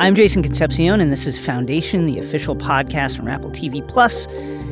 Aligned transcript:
I'm 0.00 0.14
Jason 0.14 0.44
Concepcion, 0.44 1.00
and 1.00 1.10
this 1.10 1.26
is 1.26 1.40
Foundation, 1.40 2.06
the 2.06 2.20
official 2.20 2.54
podcast 2.54 3.16
from 3.16 3.26
Apple 3.26 3.50
TV 3.50 3.86
Plus. 3.88 4.28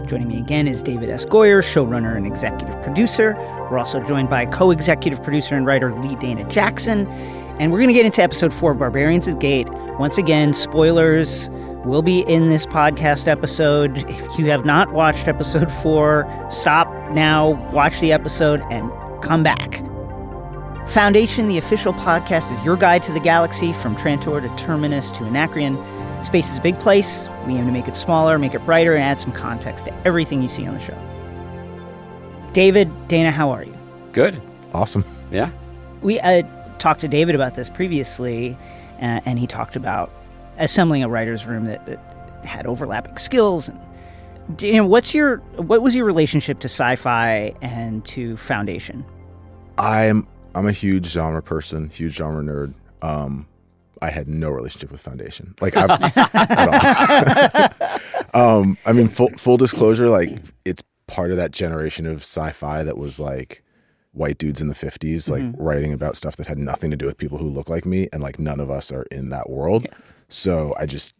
Joining 0.06 0.28
me 0.28 0.38
again 0.38 0.68
is 0.68 0.84
David 0.84 1.10
S. 1.10 1.26
Goyer, 1.26 1.62
showrunner 1.64 2.16
and 2.16 2.28
executive 2.28 2.80
producer. 2.80 3.34
We're 3.68 3.78
also 3.78 4.00
joined 4.04 4.30
by 4.30 4.46
co 4.46 4.70
executive 4.70 5.20
producer 5.24 5.56
and 5.56 5.66
writer 5.66 5.92
Leigh 6.00 6.14
Dana 6.14 6.48
Jackson. 6.48 7.08
And 7.58 7.72
we're 7.72 7.78
going 7.78 7.88
to 7.88 7.94
get 7.94 8.06
into 8.06 8.22
episode 8.22 8.54
four, 8.54 8.72
Barbarians 8.74 9.26
at 9.26 9.40
Gate. 9.40 9.69
Once 9.98 10.16
again, 10.16 10.54
spoilers 10.54 11.51
will 11.84 12.02
be 12.02 12.20
in 12.20 12.48
this 12.48 12.65
podcast 12.65 13.26
episode. 13.26 14.08
If 14.08 14.38
you 14.38 14.48
have 14.51 14.65
not 14.65 14.93
watched 14.93 15.26
episode 15.26 15.72
four, 15.72 16.24
stop 16.51 16.87
now, 17.11 17.51
watch 17.73 17.98
the 17.98 18.12
episode, 18.12 18.61
and 18.70 18.88
come 19.24 19.43
back. 19.43 19.83
Foundation, 20.87 21.48
the 21.48 21.59
official 21.59 21.92
podcast, 21.92 22.51
is 22.52 22.62
your 22.62 22.77
guide 22.77 23.02
to 23.02 23.12
the 23.12 23.20
galaxy 23.20 23.73
from 23.73 23.95
Trantor 23.97 24.41
to 24.41 24.65
Terminus 24.65 25.11
to 25.12 25.24
Anacreon. 25.24 25.77
Space 26.24 26.51
is 26.51 26.59
a 26.59 26.61
big 26.62 26.78
place. 26.78 27.28
We 27.47 27.55
aim 27.55 27.66
to 27.66 27.73
make 27.73 27.87
it 27.87 27.97
smaller, 27.97 28.38
make 28.38 28.55
it 28.55 28.65
brighter, 28.65 28.95
and 28.95 29.02
add 29.02 29.20
some 29.20 29.33
context 29.33 29.84
to 29.87 29.95
everything 30.06 30.42
you 30.42 30.48
see 30.48 30.66
on 30.66 30.75
the 30.75 30.80
show. 30.80 30.97
David, 32.52 32.91
Dana, 33.09 33.30
how 33.30 33.51
are 33.51 33.64
you? 33.64 33.77
Good. 34.12 34.41
Awesome. 34.73 35.05
Yeah. 35.30 35.51
We 36.01 36.19
uh, 36.20 36.42
talked 36.78 37.00
to 37.03 37.09
David 37.09 37.34
about 37.34 37.55
this 37.55 37.69
previously, 37.69 38.56
uh, 39.03 39.20
and 39.27 39.39
he 39.39 39.47
talked 39.47 39.77
about 39.77 40.11
assembling 40.56 41.03
a 41.03 41.09
writer's 41.09 41.45
room 41.47 41.66
that, 41.66 41.84
that 41.87 42.45
had 42.47 42.66
overlapping 42.66 43.19
skills. 43.19 43.69
And, 43.69 44.62
you 44.62 44.75
know, 44.75 44.87
what's 44.87 45.14
your 45.14 45.39
what 45.56 45.83
was 45.83 45.95
your 45.95 46.06
relationship 46.06 46.61
to 46.61 46.69
sci-fi 46.69 47.55
and 47.61 48.05
to 48.06 48.37
Foundation? 48.39 49.05
I'm 49.77 50.27
I'm 50.56 50.66
a 50.66 50.73
huge 50.73 51.06
genre 51.06 51.42
person, 51.42 51.88
huge 51.91 52.15
genre 52.16 52.42
nerd. 52.42 52.74
Um, 53.02 53.47
I 54.02 54.10
had 54.10 54.27
no 54.28 54.50
relationship 54.50 54.91
with 54.91 55.00
Foundation. 55.00 55.55
Like, 55.61 55.75
I've, 55.77 55.91
um, 58.34 58.77
I 58.86 58.92
mean, 58.92 59.06
full 59.08 59.31
full 59.36 59.56
disclosure, 59.56 60.08
like 60.08 60.39
it's 60.64 60.83
part 61.06 61.31
of 61.31 61.36
that 61.36 61.50
generation 61.53 62.06
of 62.06 62.22
sci-fi 62.22 62.83
that 62.83 62.98
was 62.98 63.20
like 63.20 63.62
white 64.12 64.39
dudes 64.39 64.61
in 64.62 64.69
the 64.69 64.75
50s 64.75 65.31
like 65.31 65.42
Mm-hmm. 65.42 65.62
writing 65.62 65.92
about 65.92 66.16
stuff 66.16 66.36
that 66.36 66.47
had 66.47 66.59
nothing 66.59 66.91
to 66.91 66.97
do 66.97 67.05
with 67.06 67.19
people 67.19 67.36
who 67.38 67.48
look 67.50 67.69
like 67.69 67.84
me 67.84 68.09
and 68.14 68.22
like 68.22 68.38
none 68.38 68.61
of 68.61 68.70
us 68.70 68.91
are 68.91 69.03
in 69.11 69.28
that 69.28 69.50
world 69.50 69.86
so 70.28 70.75
i 70.78 70.86
just 70.86 71.12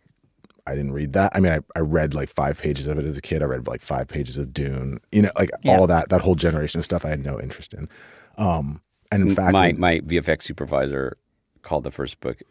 i 0.67 0.75
didn't 0.75 0.93
read 0.93 1.13
that 1.13 1.31
i 1.37 1.41
mean 1.41 1.53
I, 1.53 1.59
I 1.79 1.81
read 1.81 2.15
like 2.15 2.31
five 2.31 2.59
pages 2.59 2.87
of 2.87 2.99
it 2.99 3.05
as 3.05 3.19
a 3.19 3.21
kid 3.21 3.43
i 3.43 3.45
read 3.45 3.67
like 3.67 3.83
five 3.83 4.09
pages 4.09 4.39
of 4.39 4.55
dune 4.55 4.99
you 5.13 5.21
know 5.23 5.31
like 5.37 5.51
Yeah. 5.63 5.77
all 5.79 5.87
that 5.89 6.09
that 6.09 6.23
whole 6.23 6.37
generation 6.37 6.79
of 6.79 6.87
stuff 6.87 7.05
i 7.05 7.11
had 7.11 7.23
no 7.23 7.39
interest 7.39 7.75
in 7.75 7.87
um 8.39 8.81
and 9.13 9.29
in 9.29 9.35
fact 9.35 9.53
my 9.53 9.73
my 9.73 10.01
VFX 10.01 10.43
supervisor 10.43 11.17
called 11.63 11.85
the 11.85 11.91
first 11.91 12.21
book 12.21 12.43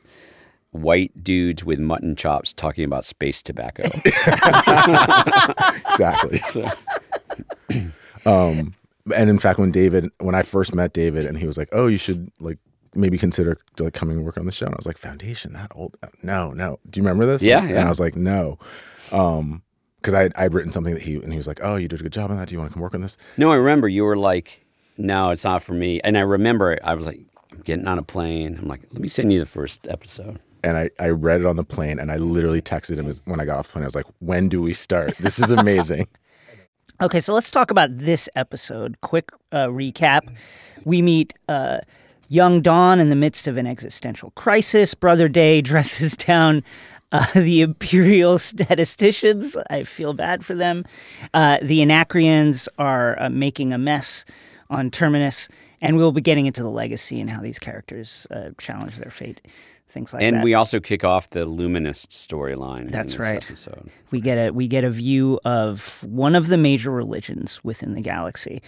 "White 0.71 1.23
Dudes 1.23 1.63
with 1.63 1.79
Mutton 1.79 2.15
Chops 2.15 2.53
Talking 2.53 2.83
About 2.85 3.05
Space 3.05 3.41
Tobacco." 3.41 3.83
exactly. 5.91 6.39
um, 8.25 8.73
and 9.15 9.29
in 9.29 9.39
fact, 9.39 9.59
when 9.59 9.71
David, 9.71 10.11
when 10.19 10.35
I 10.35 10.43
first 10.43 10.73
met 10.73 10.93
David, 10.93 11.25
and 11.25 11.37
he 11.37 11.45
was 11.45 11.57
like, 11.57 11.69
"Oh, 11.71 11.87
you 11.87 11.97
should 11.97 12.31
like 12.39 12.57
maybe 12.95 13.17
consider 13.17 13.57
like 13.79 13.93
coming 13.93 14.23
work 14.23 14.37
on 14.37 14.45
the 14.45 14.51
show," 14.51 14.65
and 14.65 14.75
I 14.75 14.77
was 14.77 14.85
like, 14.85 14.97
"Foundation, 14.97 15.53
that 15.53 15.71
old? 15.75 15.97
No, 16.23 16.51
no. 16.51 16.79
Do 16.89 16.99
you 16.99 17.05
remember 17.05 17.25
this?" 17.25 17.41
Yeah, 17.41 17.63
And. 17.63 17.79
I 17.79 17.89
was 17.89 17.99
like, 17.99 18.15
"No," 18.15 18.57
um, 19.11 19.61
because 19.97 20.13
I 20.13 20.29
I'd 20.35 20.53
written 20.53 20.71
something 20.71 20.93
that 20.93 21.03
he 21.03 21.15
and 21.15 21.31
he 21.31 21.37
was 21.37 21.47
like, 21.47 21.59
"Oh, 21.61 21.75
you 21.75 21.87
did 21.87 21.99
a 21.99 22.03
good 22.03 22.13
job 22.13 22.31
on 22.31 22.37
that. 22.37 22.47
Do 22.47 22.55
you 22.55 22.59
want 22.59 22.71
to 22.71 22.73
come 22.73 22.81
work 22.81 22.95
on 22.95 23.01
this?" 23.01 23.17
no, 23.37 23.51
I 23.51 23.55
remember 23.55 23.87
you 23.87 24.03
were 24.03 24.17
like, 24.17 24.64
"No, 24.97 25.29
it's 25.29 25.43
not 25.43 25.63
for 25.63 25.73
me." 25.73 25.99
And 26.03 26.17
I 26.17 26.21
remember 26.21 26.77
I 26.83 26.95
was 26.95 27.05
like, 27.05 27.19
I'm 27.51 27.61
getting 27.61 27.87
on 27.87 27.97
a 27.97 28.03
plane. 28.03 28.57
I'm 28.61 28.67
like, 28.67 28.81
"Let 28.91 29.01
me 29.01 29.07
send 29.07 29.31
you 29.31 29.39
the 29.39 29.45
first 29.45 29.87
episode." 29.87 30.39
And 30.63 30.77
I, 30.77 30.89
I 30.99 31.09
read 31.09 31.41
it 31.41 31.45
on 31.45 31.57
the 31.57 31.63
plane, 31.63 31.99
and 31.99 32.11
I 32.11 32.17
literally 32.17 32.61
texted 32.61 32.97
him 32.97 33.13
when 33.25 33.39
I 33.39 33.45
got 33.45 33.59
off 33.59 33.67
the 33.67 33.73
plane. 33.73 33.83
I 33.83 33.87
was 33.87 33.95
like, 33.95 34.07
"When 34.19 34.49
do 34.49 34.61
we 34.61 34.73
start? 34.73 35.17
This 35.17 35.39
is 35.39 35.51
amazing." 35.51 36.07
Okay, 37.01 37.19
so 37.19 37.33
let's 37.33 37.51
talk 37.51 37.71
about 37.71 37.97
this 37.97 38.29
episode. 38.37 39.01
Quick 39.01 39.29
uh, 39.51 39.67
recap. 39.67 40.33
We 40.85 41.01
meet 41.01 41.33
uh, 41.49 41.79
young 42.29 42.61
Dawn 42.61 43.01
in 43.01 43.09
the 43.09 43.17
midst 43.17 43.47
of 43.47 43.57
an 43.57 43.67
existential 43.67 44.31
crisis. 44.31 44.93
Brother 44.93 45.27
Day 45.27 45.59
dresses 45.71 46.15
down 46.15 46.63
uh, 47.11 47.25
the 47.33 47.59
Imperial 47.59 48.39
statisticians. 48.39 49.57
I 49.69 49.83
feel 49.83 50.13
bad 50.13 50.45
for 50.45 50.55
them. 50.55 50.85
Uh, 51.33 51.57
the 51.61 51.81
Anacreons 51.81 52.69
are 52.77 53.21
uh, 53.21 53.29
making 53.29 53.73
a 53.73 53.77
mess 53.77 54.23
on 54.69 54.91
Terminus, 54.91 55.47
and 55.81 55.97
we'll 55.97 56.11
be 56.11 56.21
getting 56.21 56.45
into 56.45 56.63
the 56.63 56.69
legacy 56.69 57.19
and 57.21 57.29
how 57.29 57.41
these 57.41 57.59
characters 57.59 58.25
uh, 58.31 58.49
challenge 58.57 58.97
their 58.97 59.11
fate, 59.11 59.41
things 59.89 60.13
like 60.13 60.23
and 60.23 60.35
that. 60.35 60.37
And 60.39 60.43
we 60.43 60.53
also 60.53 60.79
kick 60.79 61.03
off 61.03 61.29
the 61.29 61.45
Luminist 61.45 62.09
storyline. 62.09 62.81
in 62.81 62.87
That's 62.87 63.13
this 63.13 63.19
right. 63.19 63.43
Episode. 63.43 63.89
we 64.11 64.21
get 64.21 64.37
a 64.37 64.51
we 64.51 64.67
get 64.67 64.83
a 64.83 64.89
view 64.89 65.39
of 65.45 66.03
one 66.03 66.35
of 66.35 66.47
the 66.47 66.57
major 66.57 66.91
religions 66.91 67.63
within 67.63 67.93
the 67.93 68.01
galaxy. 68.01 68.61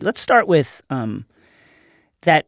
Let's 0.00 0.20
start 0.20 0.46
with 0.46 0.82
um, 0.90 1.26
that 2.22 2.46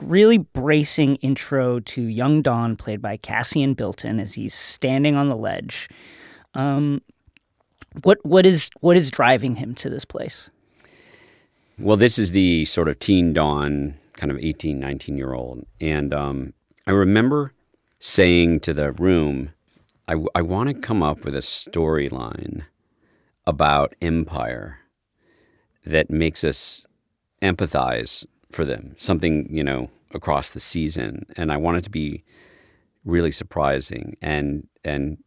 really 0.00 0.38
bracing 0.38 1.16
intro 1.16 1.80
to 1.80 2.02
young 2.02 2.42
Dawn, 2.42 2.76
played 2.76 3.00
by 3.00 3.16
Cassian 3.16 3.74
Bilton, 3.74 4.18
as 4.18 4.34
he's 4.34 4.54
standing 4.54 5.14
on 5.14 5.28
the 5.28 5.36
ledge. 5.36 5.88
Um, 6.54 7.02
what 8.02 8.18
what 8.24 8.46
is 8.46 8.70
what 8.80 8.96
is 8.96 9.10
driving 9.10 9.56
him 9.56 9.74
to 9.76 9.90
this 9.90 10.04
place? 10.04 10.50
Well, 11.82 11.96
this 11.96 12.16
is 12.16 12.30
the 12.30 12.64
sort 12.66 12.86
of 12.86 13.00
teen 13.00 13.32
dawn, 13.32 13.98
kind 14.12 14.30
of 14.30 14.38
18, 14.38 14.78
19 14.78 15.16
year 15.16 15.32
old. 15.32 15.66
And 15.80 16.14
um, 16.14 16.52
I 16.86 16.92
remember 16.92 17.54
saying 17.98 18.60
to 18.60 18.72
the 18.72 18.92
room, 18.92 19.50
I, 20.06 20.42
want 20.42 20.68
to 20.68 20.74
come 20.74 21.02
up 21.02 21.24
with 21.24 21.34
a 21.34 21.40
storyline 21.40 22.66
about 23.48 23.96
empire 24.00 24.78
that 25.84 26.08
makes 26.08 26.44
us 26.44 26.86
empathize 27.40 28.26
for 28.52 28.64
them, 28.64 28.94
something, 28.96 29.48
you 29.50 29.64
know, 29.64 29.90
across 30.14 30.50
the 30.50 30.60
season. 30.60 31.26
And 31.36 31.50
I 31.50 31.56
want 31.56 31.78
it 31.78 31.84
to 31.84 31.90
be 31.90 32.22
really 33.04 33.32
surprising. 33.32 34.16
And, 34.22 34.68
and 34.84 35.18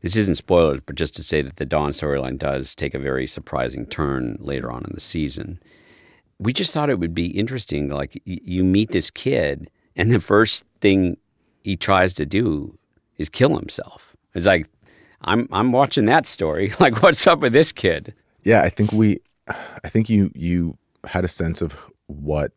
this 0.00 0.16
isn't 0.16 0.36
spoilers, 0.36 0.80
but 0.84 0.96
just 0.96 1.14
to 1.16 1.22
say 1.22 1.40
that 1.42 1.56
the 1.56 1.66
Dawn 1.66 1.90
storyline 1.92 2.38
does 2.38 2.74
take 2.74 2.94
a 2.94 2.98
very 2.98 3.28
surprising 3.28 3.86
turn 3.86 4.38
later 4.40 4.72
on 4.72 4.82
in 4.84 4.90
the 4.92 5.00
season 5.00 5.60
we 6.40 6.52
just 6.52 6.72
thought 6.74 6.88
it 6.90 6.98
would 6.98 7.14
be 7.14 7.26
interesting. 7.26 7.88
Like 7.90 8.20
y- 8.26 8.38
you 8.42 8.64
meet 8.64 8.90
this 8.90 9.10
kid, 9.10 9.70
and 9.94 10.10
the 10.10 10.18
first 10.20 10.64
thing 10.80 11.16
he 11.62 11.76
tries 11.76 12.14
to 12.14 12.24
do 12.26 12.76
is 13.18 13.28
kill 13.28 13.56
himself. 13.58 14.16
It's 14.34 14.46
like 14.46 14.66
I'm 15.20 15.46
I'm 15.52 15.70
watching 15.72 16.06
that 16.06 16.26
story. 16.26 16.72
Like, 16.80 17.02
what's 17.02 17.26
up 17.26 17.40
with 17.40 17.52
this 17.52 17.72
kid? 17.72 18.14
Yeah, 18.42 18.62
I 18.62 18.70
think 18.70 18.90
we, 18.92 19.20
I 19.84 19.88
think 19.88 20.08
you 20.08 20.30
you 20.34 20.78
had 21.04 21.24
a 21.24 21.28
sense 21.28 21.60
of 21.62 21.76
what. 22.06 22.52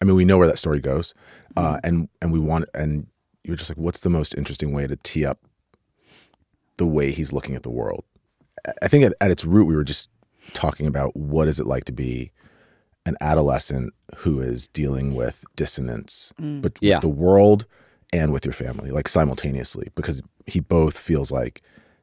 I 0.00 0.04
mean, 0.04 0.14
we 0.16 0.24
know 0.24 0.38
where 0.38 0.46
that 0.46 0.58
story 0.58 0.80
goes, 0.80 1.12
uh, 1.56 1.78
and 1.84 2.08
and 2.22 2.32
we 2.32 2.38
want 2.40 2.64
and 2.74 3.06
you're 3.44 3.56
just 3.56 3.70
like, 3.70 3.78
what's 3.78 4.00
the 4.00 4.10
most 4.10 4.34
interesting 4.34 4.72
way 4.72 4.86
to 4.86 4.96
tee 4.96 5.24
up 5.26 5.38
the 6.76 6.86
way 6.86 7.10
he's 7.10 7.32
looking 7.32 7.54
at 7.54 7.62
the 7.64 7.70
world? 7.70 8.04
I- 8.66 8.72
I 8.82 8.88
think 8.88 9.04
at, 9.04 9.12
at 9.20 9.30
its 9.30 9.44
root, 9.44 9.64
we 9.66 9.76
were 9.76 9.84
just 9.84 10.08
talking 10.54 10.86
about 10.86 11.14
what 11.16 11.48
is 11.48 11.58
it 11.60 11.66
like 11.66 11.84
to 11.84 11.92
be 11.92 12.30
an 13.08 13.16
adolescent 13.20 13.92
who 14.18 14.40
is 14.40 14.68
dealing 14.68 15.14
with 15.14 15.44
dissonance, 15.56 16.32
but 16.38 16.72
Yeah. 16.80 16.96
with 16.96 17.02
the 17.02 17.08
world 17.08 17.66
and 18.12 18.32
with 18.32 18.44
your 18.44 18.52
family, 18.52 18.90
like 18.90 19.08
simultaneously, 19.08 19.88
because 19.94 20.22
he 20.46 20.60
both 20.60 20.96
feels 20.96 21.30
like 21.32 21.62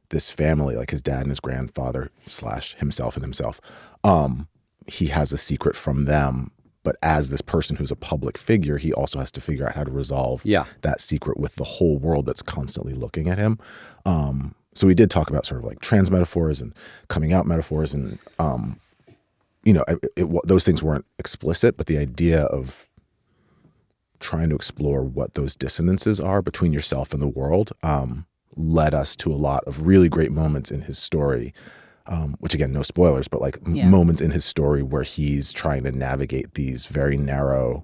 this 0.10 0.30
family, 0.30 0.76
like 0.76 0.92
his 0.92 1.02
dad 1.02 1.22
and 1.22 1.30
his 1.32 1.40
grandfather 1.40 2.12
slash 2.28 2.76
himself 2.78 3.16
and 3.16 3.24
himself, 3.24 3.60
um, 4.04 4.48
he 4.88 5.08
has 5.08 5.32
a 5.32 5.38
secret 5.38 5.76
from 5.76 6.06
them. 6.06 6.52
But 6.84 6.98
as 7.02 7.32
this 7.32 7.42
person 7.42 7.76
who's 7.78 7.90
a 7.90 7.96
public 7.96 8.38
figure, 8.38 8.78
he 8.78 8.94
also 8.94 9.18
has 9.18 9.32
to 9.32 9.42
figure 9.42 9.68
out 9.68 9.74
how 9.76 9.84
to 9.84 9.92
resolve 9.92 10.42
Yeah. 10.46 10.66
that 10.82 11.02
secret 11.02 11.40
with 11.40 11.56
the 11.56 11.64
whole 11.64 11.98
world 11.98 12.28
that's 12.28 12.44
constantly 12.44 12.94
looking 12.94 13.28
at 13.28 13.40
him. 13.40 13.58
Um, 14.06 14.54
so 14.76 14.86
we 14.86 14.94
did 14.94 15.10
talk 15.10 15.32
about 15.32 15.48
sort 15.48 15.60
of 15.62 15.66
like 15.66 15.80
trans 15.80 16.12
metaphors 16.12 16.62
and 16.62 16.76
coming 17.08 17.34
out 17.34 17.48
metaphors, 17.48 17.94
and 17.96 18.20
um, 18.38 18.80
you 19.66 19.74
know, 19.74 19.84
it, 19.88 20.00
it, 20.16 20.48
those 20.48 20.64
things 20.64 20.82
weren't 20.82 21.06
explicit, 21.20 21.76
but 21.76 21.88
the 21.88 21.98
idea 21.98 22.44
of 22.44 22.88
trying 24.20 24.50
to 24.50 24.56
explore 24.56 25.04
what 25.04 25.34
those 25.34 25.56
dissonances 25.56 26.20
are 26.20 26.42
between 26.42 26.72
yourself 26.72 27.14
and 27.14 27.22
the 27.22 27.28
world 27.28 27.72
um, 27.84 28.26
led 28.56 28.94
us 28.94 29.16
to 29.18 29.32
a 29.32 29.36
lot 29.36 29.64
of 29.66 29.86
really 29.86 30.08
great 30.08 30.32
moments 30.32 30.72
in 30.72 30.82
his 30.82 30.98
story. 30.98 31.54
Um, 32.08 32.36
which 32.40 32.54
again, 32.54 32.72
no 32.72 32.84
spoilers, 32.84 33.28
but 33.28 33.42
like 33.42 33.58
m- 33.66 33.76
Yeah. 33.76 33.90
moments 33.90 34.22
in 34.22 34.30
his 34.30 34.46
story 34.46 34.84
where 34.84 35.02
he's 35.02 35.52
trying 35.52 35.84
to 35.86 35.92
navigate 35.92 36.54
these 36.54 36.86
very 36.86 37.18
narrow 37.18 37.84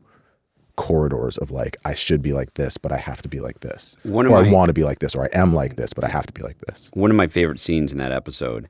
corridors 0.75 1.39
of 1.39 1.49
like 1.49 1.75
I 1.85 1.95
should 1.95 2.21
be 2.21 2.31
like 2.31 2.53
this, 2.53 2.77
but 2.77 2.91
I 2.91 2.97
have 2.97 3.23
to 3.23 3.29
be 3.29 3.39
like 3.39 3.61
this, 3.61 3.97
One 4.03 4.27
or 4.27 4.29
my- 4.29 4.47
I 4.47 4.51
want 4.51 4.69
to 4.69 4.73
be 4.73 4.83
like 4.83 4.99
this, 4.99 5.15
or 5.15 5.23
I 5.23 5.29
am 5.33 5.55
like 5.55 5.75
this, 5.75 5.91
but 5.93 6.03
I 6.03 6.07
have 6.09 6.27
to 6.27 6.33
be 6.33 6.43
like 6.43 6.59
this. 6.67 6.91
One 6.93 7.09
of 7.09 7.17
my 7.17 7.25
favorite 7.25 7.59
scenes 7.59 7.91
in 7.91 7.97
that 7.97 8.11
episode, 8.11 8.69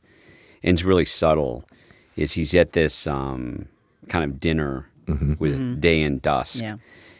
and 0.63 0.73
it's 0.75 0.83
really 0.83 1.03
subtle, 1.03 1.65
is 2.15 2.33
he's 2.33 2.53
at 2.53 2.73
this 2.73 3.07
um, 3.07 3.67
kind 4.07 4.23
of 4.23 4.39
dinner 4.39 4.87
with 5.39 5.81
Day 5.81 6.03
and 6.03 6.21
Dusk, 6.21 6.61
Yeah. 6.61 6.75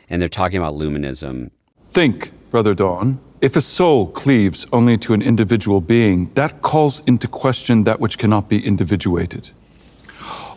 and 0.09 0.21
they're 0.21 0.29
talking 0.29 0.57
about 0.57 0.75
luminism. 0.75 1.51
Think, 1.87 2.31
Brother 2.49 2.73
Dawn. 2.73 3.19
If 3.41 3.55
a 3.55 3.61
soul 3.61 4.07
cleaves 4.07 4.65
only 4.71 4.97
to 4.99 5.13
an 5.13 5.21
individual 5.21 5.81
being, 5.81 6.31
that 6.35 6.61
calls 6.61 7.01
into 7.07 7.27
question 7.27 7.83
that 7.85 7.99
which 7.99 8.17
cannot 8.17 8.47
be 8.47 8.65
individuated. 8.65 9.49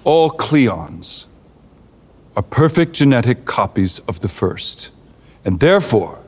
All 0.05 0.31
Cleons 0.31 1.27
are 2.37 2.43
perfect 2.43 2.93
genetic 2.93 3.47
copies 3.47 4.01
of 4.01 4.21
the 4.21 4.29
first, 4.29 4.91
and 5.45 5.61
therefore, 5.61 6.19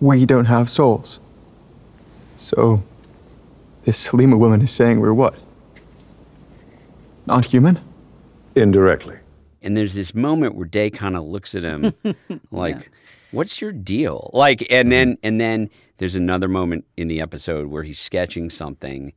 We 0.00 0.24
don't 0.24 0.46
have 0.46 0.70
souls. 0.70 1.18
So, 2.38 2.82
this 3.82 4.06
Halima 4.06 4.38
woman 4.38 4.62
is 4.62 4.70
saying 4.70 5.00
we're 5.00 5.12
what? 5.12 5.34
Not 7.30 7.44
human? 7.44 7.78
Indirectly. 8.56 9.16
And 9.62 9.76
there's 9.76 9.94
this 9.94 10.16
moment 10.16 10.56
where 10.56 10.66
Day 10.66 10.90
kind 10.90 11.16
of 11.16 11.22
looks 11.22 11.54
at 11.54 11.62
him 11.62 11.94
like, 12.50 12.90
"What's 13.30 13.60
your 13.60 13.70
deal?" 13.70 14.30
Like, 14.32 14.66
and 14.68 14.90
then 14.90 15.12
mm-hmm. 15.12 15.26
and 15.26 15.40
then 15.40 15.70
there's 15.98 16.16
another 16.16 16.48
moment 16.48 16.86
in 16.96 17.06
the 17.06 17.20
episode 17.20 17.68
where 17.68 17.84
he's 17.84 18.00
sketching 18.00 18.50
something, 18.50 19.12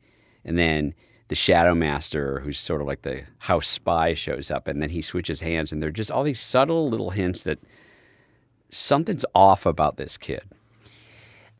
and 0.46 0.60
then 0.60 0.94
the 1.30 1.34
Shadow 1.34 1.74
Master, 1.74 2.42
who's 2.42 2.60
sort 2.60 2.82
of 2.82 2.88
like 2.88 3.02
the 3.02 3.24
house 3.40 3.68
spy, 3.68 4.14
shows 4.14 4.52
up, 4.52 4.68
and 4.68 4.80
then 4.80 4.92
he 4.92 5.02
switches 5.02 5.40
hands, 5.40 5.72
and 5.72 5.82
they're 5.82 5.90
just 5.90 6.12
all 6.12 6.22
these 6.22 6.40
subtle 6.40 6.88
little 6.88 7.10
hints 7.10 7.42
that 7.42 7.58
something's 8.70 9.26
off 9.34 9.66
about 9.66 9.98
this 9.98 10.20
kid. 10.20 10.44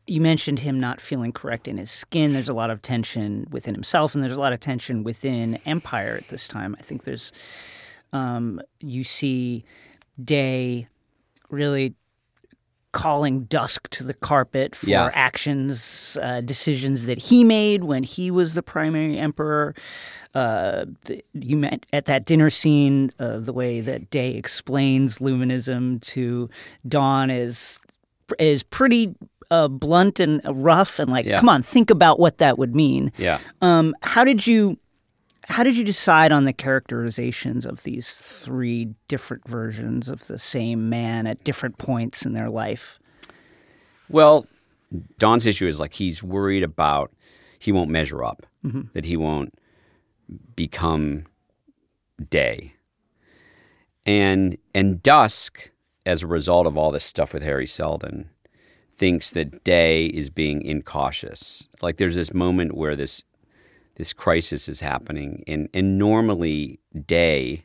You 0.06 0.20
mentioned 0.20 0.60
him 0.60 0.78
not 0.78 1.00
feeling 1.00 1.32
correct 1.32 1.66
in 1.66 1.78
his 1.78 1.90
skin. 1.90 2.32
There's 2.34 2.48
a 2.48 2.54
lot 2.54 2.70
of 2.70 2.82
tension 2.82 3.46
within 3.50 3.74
himself, 3.74 4.14
and 4.14 4.22
there's 4.22 4.36
a 4.36 4.40
lot 4.40 4.52
of 4.52 4.60
tension 4.60 5.02
within 5.02 5.56
Empire 5.66 6.16
at 6.16 6.28
this 6.28 6.46
time. 6.46 6.76
I 6.78 6.82
think 6.82 7.04
there's, 7.04 7.32
um, 8.12 8.60
you 8.80 9.02
see 9.04 9.64
Day 10.22 10.88
really 11.50 11.94
calling 12.92 13.44
Dusk 13.44 13.88
to 13.90 14.04
the 14.04 14.14
carpet 14.14 14.76
for 14.76 14.88
Yeah. 14.88 15.10
actions, 15.14 16.16
uh, 16.22 16.40
decisions 16.42 17.06
that 17.06 17.18
he 17.18 17.42
made 17.42 17.82
when 17.82 18.04
he 18.04 18.30
was 18.30 18.54
the 18.54 18.62
primary 18.62 19.18
emperor. 19.18 19.74
Uh, 20.32 20.84
the, 21.06 21.24
you 21.32 21.56
met 21.56 21.86
at 21.92 22.04
that 22.04 22.24
dinner 22.24 22.50
scene, 22.50 23.10
uh, 23.18 23.38
the 23.38 23.52
way 23.52 23.80
that 23.80 24.10
Day 24.10 24.34
explains 24.34 25.18
luminism 25.18 26.00
to 26.02 26.48
Dawn 26.86 27.30
is 27.30 27.80
is 28.38 28.62
pretty 28.62 29.14
uh, 29.54 29.68
blunt 29.68 30.20
and 30.20 30.40
rough, 30.44 30.98
and 30.98 31.10
like, 31.10 31.26
Yeah. 31.26 31.38
come 31.40 31.48
on, 31.48 31.62
think 31.62 31.90
about 31.90 32.18
what 32.18 32.38
that 32.38 32.58
would 32.58 32.74
mean. 32.74 33.12
Yeah. 33.18 33.38
Um, 33.62 33.94
how 34.02 34.24
did 34.24 34.46
you 34.46 34.78
how 35.46 35.62
did 35.62 35.76
you 35.76 35.84
decide 35.84 36.32
on 36.32 36.44
the 36.44 36.52
characterizations 36.54 37.66
of 37.66 37.82
these 37.82 38.16
three 38.16 38.94
different 39.08 39.46
versions 39.46 40.08
of 40.08 40.26
the 40.26 40.38
same 40.38 40.88
man 40.88 41.26
at 41.26 41.44
different 41.44 41.76
points 41.76 42.24
in 42.24 42.32
their 42.32 42.48
life? 42.48 42.98
Well, 44.08 44.46
Dawn's 45.18 45.44
issue 45.46 45.66
is 45.66 45.78
like 45.80 45.94
he's 45.94 46.22
worried 46.22 46.62
about 46.62 47.12
he 47.58 47.72
won't 47.72 47.90
measure 47.90 48.24
up, 48.24 48.46
that 48.94 49.04
he 49.04 49.16
won't 49.16 49.52
become 50.56 51.24
day. 52.30 52.72
And 54.06 54.56
and 54.74 55.02
Dusk, 55.02 55.70
as 56.06 56.22
a 56.22 56.26
result 56.26 56.66
of 56.66 56.76
all 56.78 56.90
this 56.90 57.04
stuff 57.04 57.32
with 57.34 57.42
Hari 57.44 57.66
Seldon, 57.66 58.30
thinks 58.96 59.30
that 59.30 59.64
Day 59.64 60.06
is 60.06 60.30
being 60.30 60.62
incautious. 60.62 61.68
Like 61.82 61.96
there's 61.96 62.14
this 62.14 62.34
moment 62.34 62.74
where 62.74 62.96
this 62.96 63.22
this 63.96 64.12
crisis 64.12 64.68
is 64.68 64.80
happening, 64.80 65.44
and 65.46 65.68
and 65.74 65.98
normally 65.98 66.80
Day 67.06 67.64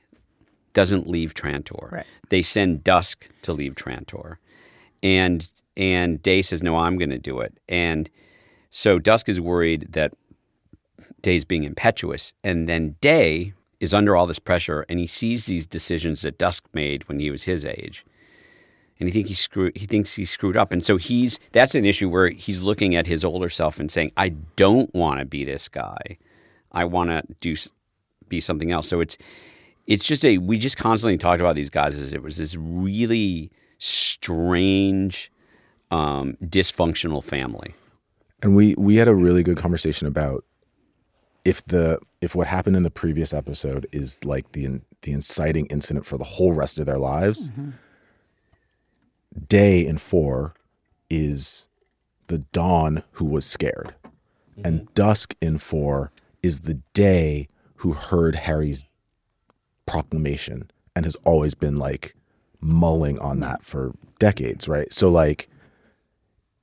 doesn't 0.73 1.07
leave 1.07 1.33
Trantor. 1.33 1.91
Right. 1.91 2.05
They 2.29 2.43
send 2.43 2.83
Dusk 2.83 3.27
to 3.43 3.53
leave 3.53 3.75
Trantor, 3.75 4.37
and 5.01 5.49
and 5.75 6.21
Day 6.21 6.41
says, 6.41 6.61
"No, 6.61 6.77
I'm 6.77 6.97
going 6.97 7.09
to 7.09 7.19
do 7.19 7.39
it." 7.39 7.59
And 7.67 8.09
so 8.69 8.99
Dusk 8.99 9.29
is 9.29 9.41
worried 9.41 9.87
that 9.91 10.13
Day's 11.21 11.45
being 11.45 11.63
impetuous, 11.63 12.33
and 12.43 12.67
then 12.69 12.95
Day 13.01 13.53
is 13.79 13.93
under 13.93 14.15
all 14.15 14.27
this 14.27 14.39
pressure, 14.39 14.85
and 14.89 14.99
he 14.99 15.07
sees 15.07 15.45
these 15.45 15.65
decisions 15.65 16.21
that 16.21 16.37
Dusk 16.37 16.65
made 16.73 17.07
when 17.07 17.19
he 17.19 17.31
was 17.31 17.43
his 17.43 17.65
age, 17.65 18.05
and 18.99 19.07
he 19.07 19.13
think 19.13 19.27
he 19.27 19.33
screwed. 19.33 19.77
He 19.77 19.85
thinks 19.85 20.15
he's 20.15 20.29
screwed 20.29 20.57
up, 20.57 20.71
and 20.73 20.83
so 20.83 20.97
he's 20.97 21.39
that's 21.51 21.75
an 21.75 21.85
issue 21.85 22.09
where 22.09 22.29
he's 22.29 22.61
looking 22.61 22.95
at 22.95 23.07
his 23.07 23.23
older 23.23 23.49
self 23.49 23.79
and 23.79 23.91
saying, 23.91 24.11
"I 24.17 24.29
don't 24.55 24.93
want 24.93 25.19
to 25.19 25.25
be 25.25 25.43
this 25.45 25.69
guy. 25.69 26.17
I 26.71 26.85
want 26.85 27.09
to 27.09 27.23
do 27.39 27.55
be 28.27 28.39
something 28.39 28.71
else." 28.71 28.87
So 28.87 28.99
it's 28.99 29.17
it's 29.87 30.05
just 30.05 30.25
a 30.25 30.37
we 30.37 30.57
just 30.57 30.77
constantly 30.77 31.17
talked 31.17 31.39
about 31.41 31.55
these 31.55 31.69
guys 31.69 31.97
as 31.97 32.13
it 32.13 32.21
was 32.21 32.37
this 32.37 32.55
really 32.55 33.51
strange, 33.77 35.31
um, 35.91 36.37
dysfunctional 36.43 37.23
family. 37.23 37.73
and 38.43 38.55
we 38.55 38.75
we 38.77 38.97
had 38.97 39.07
a 39.07 39.15
really 39.15 39.43
good 39.43 39.57
conversation 39.57 40.07
about 40.07 40.43
if 41.45 41.65
the 41.65 41.99
if 42.21 42.35
what 42.35 42.47
happened 42.47 42.75
in 42.75 42.83
the 42.83 42.91
previous 42.91 43.33
episode 43.33 43.87
is 43.91 44.17
like 44.25 44.51
the 44.51 44.65
in- 44.65 44.81
the 45.03 45.11
inciting 45.13 45.65
incident 45.67 46.05
for 46.05 46.17
the 46.17 46.23
whole 46.25 46.51
rest 46.53 46.77
of 46.79 46.85
their 46.85 46.97
lives 46.97 47.51
day 49.39 49.85
in 49.85 49.97
4 49.97 50.53
is 51.09 51.67
the 52.27 52.39
dawn 52.39 53.03
who 53.13 53.25
was 53.25 53.45
scared. 53.45 53.95
And 54.63 54.81
mm-hmm. 54.81 54.93
dusk 54.93 55.35
in 55.41 55.57
4 55.57 56.11
is 56.43 56.61
the 56.61 56.81
day 56.93 57.47
who 57.77 57.93
heard 57.93 58.35
hari's 58.35 58.85
proclamation 59.85 60.69
and 60.95 61.05
has 61.05 61.15
always 61.23 61.55
been 61.55 61.77
like 61.77 62.15
mulling 62.61 63.17
on 63.19 63.37
mm-hmm. 63.37 63.41
that 63.41 63.63
for 63.63 63.93
decades 64.19 64.67
right? 64.67 64.93
So 64.93 65.09
like 65.09 65.49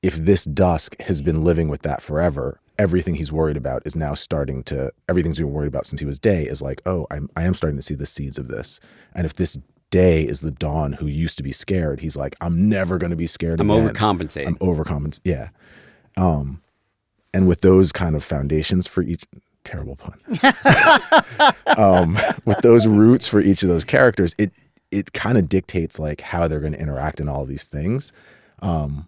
if 0.01 0.15
this 0.15 0.45
dusk 0.45 0.99
has 1.01 1.21
been 1.21 1.43
living 1.43 1.69
with 1.69 1.81
that 1.81 2.01
forever, 2.01 2.61
everything 2.79 3.15
he's 3.15 3.31
worried 3.31 3.57
about 3.57 3.81
is 3.85 3.95
now 3.95 4.13
starting 4.13 4.63
to 4.63 4.91
everything's 5.09 5.37
been 5.37 5.51
worried 5.51 5.67
about 5.67 5.87
since 5.87 5.99
he 5.99 6.05
was 6.05 6.19
day 6.19 6.43
is 6.43 6.61
like, 6.61 6.81
oh, 6.85 7.07
I'm 7.09 7.29
I 7.35 7.43
am 7.43 7.53
starting 7.53 7.77
to 7.77 7.81
see 7.81 7.95
the 7.95 8.05
seeds 8.05 8.37
of 8.37 8.47
this. 8.47 8.79
And 9.13 9.25
if 9.25 9.33
this 9.33 9.57
is 9.97 10.41
the 10.41 10.51
dawn 10.51 10.93
who 10.93 11.07
used 11.07 11.37
to 11.37 11.43
be 11.43 11.51
scared, 11.51 11.99
he's 11.99 12.15
like, 12.15 12.35
I'm 12.41 12.69
never 12.69 12.97
gonna 12.97 13.15
be 13.15 13.27
scared 13.27 13.59
I'm 13.59 13.69
again. 13.69 13.89
overcompensating. 13.89 14.47
I'm 14.47 14.55
overcompensating. 14.57 15.21
Yeah. 15.23 15.49
Um, 16.17 16.61
and 17.33 17.47
with 17.47 17.61
those 17.61 17.91
kind 17.91 18.15
of 18.15 18.23
foundations 18.23 18.87
for 18.87 19.03
each 19.03 19.25
terrible 19.63 19.95
pun. 19.95 20.19
um, 21.77 22.17
with 22.45 22.59
those 22.59 22.87
roots 22.87 23.27
for 23.27 23.39
each 23.39 23.63
of 23.63 23.69
those 23.69 23.83
characters, 23.83 24.33
it 24.37 24.51
it 24.89 25.13
kind 25.13 25.37
of 25.37 25.49
dictates 25.49 25.99
like 25.99 26.21
how 26.21 26.47
they're 26.47 26.61
going 26.61 26.73
to 26.73 26.79
interact 26.79 27.19
in 27.19 27.27
all 27.27 27.45
these 27.45 27.65
things. 27.65 28.13
Um, 28.61 29.07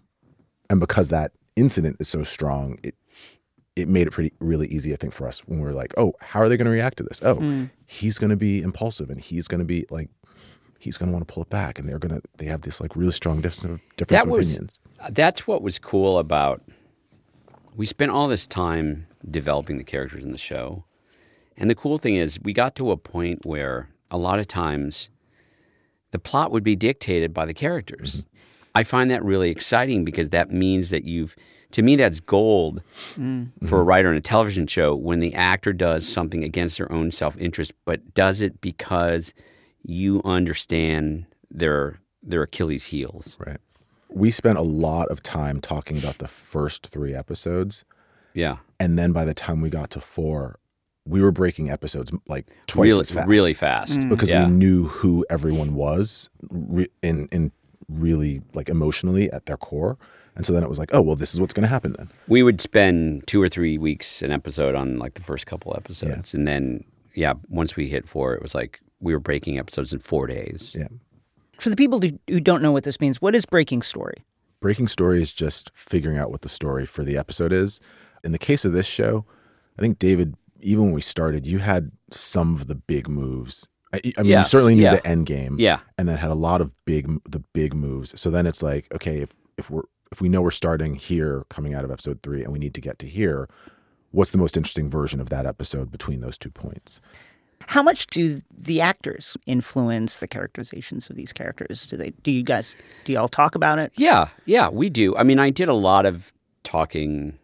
and 0.68 0.78
because 0.78 1.08
that 1.08 1.32
incident 1.56 1.96
is 1.98 2.08
so 2.08 2.22
strong, 2.22 2.78
it 2.82 2.94
it 3.76 3.88
made 3.88 4.06
it 4.06 4.10
pretty 4.10 4.32
really 4.40 4.66
easy, 4.68 4.92
I 4.92 4.96
think, 4.96 5.14
for 5.14 5.26
us 5.26 5.40
when 5.46 5.58
we 5.58 5.64
were 5.64 5.72
like, 5.72 5.94
oh, 5.96 6.12
how 6.20 6.40
are 6.40 6.48
they 6.48 6.56
going 6.56 6.66
to 6.66 6.72
react 6.72 6.98
to 6.98 7.02
this? 7.02 7.22
Oh, 7.24 7.68
he's 7.86 8.18
going 8.18 8.30
to 8.30 8.36
be 8.36 8.60
impulsive, 8.62 9.10
and 9.10 9.20
he's 9.20 9.48
going 9.48 9.60
to 9.60 9.64
be 9.64 9.86
like, 9.90 10.10
he's 10.80 10.96
going 10.96 11.08
to 11.08 11.12
want 11.12 11.26
to 11.26 11.32
pull 11.32 11.44
it 11.44 11.50
back, 11.50 11.78
and 11.78 11.88
they're 11.88 11.98
going 11.98 12.14
to 12.14 12.22
they 12.38 12.46
have 12.46 12.62
this 12.62 12.80
like 12.80 12.96
really 12.96 13.12
strong 13.12 13.36
difference 13.36 13.64
of, 13.64 13.80
difference 13.96 14.10
that 14.10 14.24
of 14.24 14.30
was 14.30 14.52
opinions. 14.54 14.80
that's 15.10 15.46
what 15.46 15.62
was 15.62 15.78
cool 15.78 16.18
about 16.18 16.62
we 17.76 17.86
spent 17.86 18.10
all 18.10 18.28
this 18.28 18.46
time 18.46 19.06
developing 19.30 19.78
the 19.78 19.84
characters 19.84 20.24
in 20.24 20.32
the 20.32 20.38
show. 20.38 20.84
And 21.56 21.70
the 21.70 21.74
cool 21.74 21.98
thing 21.98 22.16
is 22.16 22.40
we 22.42 22.52
got 22.52 22.74
to 22.76 22.90
a 22.90 22.96
point 22.96 23.44
where 23.44 23.90
a 24.10 24.18
lot 24.18 24.38
of 24.38 24.48
times 24.48 25.10
the 26.10 26.18
plot 26.18 26.50
would 26.50 26.64
be 26.64 26.76
dictated 26.76 27.32
by 27.32 27.46
the 27.46 27.54
characters. 27.54 28.16
Mm-hmm. 28.16 28.26
I 28.74 28.82
find 28.82 29.10
that 29.10 29.24
really 29.24 29.50
exciting 29.50 30.04
because 30.04 30.28
that 30.30 30.50
means 30.50 30.90
that 30.90 31.04
you've 31.04 31.36
to 31.72 31.82
me 31.82 31.96
that's 31.96 32.20
gold 32.20 32.82
mm. 33.14 33.48
for 33.66 33.76
a 33.76 33.78
mm-hmm. 33.78 33.88
writer 33.88 34.10
in 34.10 34.16
a 34.16 34.20
television 34.20 34.66
show 34.66 34.94
when 34.94 35.20
the 35.20 35.34
actor 35.34 35.72
does 35.72 36.06
something 36.06 36.42
against 36.42 36.78
their 36.78 36.90
own 36.90 37.10
self-interest 37.10 37.72
but 37.84 38.12
does 38.14 38.40
it 38.40 38.60
because 38.60 39.32
you 39.82 40.20
understand 40.24 41.26
their 41.50 42.00
their 42.22 42.42
achilles 42.42 42.86
heels 42.86 43.36
Right. 43.44 43.58
We 44.12 44.32
spent 44.32 44.58
a 44.58 44.62
lot 44.62 45.08
of 45.08 45.22
time 45.22 45.60
talking 45.60 45.96
about 45.96 46.18
the 46.18 46.26
first 46.26 46.86
three 46.88 47.14
episodes. 47.14 47.84
yeah 48.34 48.56
And 48.80 48.98
then 48.98 49.12
by 49.12 49.24
the 49.24 49.34
time 49.34 49.60
we 49.60 49.70
got 49.70 49.90
to 49.90 50.00
four, 50.00 50.58
we 51.06 51.22
were 51.22 51.32
breaking 51.32 51.70
episodes 51.70 52.10
like 52.26 52.46
twice 52.66 52.86
really, 52.86 53.00
as 53.00 53.10
fast. 53.10 53.28
really 53.28 53.54
fast 53.54 53.98
mm. 53.98 54.08
Because 54.08 54.28
yeah. 54.28 54.46
we 54.46 54.52
knew 54.52 54.86
who 54.86 55.24
everyone 55.30 55.74
was 55.74 56.28
re- 56.50 56.90
in, 57.02 57.28
in 57.30 57.52
really 57.88 58.42
like 58.52 58.68
emotionally 58.68 59.30
at 59.32 59.46
their 59.46 59.56
core. 59.56 59.96
And 60.36 60.46
so 60.46 60.52
then 60.52 60.62
it 60.62 60.70
was 60.70 60.78
like, 60.78 60.90
oh, 60.92 61.02
well, 61.02 61.16
this 61.16 61.34
is 61.34 61.40
what's 61.40 61.52
going 61.52 61.64
to 61.64 61.68
happen 61.68 61.94
then. 61.98 62.08
we 62.28 62.42
would 62.42 62.60
spend 62.60 63.26
two 63.26 63.42
or 63.42 63.48
three 63.48 63.78
weeks 63.78 64.22
an 64.22 64.30
episode 64.30 64.74
on 64.74 64.98
like 64.98 65.14
the 65.14 65.22
first 65.22 65.46
couple 65.46 65.74
episodes, 65.76 66.34
and 66.34 66.46
then 66.46 66.84
yeah, 67.14 67.34
once 67.48 67.76
we 67.76 67.88
hit 67.88 68.08
four, 68.08 68.34
it 68.34 68.42
was 68.42 68.54
like 68.54 68.80
we 69.00 69.12
were 69.12 69.20
breaking 69.20 69.58
episodes 69.58 69.92
in 69.92 69.98
four 70.00 70.26
days. 70.26 70.74
Yeah. 70.78 70.88
For 71.58 71.70
the 71.70 71.76
people 71.76 72.00
who, 72.00 72.18
who 72.28 72.40
don't 72.40 72.62
know 72.62 72.72
what 72.72 72.84
this 72.84 73.00
means, 73.00 73.20
what 73.20 73.34
is 73.34 73.44
breaking 73.44 73.82
story? 73.82 74.24
Breaking 74.60 74.88
story 74.88 75.20
is 75.22 75.32
just 75.32 75.70
figuring 75.74 76.18
out 76.18 76.30
what 76.30 76.42
the 76.42 76.48
story 76.48 76.86
for 76.86 77.02
the 77.04 77.16
episode 77.16 77.52
is. 77.52 77.80
In 78.24 78.32
the 78.32 78.38
case 78.38 78.64
of 78.64 78.72
this 78.72 78.86
show, 78.86 79.24
I 79.78 79.82
think 79.82 79.98
David, 79.98 80.34
even 80.60 80.84
when 80.86 80.92
we 80.94 81.00
started, 81.00 81.46
you 81.46 81.58
had 81.58 81.90
some 82.10 82.54
of 82.54 82.66
the 82.66 82.74
big 82.74 83.08
moves. 83.08 83.68
I, 83.92 84.00
I 84.18 84.22
mean, 84.22 84.30
Yes, 84.30 84.46
you 84.46 84.48
certainly 84.58 84.74
knew 84.74 84.82
yeah. 84.82 84.96
the 84.96 85.06
end 85.06 85.26
game, 85.26 85.56
Yeah. 85.58 85.80
and 85.98 86.08
then 86.08 86.18
had 86.18 86.30
a 86.30 86.34
lot 86.34 86.60
of 86.60 86.72
big, 86.84 87.08
the 87.28 87.40
big 87.40 87.74
moves. 87.74 88.18
So 88.20 88.30
then 88.30 88.46
it's 88.46 88.62
like, 88.62 88.86
okay, 88.94 89.18
if 89.18 89.30
if 89.56 89.70
we're 89.70 89.82
if 90.12 90.20
we 90.20 90.28
know 90.28 90.42
we're 90.42 90.50
starting 90.50 90.94
here 90.96 91.44
coming 91.50 91.72
out 91.74 91.84
of 91.84 91.90
episode 91.90 92.20
three 92.22 92.42
and 92.42 92.52
we 92.52 92.58
need 92.58 92.74
to 92.74 92.80
get 92.80 92.98
to 92.98 93.06
here 93.06 93.48
what's 94.10 94.32
the 94.32 94.38
most 94.38 94.56
interesting 94.56 94.90
version 94.90 95.20
of 95.20 95.28
that 95.28 95.46
episode 95.46 95.88
between 95.92 96.20
those 96.20 96.36
two 96.36 96.50
points 96.50 97.00
How 97.70 97.84
much 97.84 98.08
do 98.08 98.42
the 98.52 98.80
actors 98.80 99.36
influence 99.46 100.18
the 100.18 100.26
characterizations 100.26 101.08
of 101.08 101.14
these 101.14 101.32
characters? 101.32 101.86
Do 101.86 101.96
they? 101.96 102.10
Do 102.24 102.32
you 102.32 102.42
guys? 102.42 102.74
Do 103.04 103.12
y'all 103.12 103.28
talk 103.28 103.54
about 103.54 103.78
it? 103.78 103.92
Yeah, 103.94 104.30
yeah, 104.44 104.68
we 104.68 104.90
do. 104.90 105.16
I 105.16 105.22
mean, 105.22 105.38
I 105.38 105.50
did 105.50 105.68
a 105.68 105.74
lot 105.74 106.04
of 106.04 106.32
talking 106.64 107.38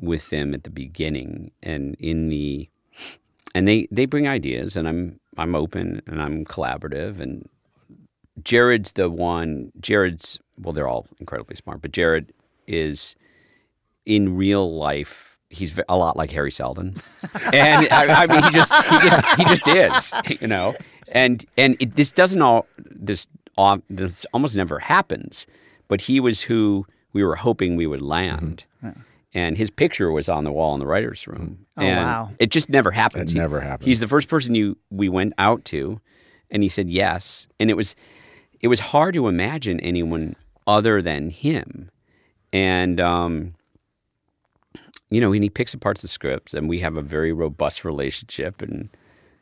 with 0.00 0.30
them 0.30 0.54
at 0.54 0.64
the 0.64 0.70
beginning 0.70 1.50
and 1.62 1.94
in 1.98 2.30
the 2.30 2.70
and 3.54 3.68
they 3.68 3.86
they 3.90 4.06
bring 4.06 4.26
ideas 4.26 4.78
and 4.78 4.88
I'm 4.88 5.20
I'm 5.36 5.54
open 5.54 6.00
and 6.06 6.22
I'm 6.22 6.46
collaborative 6.46 7.20
and 7.20 7.46
Jared's 8.42 8.92
the 8.92 9.10
one 9.10 9.72
Jared's 9.78 10.38
well 10.58 10.72
they're 10.72 10.88
all 10.88 11.06
incredibly 11.20 11.56
smart 11.56 11.82
but 11.82 11.92
Jared 11.92 12.32
is 12.66 13.14
in 14.06 14.36
real 14.36 14.74
life 14.74 15.33
he's 15.54 15.78
a 15.88 15.96
lot 15.96 16.16
like 16.16 16.32
Hari 16.32 16.50
Seldon 16.52 16.94
and 17.52 17.88
I, 17.90 18.24
I 18.24 18.26
mean 18.26 18.42
he 18.42 18.50
just 18.50 18.72
he 18.74 18.98
just 18.98 19.26
he 19.36 19.44
just 19.44 19.68
is 19.68 20.14
you 20.40 20.46
know 20.48 20.74
and 21.08 21.44
and 21.56 21.76
it, 21.80 21.96
this 21.96 22.12
doesn't 22.12 22.42
all 22.42 22.66
this 22.78 23.26
all, 23.56 23.78
this 23.88 24.26
almost 24.32 24.56
never 24.56 24.78
happens 24.80 25.46
but 25.88 26.02
he 26.02 26.20
was 26.20 26.42
who 26.42 26.86
we 27.12 27.24
were 27.24 27.36
hoping 27.36 27.76
we 27.76 27.86
would 27.86 28.02
land 28.02 28.66
and 29.36 29.56
his 29.56 29.70
picture 29.70 30.10
was 30.12 30.28
on 30.28 30.44
the 30.44 30.52
wall 30.52 30.74
in 30.74 30.78
the 30.80 30.86
writers' 30.86 31.26
room. 31.26 31.66
Oh, 31.76 31.82
and 31.82 32.06
wow. 32.06 32.30
It 32.38 32.50
just 32.50 32.68
never 32.68 32.92
happens. 32.92 33.30
It 33.30 33.34
He- 33.34 33.40
never 33.40 33.60
happens. 33.60 33.86
He's 33.86 33.98
the 33.98 34.06
first 34.06 34.28
person 34.28 34.54
you 34.54 34.76
we 34.90 35.08
went 35.08 35.32
out 35.38 35.64
to, 35.66 36.00
and 36.52 36.62
he 36.62 36.68
said 36.68 36.88
yes, 36.88 37.48
and 37.58 37.68
it 37.68 37.74
was 37.74 37.96
it 38.60 38.68
was 38.68 38.78
hard 38.78 39.14
to 39.14 39.26
imagine 39.26 39.80
anyone 39.80 40.36
other 40.68 41.02
than 41.02 41.30
him, 41.30 41.90
and 42.52 43.00
um, 43.00 43.54
you 45.14 45.20
know, 45.20 45.32
and 45.32 45.44
he 45.44 45.48
picks 45.48 45.72
apart 45.72 45.98
the 45.98 46.08
scripts, 46.08 46.54
and 46.54 46.68
we 46.68 46.80
have 46.80 46.96
a 46.96 47.02
very 47.02 47.32
robust 47.32 47.84
relationship, 47.84 48.60
and 48.60 48.88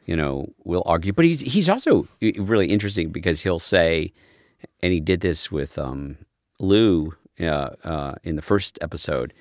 you 0.05 0.15
know, 0.15 0.53
we'll 0.65 0.83
argue. 0.85 1.15
But 1.15 1.25
he's 1.25 1.41
he's 1.41 1.67
also 1.67 2.07
really 2.21 2.67
interesting 2.67 3.09
because 3.11 3.41
he'll 3.41 3.59
say, 3.59 4.13
and 4.83 4.93
he 4.93 5.01
did 5.01 5.23
this 5.23 5.51
with 5.51 5.79
um, 5.79 6.19
Lou 6.59 7.15
uh, 7.41 7.71
uh, 7.85 8.15
in 8.23 8.37
the 8.37 8.43
first 8.43 8.79
episode. 8.83 9.33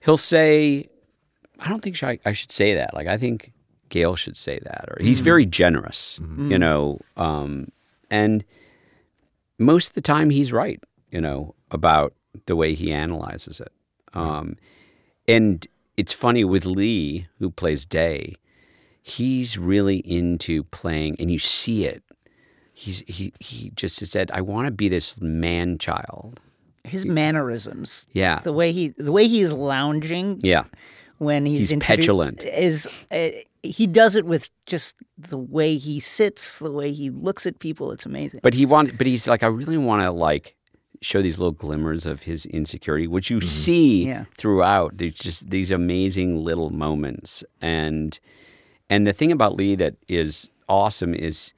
He'll 0.00 0.18
say, 0.18 0.90
"I 1.58 1.70
don't 1.70 1.82
think 1.82 2.02
I, 2.02 2.18
I 2.26 2.34
should 2.34 2.52
say 2.52 2.74
that. 2.74 2.92
Like, 2.92 3.06
I 3.06 3.16
think 3.16 3.52
Gail 3.88 4.14
should 4.14 4.36
say 4.36 4.58
that." 4.62 4.84
Or 4.90 4.98
he's 5.00 5.20
very 5.20 5.46
generous, 5.46 6.20
you 6.50 6.58
know, 6.58 7.00
um, 7.16 7.72
and 8.10 8.44
most 9.58 9.88
of 9.88 9.94
the 9.94 10.02
time 10.02 10.28
he's 10.28 10.52
right, 10.52 10.84
you 11.10 11.20
know, 11.22 11.54
about 11.70 12.12
the 12.44 12.56
way 12.56 12.74
he 12.74 12.92
analyzes 12.92 13.58
it. 13.58 13.72
Um, 14.12 14.56
and 15.28 15.66
it's 15.96 16.12
funny 16.12 16.44
with 16.44 16.64
Lee, 16.64 17.26
who 17.38 17.50
plays 17.50 17.84
Day, 17.84 18.34
he's 19.02 19.58
really 19.58 19.98
into 19.98 20.64
playing, 20.64 21.16
and 21.18 21.30
you 21.30 21.38
see 21.38 21.84
it. 21.84 22.02
He's 22.72 23.00
he 23.06 23.32
he 23.40 23.70
just 23.74 23.96
said, 24.06 24.30
"I 24.32 24.40
want 24.42 24.66
to 24.66 24.70
be 24.70 24.88
this 24.88 25.20
man 25.20 25.78
child." 25.78 26.40
His 26.84 27.04
mannerisms, 27.04 28.06
Yeah, 28.12 28.38
the 28.40 28.52
way 28.52 28.70
he 28.72 28.88
the 28.96 29.10
way 29.12 29.26
he's 29.26 29.52
lounging 29.52 30.38
yeah, 30.42 30.64
when 31.18 31.44
he's, 31.46 31.70
He's 31.70 31.78
petulant. 31.80 32.44
is 32.44 32.88
uh, 33.10 33.30
he 33.62 33.86
does 33.86 34.14
it 34.14 34.24
with 34.26 34.50
just 34.66 34.94
the 35.18 35.38
way 35.38 35.76
he 35.78 35.98
sits, 35.98 36.58
the 36.60 36.70
way 36.70 36.92
he 36.92 37.10
looks 37.10 37.46
at 37.46 37.58
people. 37.58 37.90
It's 37.92 38.06
amazing. 38.06 38.40
but 38.42 38.54
he 38.54 38.66
want, 38.66 38.96
but 38.98 39.06
he's 39.06 39.26
like, 39.26 39.42
I 39.42 39.48
really 39.48 39.78
want 39.78 40.02
to 40.02 40.10
like 40.10 40.54
show 41.00 41.22
these 41.22 41.38
little 41.38 41.52
glimmers 41.52 42.06
of 42.06 42.22
his 42.22 42.46
insecurity, 42.46 43.06
which 43.06 43.30
you 43.30 43.38
mm-hmm. 43.38 43.48
see 43.48 44.06
Yeah. 44.06 44.24
throughout. 44.36 44.98
There's 44.98 45.14
just 45.14 45.50
these 45.50 45.70
amazing 45.70 46.44
little 46.44 46.70
moments, 46.70 47.44
and 47.60 48.18
and 48.88 49.06
the 49.06 49.12
thing 49.12 49.32
about 49.32 49.56
Lee 49.56 49.74
that 49.76 49.96
is 50.08 50.50
awesome 50.68 51.14
is 51.14 51.52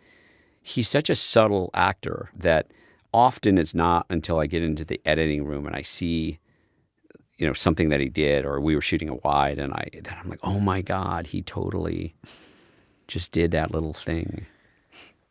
he's 0.63 0.89
such 0.89 1.09
a 1.09 1.15
subtle 1.15 1.71
actor 1.75 2.31
that 2.37 2.73
often 3.13 3.59
it's 3.59 3.75
not 3.75 4.07
until 4.11 4.39
I 4.39 4.47
get 4.47 4.63
into 4.63 4.85
the 4.85 5.01
editing 5.05 5.45
room 5.45 5.67
and 5.67 5.75
I 5.75 5.83
see 5.83 6.39
you 7.39 7.47
know 7.47 7.53
something 7.53 7.89
that 7.89 8.01
he 8.01 8.09
did 8.09 8.45
or 8.45 8.61
we 8.61 8.75
were 8.75 8.81
shooting 8.81 9.09
a 9.09 9.15
wide 9.15 9.59
and 9.59 9.73
I 9.73 9.89
that 10.03 10.19
I'm 10.23 10.29
like 10.29 10.41
oh 10.43 10.61
my 10.61 10.83
god 10.83 11.29
he 11.29 11.41
totally 11.41 12.15
just 13.07 13.33
did 13.33 13.51
that 13.53 13.71
little 13.71 13.95
thing 13.95 14.47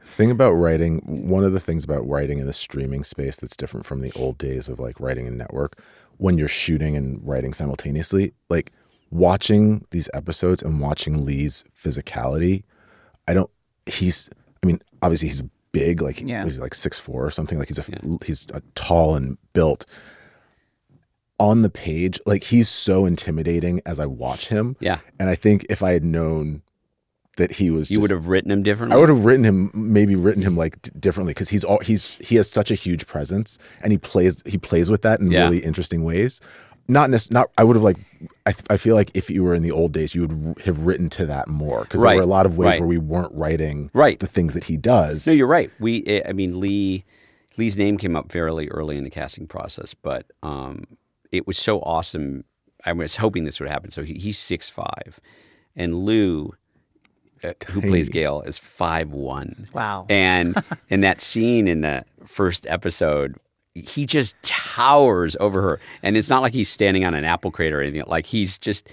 thing 0.07 0.31
about 0.31 0.51
writing 0.53 0.99
one 1.05 1.43
of 1.43 1.53
the 1.53 1.59
things 1.59 1.83
about 1.83 2.07
writing 2.07 2.39
in 2.39 2.47
the 2.47 2.53
streaming 2.53 3.03
space 3.03 3.37
that's 3.37 3.55
different 3.57 3.85
from 3.85 4.01
the 4.01 4.11
old 4.13 4.37
days 4.37 4.67
of 4.69 4.79
like 4.79 4.99
writing 4.99 5.27
in 5.27 5.37
network 5.37 5.79
when 6.17 6.37
you're 6.37 6.47
shooting 6.47 6.95
and 6.95 7.19
writing 7.27 7.53
simultaneously 7.53 8.33
like 8.49 8.71
watching 9.11 9.85
these 9.91 10.09
episodes 10.13 10.61
and 10.61 10.79
watching 10.81 11.23
lee's 11.25 11.63
physicality 11.81 12.63
i 13.27 13.33
don't 13.33 13.49
he's 13.85 14.29
i 14.63 14.65
mean 14.65 14.79
obviously 15.01 15.27
he's 15.27 15.43
big 15.73 16.01
like 16.01 16.21
Yeah. 16.21 16.43
he's 16.45 16.57
like 16.57 16.73
six 16.73 16.97
four 16.99 17.25
or 17.25 17.29
something 17.31 17.59
like 17.59 17.67
he's 17.67 17.77
a 17.79 17.85
he's 18.25 18.47
a 18.53 18.61
tall 18.73 19.15
and 19.15 19.37
built. 19.53 19.85
On 21.39 21.61
the 21.61 21.69
page 21.69 22.19
like 22.25 22.45
he's 22.45 22.67
so 22.67 23.05
intimidating 23.05 23.79
as 23.85 23.99
i 23.99 24.07
watch 24.07 24.47
him. 24.47 24.75
Yeah. 24.79 24.99
And 25.19 25.29
i 25.29 25.35
think 25.35 25.67
if 25.69 25.83
i 25.83 25.91
had 25.91 26.03
known 26.03 26.63
that 27.37 27.51
he 27.53 27.71
was 27.71 27.89
you 27.89 27.97
just- 27.97 28.01
would 28.03 28.11
have 28.15 28.27
written 28.27 28.51
him 28.51 28.61
differently 28.63 28.95
I 28.95 28.99
would 28.99 29.09
have 29.09 29.25
written 29.25 29.43
him 29.45 29.71
maybe 29.73 30.15
written 30.15 30.43
him 30.43 30.55
like 30.57 30.81
d- 30.81 30.91
differently 30.99 31.31
because 31.33 31.49
he's 31.49 31.63
all 31.63 31.79
he's 31.79 32.15
he 32.19 32.35
has 32.35 32.49
such 32.49 32.69
a 32.69 32.75
huge 32.75 33.07
presence 33.07 33.57
and 33.81 33.91
he 33.91 33.97
plays 33.97 34.43
he 34.45 34.57
plays 34.57 34.89
with 34.91 35.01
that 35.03 35.19
in 35.19 35.31
Yeah. 35.31 35.45
really 35.45 35.59
interesting 35.59 36.03
ways. 36.03 36.41
Not 36.89 37.09
nec- 37.09 37.31
not 37.31 37.49
I 37.57 37.63
would 37.63 37.75
have 37.75 37.83
like 37.83 37.97
I, 38.45 38.51
th- 38.53 38.65
I 38.69 38.77
feel 38.77 38.95
like 38.95 39.11
if 39.13 39.29
you 39.29 39.43
were 39.43 39.53
in 39.53 39.61
the 39.61 39.71
old 39.71 39.91
days 39.91 40.15
you 40.15 40.21
would 40.21 40.31
r- 40.57 40.63
have 40.65 40.85
written 40.85 41.09
to 41.11 41.25
that 41.25 41.47
more 41.47 41.81
because 41.81 41.99
Right. 42.01 42.11
there 42.11 42.17
were 42.17 42.23
a 42.23 42.25
lot 42.25 42.45
of 42.45 42.57
ways 42.57 42.67
Right. 42.71 42.79
where 42.79 42.87
we 42.87 42.97
weren't 42.97 43.33
writing 43.33 43.89
Right. 43.93 44.19
the 44.19 44.27
things 44.27 44.53
that 44.53 44.65
he 44.65 44.77
does. 44.77 45.27
No, 45.27 45.33
you're 45.33 45.47
right. 45.47 45.69
We, 45.79 46.03
eh, 46.05 46.21
I 46.27 46.31
mean, 46.33 46.59
Lee, 46.59 47.03
Lee's 47.57 47.75
name 47.77 47.97
came 47.97 48.15
up 48.15 48.31
fairly 48.31 48.67
early 48.69 48.97
in 48.97 49.03
the 49.03 49.09
casting 49.09 49.47
process, 49.47 49.93
but 49.93 50.27
um, 50.43 50.85
it 51.31 51.45
was 51.45 51.57
so 51.57 51.79
awesome. 51.81 52.45
I 52.85 52.93
was 52.93 53.17
hoping 53.17 53.43
this 53.43 53.59
would 53.59 53.67
happen. 53.69 53.91
So 53.91 54.03
he, 54.03 54.13
he's 54.13 54.37
six 54.37 54.69
five, 54.69 55.19
and 55.75 55.93
Lou, 55.95 56.53
who 57.69 57.81
plays 57.81 58.09
Gail, 58.09 58.41
is 58.41 58.57
five 58.57 59.11
one. 59.11 59.67
Wow. 59.73 60.05
And 60.09 60.61
in 60.89 61.01
that 61.01 61.21
scene 61.21 61.67
in 61.67 61.81
the 61.81 62.05
first 62.25 62.65
episode. 62.67 63.35
He 63.73 64.07
just 64.07 64.35
towers 64.41 65.35
over 65.39 65.61
her, 65.61 65.79
and 66.01 66.17
it's 66.17 66.31
not 66.31 66.41
like 66.41 66.51
he's 66.51 66.67
standing 66.67 67.05
on 67.05 67.13
an 67.13 67.23
apple 67.23 67.51
crate 67.51 67.73
or 67.73 67.79
anything. 67.79 68.01
Like 68.07 68.25
he's 68.25 68.57
just, 68.57 68.89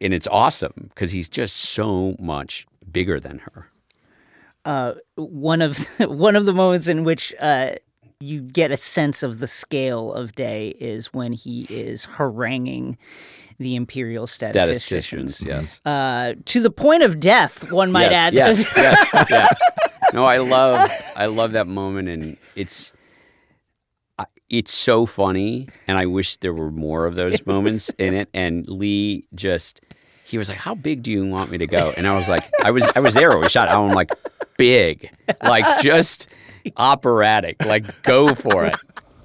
and 0.00 0.14
it's 0.14 0.28
awesome 0.28 0.90
because 0.94 1.10
he's 1.10 1.28
just 1.28 1.56
so 1.56 2.14
much 2.20 2.64
bigger 2.90 3.18
than 3.18 3.40
her. 3.40 3.68
one 5.16 5.60
of 5.60 5.78
one 5.98 6.36
of 6.36 6.46
the 6.46 6.52
moments 6.52 6.86
in 6.86 7.02
which 7.02 7.34
uh, 7.40 7.72
you 8.20 8.40
get 8.40 8.70
a 8.70 8.76
sense 8.76 9.22
of 9.22 9.38
the 9.38 9.46
scale 9.46 10.12
of 10.12 10.34
day 10.34 10.70
is 10.80 11.12
when 11.12 11.32
he 11.32 11.66
is 11.70 12.04
haranguing 12.04 12.98
the 13.58 13.74
imperial 13.74 14.26
statisticians, 14.26 15.36
Statisticians, 15.36 15.42
yes. 15.42 15.80
uh, 15.84 16.34
to 16.46 16.60
the 16.60 16.70
point 16.70 17.02
of 17.02 17.20
death. 17.20 17.72
One 17.72 17.90
might 17.90 18.12
add. 18.12 18.32
yes, 18.32 18.64
yes, 18.76 19.08
yes, 19.14 19.30
yeah. 19.30 19.48
No, 20.12 20.24
I 20.24 20.38
love 20.38 20.90
I 21.16 21.26
love 21.26 21.52
that 21.52 21.66
moment, 21.66 22.08
and 22.08 22.36
it's 22.54 22.92
it's 24.48 24.72
so 24.72 25.06
funny, 25.06 25.68
and 25.86 25.98
I 25.98 26.06
wish 26.06 26.38
there 26.38 26.54
were 26.54 26.70
more 26.70 27.06
of 27.06 27.14
those 27.14 27.44
moments 27.46 27.90
in 27.98 28.14
it. 28.14 28.28
And 28.32 28.68
Lee 28.68 29.26
just 29.34 29.80
he 30.24 30.38
was 30.38 30.48
like, 30.48 30.58
"How 30.58 30.74
big 30.74 31.02
do 31.02 31.10
you 31.10 31.26
want 31.26 31.50
me 31.50 31.58
to 31.58 31.66
go?" 31.66 31.92
And 31.96 32.06
I 32.06 32.14
was 32.14 32.28
like, 32.28 32.44
"I 32.64 32.70
was 32.70 32.88
I 32.94 33.00
was 33.00 33.14
there. 33.14 33.36
We 33.38 33.48
shot. 33.48 33.68
I'm 33.68 33.92
like, 33.92 34.10
big, 34.56 35.10
like 35.42 35.64
just 35.82 36.28
operatic, 36.76 37.64
like 37.64 38.02
go 38.02 38.34
for 38.34 38.64
it." 38.66 38.74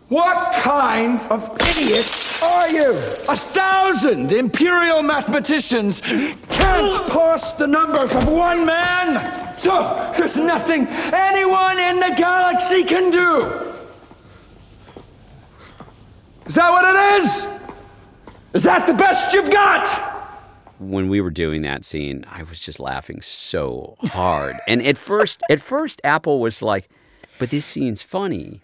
What 0.10 0.54
kind 0.54 1.20
of 1.32 1.58
idiots 1.60 2.44
are 2.44 2.70
you? 2.70 2.92
A 3.30 3.36
thousand 3.36 4.32
imperial 4.32 5.02
mathematicians 5.02 6.02
can't 6.02 7.08
pass 7.10 7.54
the 7.54 7.66
numbers 7.66 8.16
of 8.16 8.28
one 8.28 8.64
man! 8.66 9.58
So, 9.58 10.14
there's 10.16 10.38
nothing 10.38 10.88
anyone 10.88 11.80
in 11.80 12.00
the 12.00 12.14
galaxy 12.16 12.84
can 12.84 13.10
do! 13.10 13.74
Is 16.46 16.56
that 16.56 16.70
what 16.70 16.86
it 16.86 17.24
is? 17.24 17.48
Is 18.54 18.64
that 18.64 18.86
the 18.86 18.94
best 18.94 19.34
you've 19.34 19.50
got? 19.50 20.12
when 20.80 21.08
we 21.08 21.22
were 21.22 21.32
doing 21.32 21.62
that 21.64 21.86
scene, 21.86 22.26
I 22.30 22.44
was 22.44 22.60
just 22.60 22.80
laughing 22.80 23.22
so 23.22 23.96
hard. 24.02 24.58
and 24.68 24.82
at 24.82 24.98
first, 24.98 25.42
at 25.50 25.62
first, 25.62 26.02
Apple 26.04 26.40
was 26.40 26.62
like, 26.62 26.90
"But 27.40 27.50
this 27.50 27.66
scene's 27.66 28.02
funny," 28.02 28.62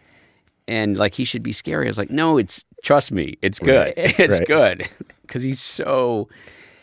and 0.67 0.97
like 0.97 1.15
he 1.15 1.25
should 1.25 1.43
be 1.43 1.51
scary. 1.53 1.87
I 1.87 1.89
was 1.89 1.97
like, 1.97 2.09
"No, 2.11 2.37
it's 2.37 2.65
trust 2.83 3.11
me, 3.11 3.37
it's 3.41 3.59
good. 3.59 3.93
It's 3.97 4.39
Right. 4.39 4.47
good 4.47 4.89
because 5.21 5.43
he's 5.43 5.59
so 5.61 6.29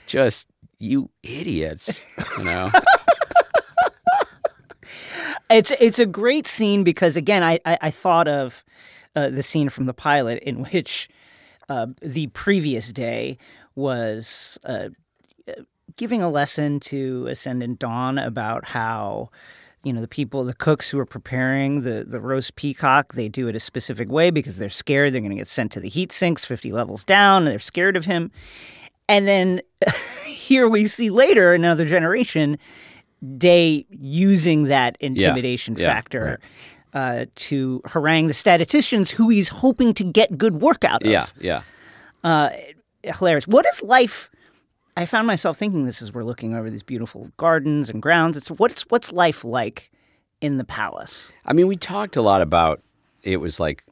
just 0.07 0.49
you 0.79 1.11
idiots, 1.23 2.05
you 2.39 2.45
know." 2.45 2.71
It's 5.49 5.71
it's 5.79 5.99
a 6.01 6.07
great 6.07 6.47
scene 6.47 6.83
because 6.83 7.17
again, 7.17 7.43
I 7.45 7.61
I, 7.65 7.79
I 7.83 7.91
thought 7.91 8.27
of 8.27 8.65
uh, 9.15 9.29
the 9.29 9.43
scene 9.43 9.69
from 9.69 9.87
the 9.87 9.95
pilot 9.95 10.43
in 10.43 10.65
which 10.65 11.09
uh, 11.69 11.87
the 12.03 12.27
previous 12.29 12.93
day 12.93 13.39
was 13.77 14.59
uh, 14.65 14.89
giving 15.97 16.21
a 16.23 16.31
lesson 16.31 16.81
to 16.81 17.27
Ascendant 17.29 17.79
Dawn 17.79 18.19
about 18.19 18.65
how 18.67 19.31
you 19.87 19.93
know 19.93 20.01
the 20.01 20.09
people 20.09 20.43
the 20.43 20.55
cooks 20.55 20.91
who 20.91 20.99
are 20.99 21.07
preparing 21.07 21.83
the 21.83 22.05
the 22.07 22.21
roast 22.21 22.57
peacock 22.57 23.13
they 23.13 23.29
do 23.29 23.47
it 23.47 23.55
a 23.55 23.61
specific 23.61 24.11
way 24.11 24.31
because 24.31 24.59
they're 24.59 24.69
scared 24.69 25.13
they're 25.13 25.21
going 25.21 25.31
to 25.31 25.37
get 25.37 25.47
sent 25.47 25.71
to 25.71 25.81
the 25.81 25.89
heat 25.89 26.11
sinks 26.11 26.45
50 26.45 26.73
levels 26.73 27.05
down 27.05 27.43
and 27.43 27.53
they're 27.53 27.59
scared 27.61 27.97
of 27.97 28.05
him 28.05 28.33
and 29.09 29.29
then 29.29 29.63
here 30.27 30.69
we 30.69 30.87
see 30.87 31.09
later 31.09 31.53
another 31.53 31.87
generation 31.87 32.59
day 33.39 33.87
using 33.91 34.65
that 34.65 34.97
intimidation 35.01 35.77
yeah, 35.77 35.87
factor 35.87 36.41
uh, 36.93 37.27
to 37.35 37.81
harangue 37.85 38.27
the 38.27 38.35
statisticians 38.35 39.13
who 39.13 39.29
he's 39.29 39.49
hoping 39.49 39.95
to 39.95 40.03
get 40.03 40.37
good 40.37 40.61
work 40.61 40.85
out 40.85 41.03
of 41.03 41.11
Yeah, 41.11 41.27
yeah. 41.41 41.63
uh, 42.25 42.51
hilarious. 43.03 43.47
What 43.47 43.67
is 43.67 43.83
life? 43.83 44.31
I 44.97 45.05
found 45.05 45.27
myself 45.27 45.59
thinking 45.59 45.85
this 45.85 46.01
as 46.01 46.13
we're 46.13 46.25
looking 46.25 46.55
over 46.55 46.71
these 46.71 46.83
beautiful 46.83 47.31
gardens 47.37 47.91
and 47.91 48.01
grounds. 48.01 48.37
It's 48.37 48.51
what's 48.51 48.83
what's 48.89 49.13
life 49.13 49.45
like 49.45 49.91
in 50.41 50.57
the 50.57 50.65
palace? 50.65 51.33
I 51.45 51.53
mean, 51.53 51.67
we 51.67 51.77
talked 51.77 52.17
a 52.17 52.23
lot 52.23 52.41
about 52.41 52.83
it 53.23 53.39
was 53.39 53.61
like 53.61 53.85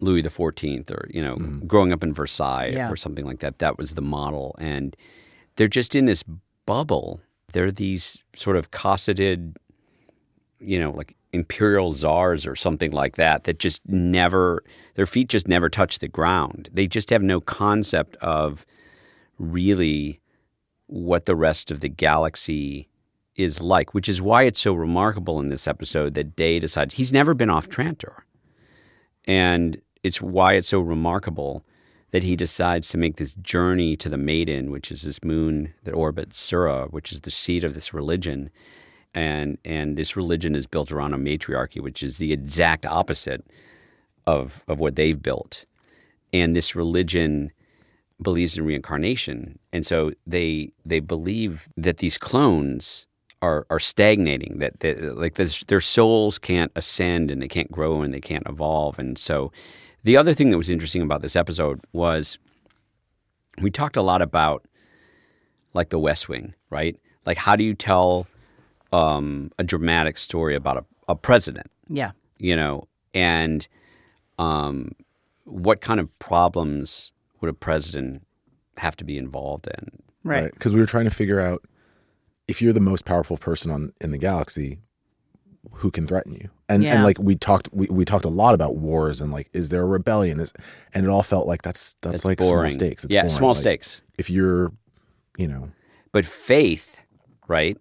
Louis 0.00 0.22
the 0.22 0.30
Fourteenth, 0.30 0.90
or 0.90 1.06
you 1.10 1.22
know, 1.22 1.36
mm-hmm. 1.36 1.66
growing 1.66 1.92
up 1.92 2.02
in 2.02 2.12
Versailles 2.12 2.72
Yeah. 2.72 2.90
or 2.90 2.96
something 2.96 3.26
like 3.26 3.40
that. 3.40 3.58
That 3.58 3.78
was 3.78 3.94
the 3.94 4.02
model, 4.02 4.54
and 4.58 4.96
they're 5.56 5.68
just 5.68 5.94
in 5.94 6.06
this 6.06 6.24
bubble. 6.64 7.20
They're 7.52 7.72
these 7.72 8.22
sort 8.34 8.56
of 8.56 8.70
cosseted, 8.70 9.56
you 10.58 10.78
know, 10.78 10.90
like 10.90 11.14
imperial 11.32 11.92
czars 11.92 12.46
or 12.46 12.56
something 12.56 12.90
like 12.90 13.16
that. 13.16 13.44
That 13.44 13.58
just 13.58 13.86
never, 13.88 14.62
their 14.94 15.06
feet 15.06 15.28
just 15.28 15.46
never 15.46 15.68
touch 15.68 16.00
the 16.00 16.08
ground. 16.08 16.70
They 16.72 16.86
just 16.86 17.10
have 17.10 17.22
no 17.22 17.40
concept 17.40 18.16
of 18.16 18.66
really 19.38 20.20
what 20.86 21.26
the 21.26 21.36
rest 21.36 21.70
of 21.70 21.80
the 21.80 21.88
galaxy 21.88 22.88
is 23.34 23.60
like, 23.60 23.92
which 23.92 24.08
is 24.08 24.22
why 24.22 24.44
it's 24.44 24.60
so 24.60 24.72
remarkable 24.72 25.40
in 25.40 25.48
this 25.48 25.66
episode 25.66 26.14
that 26.14 26.36
Day 26.36 26.58
decides 26.58 26.94
he's 26.94 27.12
never 27.12 27.34
been 27.34 27.50
off 27.50 27.68
Trantor. 27.68 28.22
And 29.26 29.80
it's 30.02 30.22
why 30.22 30.54
it's 30.54 30.68
so 30.68 30.80
remarkable 30.80 31.64
that 32.12 32.22
he 32.22 32.36
decides 32.36 32.88
to 32.88 32.96
make 32.96 33.16
this 33.16 33.34
journey 33.34 33.96
to 33.96 34.08
the 34.08 34.16
Maiden, 34.16 34.70
which 34.70 34.90
is 34.90 35.02
this 35.02 35.22
moon 35.24 35.74
that 35.84 35.92
orbits 35.92 36.38
Sura, 36.38 36.86
which 36.86 37.12
is 37.12 37.22
the 37.22 37.30
seat 37.30 37.64
of 37.64 37.74
this 37.74 37.92
religion. 37.92 38.50
And, 39.12 39.58
and 39.64 39.96
this 39.96 40.16
religion 40.16 40.54
is 40.54 40.66
built 40.66 40.92
around 40.92 41.14
a 41.14 41.18
matriarchy, 41.18 41.80
which 41.80 42.02
is 42.02 42.18
the 42.18 42.32
exact 42.32 42.86
opposite 42.86 43.44
of, 44.26 44.62
of 44.68 44.78
what 44.78 44.96
they've 44.96 45.20
built. 45.20 45.64
And 46.32 46.54
this 46.54 46.76
religion 46.76 47.52
believes 48.20 48.56
in 48.56 48.64
reincarnation, 48.64 49.58
and 49.72 49.86
so 49.86 50.12
they 50.26 50.72
they 50.84 51.00
believe 51.00 51.68
that 51.76 51.98
these 51.98 52.18
clones 52.18 53.06
are 53.42 53.66
are 53.70 53.80
stagnating, 53.80 54.58
that 54.58 54.80
they, 54.80 54.94
like 54.94 55.34
this, 55.34 55.64
their 55.64 55.80
souls 55.80 56.38
can't 56.38 56.72
ascend 56.74 57.30
and 57.30 57.42
they 57.42 57.48
can't 57.48 57.70
grow 57.70 58.02
and 58.02 58.12
they 58.12 58.20
can't 58.20 58.46
evolve. 58.48 58.98
And 58.98 59.18
so, 59.18 59.52
the 60.02 60.16
other 60.16 60.34
thing 60.34 60.50
that 60.50 60.58
was 60.58 60.70
interesting 60.70 61.02
about 61.02 61.22
this 61.22 61.36
episode 61.36 61.80
was 61.92 62.38
we 63.60 63.70
talked 63.70 63.96
a 63.96 64.02
lot 64.02 64.22
about 64.22 64.64
like 65.74 65.90
the 65.90 65.98
West 65.98 66.28
Wing, 66.28 66.54
right? 66.70 66.96
Like 67.24 67.38
how 67.38 67.56
do 67.56 67.64
you 67.64 67.74
tell 67.74 68.26
um, 68.92 69.50
a 69.58 69.64
dramatic 69.64 70.16
story 70.16 70.54
about 70.54 70.78
a, 70.78 70.84
a 71.08 71.14
president? 71.14 71.70
Yeah, 71.88 72.12
you 72.38 72.56
know, 72.56 72.88
and 73.14 73.66
um, 74.38 74.92
what 75.44 75.80
kind 75.80 76.00
of 76.00 76.18
problems 76.18 77.12
would 77.46 77.54
a 77.54 77.58
president 77.58 78.26
have 78.78 78.96
to 78.96 79.04
be 79.04 79.16
involved 79.18 79.66
in? 79.78 79.90
right. 80.24 80.52
Because 80.52 80.74
we 80.74 80.80
were 80.80 80.86
trying 80.86 81.04
to 81.04 81.10
figure 81.10 81.40
out 81.40 81.64
if 82.48 82.60
you're 82.60 82.72
the 82.72 82.80
most 82.80 83.04
powerful 83.04 83.36
person 83.36 83.70
on 83.70 83.92
in 84.00 84.10
the 84.10 84.18
galaxy, 84.18 84.78
who 85.72 85.90
can 85.90 86.06
threaten 86.06 86.32
you? 86.34 86.50
And 86.68 86.82
Yeah. 86.82 86.94
and 86.94 87.04
like 87.04 87.18
we 87.18 87.36
talked 87.36 87.68
we, 87.72 87.86
we 87.90 88.04
talked 88.04 88.24
a 88.24 88.28
lot 88.28 88.54
about 88.54 88.76
wars 88.76 89.20
and 89.20 89.32
like 89.32 89.48
is 89.52 89.68
there 89.68 89.82
a 89.82 89.86
rebellion? 89.86 90.40
Is 90.40 90.52
and 90.94 91.04
it 91.04 91.08
all 91.08 91.22
felt 91.22 91.46
like 91.46 91.62
that's 91.62 91.94
that's 92.02 92.16
It's 92.16 92.24
like 92.24 92.38
boring. 92.38 92.70
small 92.70 92.78
stakes. 92.78 93.04
It's 93.04 93.14
yeah, 93.14 93.22
boring. 93.22 93.36
small 93.36 93.50
Like, 93.50 93.58
stakes. 93.60 94.02
If 94.18 94.28
you're, 94.30 94.72
you 95.38 95.46
know, 95.48 95.70
But 96.12 96.24
faith, 96.24 97.00
right? 97.48 97.76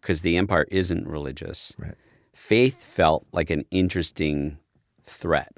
Because 0.00 0.22
the 0.22 0.36
empire 0.36 0.66
isn't 0.70 1.06
religious. 1.06 1.72
Right. 1.78 1.94
Faith 2.32 2.82
felt 2.82 3.26
like 3.32 3.50
an 3.50 3.64
interesting 3.70 4.58
threat. 5.04 5.52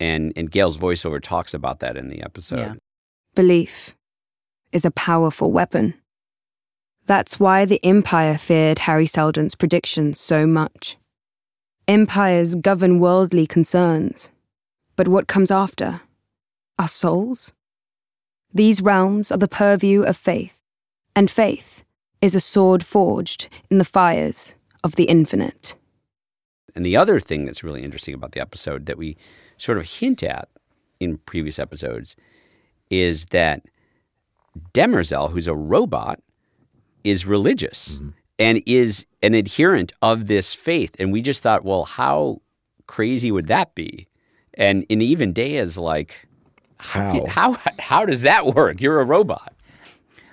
And 0.00 0.32
and 0.34 0.50
Gail's 0.50 0.78
voiceover 0.78 1.22
talks 1.22 1.54
about 1.54 1.80
that 1.80 1.96
in 1.96 2.08
the 2.08 2.22
episode. 2.22 2.58
Yeah. 2.58 2.74
Belief 3.34 3.94
is 4.72 4.84
a 4.84 4.90
powerful 4.90 5.52
weapon. 5.52 5.94
That's 7.06 7.38
why 7.38 7.64
the 7.64 7.84
Empire 7.84 8.38
feared 8.38 8.80
Hari 8.80 9.06
Seldon's 9.06 9.54
predictions 9.54 10.18
so 10.18 10.46
much. 10.46 10.96
Empires 11.88 12.54
govern 12.54 13.00
worldly 13.00 13.46
concerns, 13.46 14.30
but 14.96 15.08
what 15.08 15.26
comes 15.26 15.50
after? 15.50 16.02
Our 16.78 16.88
souls? 16.88 17.52
These 18.54 18.80
realms 18.80 19.30
are 19.30 19.38
the 19.38 19.48
purview 19.48 20.02
of 20.02 20.16
faith, 20.16 20.60
and 21.14 21.30
faith 21.30 21.84
is 22.20 22.34
a 22.34 22.40
sword 22.40 22.84
forged 22.84 23.48
in 23.70 23.78
the 23.78 23.84
fires 23.84 24.54
of 24.84 24.96
the 24.96 25.04
infinite. 25.04 25.76
And 26.74 26.86
the 26.86 26.96
other 26.96 27.18
thing 27.18 27.44
that's 27.44 27.64
really 27.64 27.82
interesting 27.82 28.14
about 28.14 28.32
the 28.32 28.40
episode 28.40 28.86
that 28.86 28.98
we 28.98 29.16
sort 29.60 29.78
of 29.78 29.84
hint 29.84 30.22
at 30.22 30.48
in 31.00 31.18
previous 31.18 31.58
episodes 31.58 32.16
is 32.90 33.26
that 33.26 33.62
Demerzel, 34.74 35.30
who's 35.30 35.46
a 35.46 35.54
robot, 35.54 36.20
is 37.04 37.24
religious 37.24 38.00
and 38.38 38.62
is 38.66 39.06
an 39.22 39.34
adherent 39.34 39.92
of 40.02 40.26
this 40.26 40.54
faith. 40.54 40.96
And 40.98 41.12
we 41.12 41.22
just 41.22 41.42
thought, 41.42 41.64
well, 41.64 41.84
how 41.84 42.40
crazy 42.86 43.30
would 43.30 43.46
that 43.46 43.74
be? 43.74 44.08
And 44.54 44.84
and 44.90 45.02
even 45.02 45.32
day 45.32 45.56
is 45.56 45.78
like, 45.78 46.26
how 46.78 47.26
how 47.28 47.56
how 47.78 48.04
does 48.04 48.22
that 48.22 48.46
work? 48.46 48.80
You're 48.80 49.00
a 49.00 49.04
robot. 49.04 49.54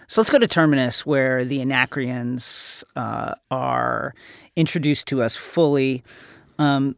So 0.07 0.21
let's 0.21 0.29
go 0.29 0.39
to 0.39 0.47
Terminus, 0.47 1.05
where 1.05 1.43
the 1.43 1.59
Anacreons 1.59 2.85
uh, 2.95 3.35
are 3.51 4.15
introduced 4.55 5.07
to 5.09 5.21
us 5.21 5.35
fully. 5.35 6.01
Um, 6.59 6.95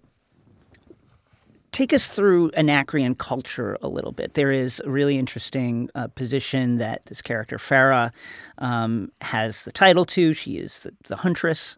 take 1.79 1.93
us 1.93 2.09
through 2.09 2.51
Anacreon 2.57 3.15
culture 3.15 3.77
a 3.81 3.87
little 3.87 4.11
bit. 4.11 4.33
There 4.33 4.51
is 4.51 4.81
a 4.83 4.89
really 4.89 5.17
interesting 5.17 5.89
uh, 5.95 6.07
position 6.07 6.77
that 6.77 7.05
this 7.05 7.21
character, 7.21 7.55
Farah, 7.57 8.11
um, 8.57 9.13
has 9.21 9.63
the 9.63 9.71
title 9.71 10.03
to. 10.05 10.33
She 10.33 10.57
is 10.57 10.79
the, 10.79 10.91
the 11.07 11.15
huntress, 11.15 11.77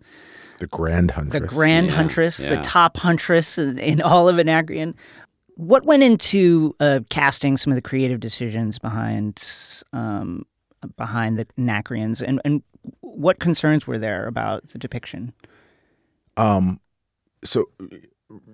the 0.57 0.65
grand 0.65 1.11
huntress. 1.11 1.39
the 1.39 1.47
grand 1.47 1.87
Yeah, 1.87 1.93
huntress, 1.93 2.37
the 2.37 2.59
top 2.63 2.97
huntress 2.97 3.59
in, 3.59 3.77
in 3.77 4.01
all 4.01 4.27
of 4.27 4.39
Anacreon. 4.39 4.95
What 5.55 5.85
went 5.85 6.01
into 6.01 6.75
uh, 6.79 7.01
casting 7.11 7.55
some 7.55 7.71
of 7.71 7.75
the 7.75 7.81
creative 7.83 8.19
decisions 8.19 8.79
behind 8.79 9.43
um, 9.93 10.47
behind 10.97 11.37
the 11.37 11.45
Anacreons, 11.59 12.23
and, 12.23 12.41
and 12.43 12.63
what 13.01 13.37
concerns 13.37 13.85
were 13.85 13.99
there 13.99 14.25
about 14.25 14.69
the 14.69 14.79
depiction? 14.79 15.33
Um, 16.37 16.79
so 17.43 17.69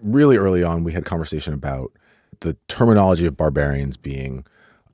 really 0.01 0.37
early 0.37 0.63
on, 0.63 0.83
we 0.83 0.93
had 0.93 1.05
conversation 1.05 1.53
about 1.53 1.91
the 2.41 2.55
terminology 2.67 3.25
of 3.25 3.35
barbarians 3.37 3.97
being, 3.97 4.45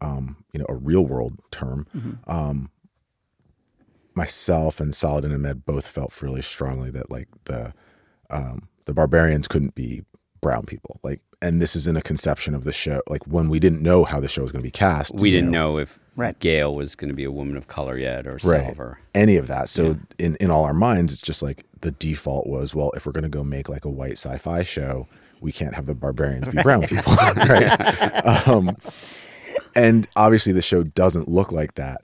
um, 0.01 0.37
you 0.53 0.59
know, 0.59 0.65
a 0.69 0.75
real 0.75 1.05
world 1.05 1.39
term. 1.51 1.87
Um, 2.27 2.69
myself 4.15 4.79
and 4.79 4.93
Saladin 4.93 5.31
and 5.31 5.41
Med 5.41 5.65
both 5.65 5.87
felt 5.87 6.21
really 6.21 6.41
strongly 6.41 6.91
that 6.91 7.09
like 7.09 7.27
the 7.45 7.73
um, 8.29 8.69
the 8.85 8.93
barbarians 8.93 9.47
couldn't 9.47 9.75
be 9.75 10.03
brown 10.41 10.65
people. 10.65 10.99
Like, 11.03 11.21
and 11.41 11.61
this 11.61 11.75
is 11.75 11.87
in 11.87 11.95
a 11.97 12.01
conception 12.01 12.53
of 12.55 12.63
the 12.63 12.71
show. 12.73 13.01
Like 13.07 13.25
when 13.27 13.49
we 13.49 13.59
didn't 13.59 13.81
know 13.81 14.03
how 14.03 14.19
the 14.19 14.27
show 14.27 14.41
was 14.41 14.51
going 14.51 14.61
to 14.61 14.67
be 14.67 14.71
cast, 14.71 15.13
We 15.15 15.31
didn't 15.31 15.51
know 15.51 15.77
if 15.77 15.99
Right. 16.15 16.37
Gail 16.37 16.75
was 16.75 16.95
going 16.95 17.09
to 17.09 17.15
be 17.15 17.23
a 17.23 17.31
woman 17.31 17.57
of 17.57 17.67
color 17.67 17.97
yet 17.97 18.27
or 18.27 18.33
right 18.43 18.65
silver. 18.67 18.99
any 19.15 19.35
of 19.35 19.47
that 19.47 19.67
so 19.67 19.97
in 20.19 20.35
in 20.35 20.51
all 20.51 20.63
our 20.63 20.71
minds 20.73 21.11
it's 21.11 21.23
just 21.23 21.41
like 21.41 21.65
the 21.83 21.91
default 21.91 22.47
was 22.47 22.73
well 22.75 22.91
if 22.95 23.05
we're 23.05 23.11
going 23.11 23.23
to 23.23 23.29
go 23.29 23.43
make 23.43 23.69
like 23.69 23.85
a 23.85 23.89
white 23.89 24.13
sci-fi 24.13 24.63
show 24.63 25.07
we 25.41 25.51
can't 25.51 25.73
have 25.75 25.85
the 25.85 25.93
barbarians 25.95 26.47
be 26.49 26.61
brown 26.63 26.81
people 26.87 27.13
right 27.35 28.47
um 28.47 28.75
and 29.75 30.07
obviously 30.15 30.51
the 30.53 30.61
show 30.61 30.83
doesn't 30.83 31.27
look 31.27 31.51
like 31.51 31.75
that 31.75 32.01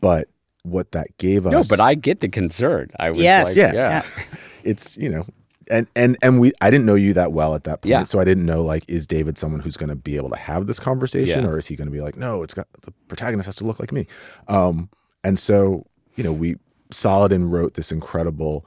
but 0.00 0.28
what 0.64 0.92
that 0.92 1.16
gave 1.18 1.46
us 1.46 1.52
No, 1.52 1.62
but 1.68 1.80
I 1.80 1.94
get 1.96 2.20
the 2.20 2.28
concern. 2.28 2.88
I 2.98 3.10
was 3.10 3.20
Yes. 3.22 3.46
like, 3.48 3.56
yeah, 3.56 3.72
yeah. 3.72 4.02
it's 4.64 4.96
you 4.96 5.08
know 5.08 5.26
and 5.70 5.86
and 5.96 6.16
and 6.22 6.38
we 6.40 6.52
i 6.60 6.70
didn't 6.70 6.86
know 6.86 6.94
you 6.96 7.12
that 7.14 7.32
well 7.32 7.54
at 7.54 7.64
that 7.64 7.82
point 7.82 7.90
Yeah. 7.90 8.04
so 8.04 8.18
i 8.20 8.24
didn't 8.24 8.44
know 8.46 8.62
like 8.62 8.84
is 8.88 9.06
david 9.06 9.38
someone 9.38 9.60
who's 9.60 9.76
going 9.76 9.88
to 9.90 9.96
be 9.96 10.16
able 10.16 10.30
to 10.30 10.36
have 10.36 10.66
this 10.66 10.78
conversation 10.80 11.42
Yeah. 11.44 11.50
or 11.50 11.56
is 11.58 11.66
he 11.66 11.76
going 11.76 11.86
to 11.88 11.92
be 11.92 12.00
like 12.00 12.16
no 12.16 12.42
it's 12.42 12.52
got 12.54 12.66
the 12.82 12.90
protagonist 13.08 13.46
has 13.46 13.56
to 13.56 13.64
look 13.64 13.78
like 13.80 13.92
me 13.92 14.06
um 14.48 14.88
and 15.24 15.38
so 15.38 15.86
you 16.16 16.22
know 16.24 16.32
we 16.32 16.56
Saladin 16.90 17.48
wrote 17.50 17.74
this 17.74 17.90
incredible 17.90 18.66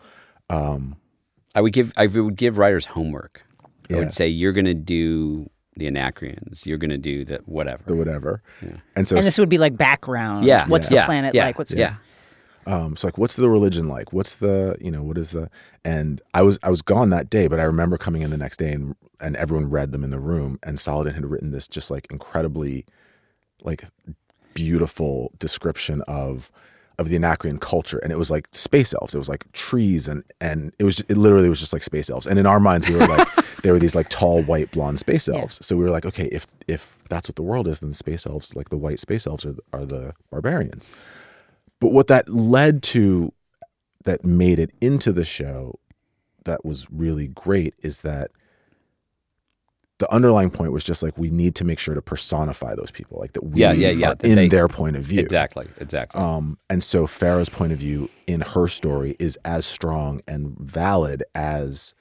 I 0.50 1.62
would 1.62 1.74
give 1.74 1.94
I 1.98 2.08
would 2.08 2.36
give 2.36 2.58
writers 2.58 2.86
homework. 2.86 3.44
I 3.64 3.68
Yeah. 3.90 3.98
would 4.00 4.14
say 4.14 4.28
you're 4.28 4.52
going 4.54 4.66
to 4.66 4.74
do 4.74 5.50
the 5.78 5.88
Anacreons. 5.88 6.66
You're 6.66 6.78
going 6.78 6.90
to 6.90 6.98
do 6.98 7.24
the 7.26 7.40
whatever. 7.46 7.84
the 7.86 7.96
whatever. 7.96 8.42
And 8.96 9.08
so 9.08 9.18
and 9.18 9.26
this 9.26 9.38
would 9.38 9.50
be 9.50 9.58
like 9.58 9.78
background. 9.78 10.46
yeah. 10.46 10.68
What's 10.68 10.90
yeah, 10.90 11.02
the 11.02 11.06
planet 11.06 11.36
yeah, 11.36 11.46
like? 11.46 11.58
What's 11.60 11.72
yeah. 11.74 11.96
um, 12.66 12.96
so 12.96 13.08
like 13.08 13.18
what's 13.18 13.36
the 13.36 13.50
religion 13.50 13.88
like 13.88 14.12
what's 14.12 14.36
the 14.36 14.76
you 14.82 14.90
know 14.90 15.04
what 15.04 15.18
is 15.20 15.32
the 15.32 15.50
and 15.84 16.20
i 16.34 16.42
was 16.42 16.58
i 16.64 16.70
was 16.70 16.82
gone 16.82 17.12
that 17.12 17.30
day 17.30 17.48
but 17.48 17.60
i 17.60 17.64
remember 17.64 17.96
coming 17.96 18.24
in 18.24 18.32
the 18.32 18.38
next 18.38 18.58
day 18.58 18.72
and 18.72 18.96
and 19.20 19.36
everyone 19.36 19.70
read 19.70 19.92
them 19.92 20.04
in 20.04 20.10
the 20.10 20.20
room 20.20 20.58
and 20.64 20.80
saladin 20.80 21.14
had 21.14 21.26
written 21.28 21.52
this 21.52 21.68
just 21.68 21.92
like 21.92 22.08
incredibly 22.10 22.84
like 23.64 23.84
beautiful 24.56 25.32
description 25.38 26.02
of 26.08 26.50
of 26.98 27.10
the 27.10 27.16
anacreon 27.16 27.60
culture 27.60 27.98
and 28.00 28.12
it 28.12 28.18
was 28.18 28.32
like 28.32 28.48
space 28.52 28.94
elves. 28.94 29.14
It 29.14 29.18
was 29.18 29.30
like 29.30 29.52
trees 29.52 30.08
and 30.08 30.24
and 30.40 30.74
it 30.80 30.84
was 30.84 31.00
it 31.02 31.18
literally 31.18 31.50
was 31.50 31.60
just 31.60 31.74
like 31.74 31.84
space 31.84 32.10
elves. 32.10 32.28
And 32.28 32.40
in 32.40 32.46
our 32.46 32.60
minds 32.60 32.88
we 32.88 32.96
were 32.96 33.08
like 33.08 33.28
there 33.64 33.74
were 33.74 33.80
these 33.80 33.96
like 33.96 34.10
tall 34.10 34.42
white 34.44 34.72
blonde 34.72 35.00
space 35.00 35.28
elves. 35.28 35.66
So 35.66 35.76
we 35.76 35.84
were 35.84 35.92
like 35.92 36.06
okay 36.06 36.26
if 36.32 36.48
if 36.68 36.98
that's 37.10 37.28
what 37.28 37.36
the 37.36 37.44
world 37.44 37.68
is 37.68 37.80
then 37.80 37.94
space 37.94 38.26
elves 38.26 38.56
like 38.56 38.70
the 38.70 38.78
white 38.78 39.00
space 39.00 39.28
elves 39.28 39.46
are, 39.46 39.56
are 39.74 39.86
the 39.86 40.14
barbarians. 40.32 40.90
But 41.80 41.92
what 41.92 42.08
that 42.08 42.30
led 42.30 42.82
to 42.84 43.34
that 44.06 44.24
made 44.24 44.60
it 44.60 44.72
into 44.82 45.12
the 45.12 45.26
show 45.26 45.80
that 46.46 46.64
was 46.64 46.88
really 46.92 47.28
great 47.28 47.74
is 47.82 48.02
that 48.02 48.32
the 50.00 50.12
underlying 50.14 50.50
point 50.50 50.72
was 50.74 50.84
just 50.84 51.02
like 51.02 51.18
we 51.18 51.30
need 51.30 51.56
to 51.56 51.64
make 51.64 51.80
sure 51.80 51.96
to 51.96 52.02
personify 52.02 52.76
those 52.76 52.92
people 52.92 53.18
like 53.20 53.32
that 53.34 53.44
we 53.46 53.60
Yeah, 53.62 53.72
yeah, 53.72 53.90
yeah, 53.92 54.10
are 54.12 54.16
that 54.16 54.28
in 54.28 54.36
they- 54.36 54.48
their 54.50 54.68
point 54.68 54.96
of 54.98 55.04
view 55.04 55.22
Exactly. 55.22 55.68
Exactly. 55.80 56.20
um, 56.22 56.58
and 56.70 56.84
so 56.84 57.08
Farah's 57.08 57.48
point 57.50 57.72
of 57.72 57.80
view 57.80 58.10
in 58.28 58.42
her 58.42 58.68
story 58.68 59.16
is 59.20 59.38
as 59.46 59.66
strong 59.66 60.22
and 60.28 60.58
valid 60.60 61.24
as, 61.34 61.96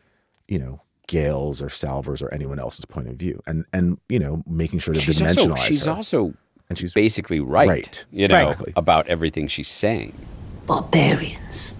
you 0.49 0.59
know, 0.59 0.81
Gail's 1.07 1.61
or 1.63 1.69
Salvor's 1.69 2.21
or 2.23 2.33
anyone 2.35 2.59
else's 2.59 2.85
point 2.87 3.09
of 3.09 3.15
view. 3.17 3.41
And 3.47 3.65
and 3.73 3.99
you 4.09 4.19
know, 4.19 4.43
making 4.47 4.79
sure 4.81 4.95
to 4.95 5.01
she's 5.01 5.21
dimensionalize 5.21 5.51
also 5.51 5.63
she's 5.65 5.85
her. 5.85 5.93
also 5.93 6.35
and 6.71 6.79
she's 6.79 6.95
basically 6.95 7.41
right. 7.41 7.69
Right. 7.69 8.05
You 8.11 8.27
know 8.27 8.35
Exactly. 8.35 8.73
about 8.75 9.07
everything 9.07 9.47
she's 9.49 9.69
saying. 9.69 10.15
Barbarians. 10.67 11.75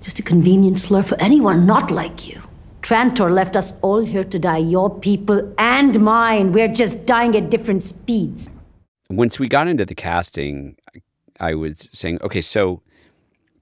Just 0.00 0.18
a 0.18 0.22
convenient 0.22 0.78
slur 0.78 1.02
for 1.02 1.20
anyone 1.20 1.66
not 1.66 1.90
like 1.90 2.26
you. 2.28 2.40
Trantor 2.84 3.32
left 3.32 3.56
us 3.56 3.72
all 3.80 4.04
here 4.04 4.24
to 4.24 4.38
die, 4.38 4.58
your 4.58 4.90
people 4.90 5.54
and 5.56 5.98
mine. 6.00 6.52
We're 6.52 6.68
just 6.68 7.06
dying 7.06 7.34
at 7.34 7.48
different 7.48 7.82
speeds. 7.82 8.50
once 9.08 9.38
we 9.38 9.48
got 9.48 9.68
into 9.68 9.86
the 9.86 9.94
casting, 9.94 10.76
I 11.40 11.54
was 11.54 11.88
saying, 11.92 12.18
okay, 12.22 12.42
so 12.42 12.82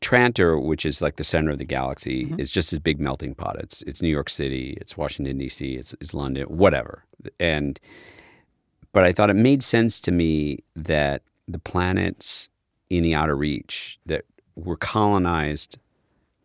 Trantor, 0.01 0.61
which 0.61 0.85
is 0.85 1.01
like 1.01 1.17
the 1.17 1.25
center 1.25 1.53
of 1.53 1.59
the 1.59 1.65
galaxy, 1.65 2.25
mm-hmm. 2.25 2.41
is 2.41 2.51
just 2.51 2.73
this 2.73 2.81
big 2.81 3.01
melting 3.01 3.37
pot. 3.37 3.57
It's 3.61 3.83
it's 3.83 4.03
New 4.03 4.09
York 4.09 4.29
City, 4.29 4.77
it's 4.81 4.97
Washington 4.97 5.39
D.C., 5.39 5.75
it's, 5.77 5.95
it's 6.01 6.13
London, 6.13 6.45
whatever. 6.49 7.05
And 7.39 7.79
but 8.91 9.05
I 9.05 9.13
thought 9.13 9.31
it 9.31 9.37
made 9.37 9.63
sense 9.63 10.01
to 10.01 10.11
me 10.11 10.65
that 10.75 11.23
the 11.47 11.61
planets 11.61 12.49
in 12.91 13.05
the 13.05 13.15
outer 13.15 13.37
reach 13.37 14.01
that 14.05 14.25
were 14.57 14.77
colonized 14.77 15.79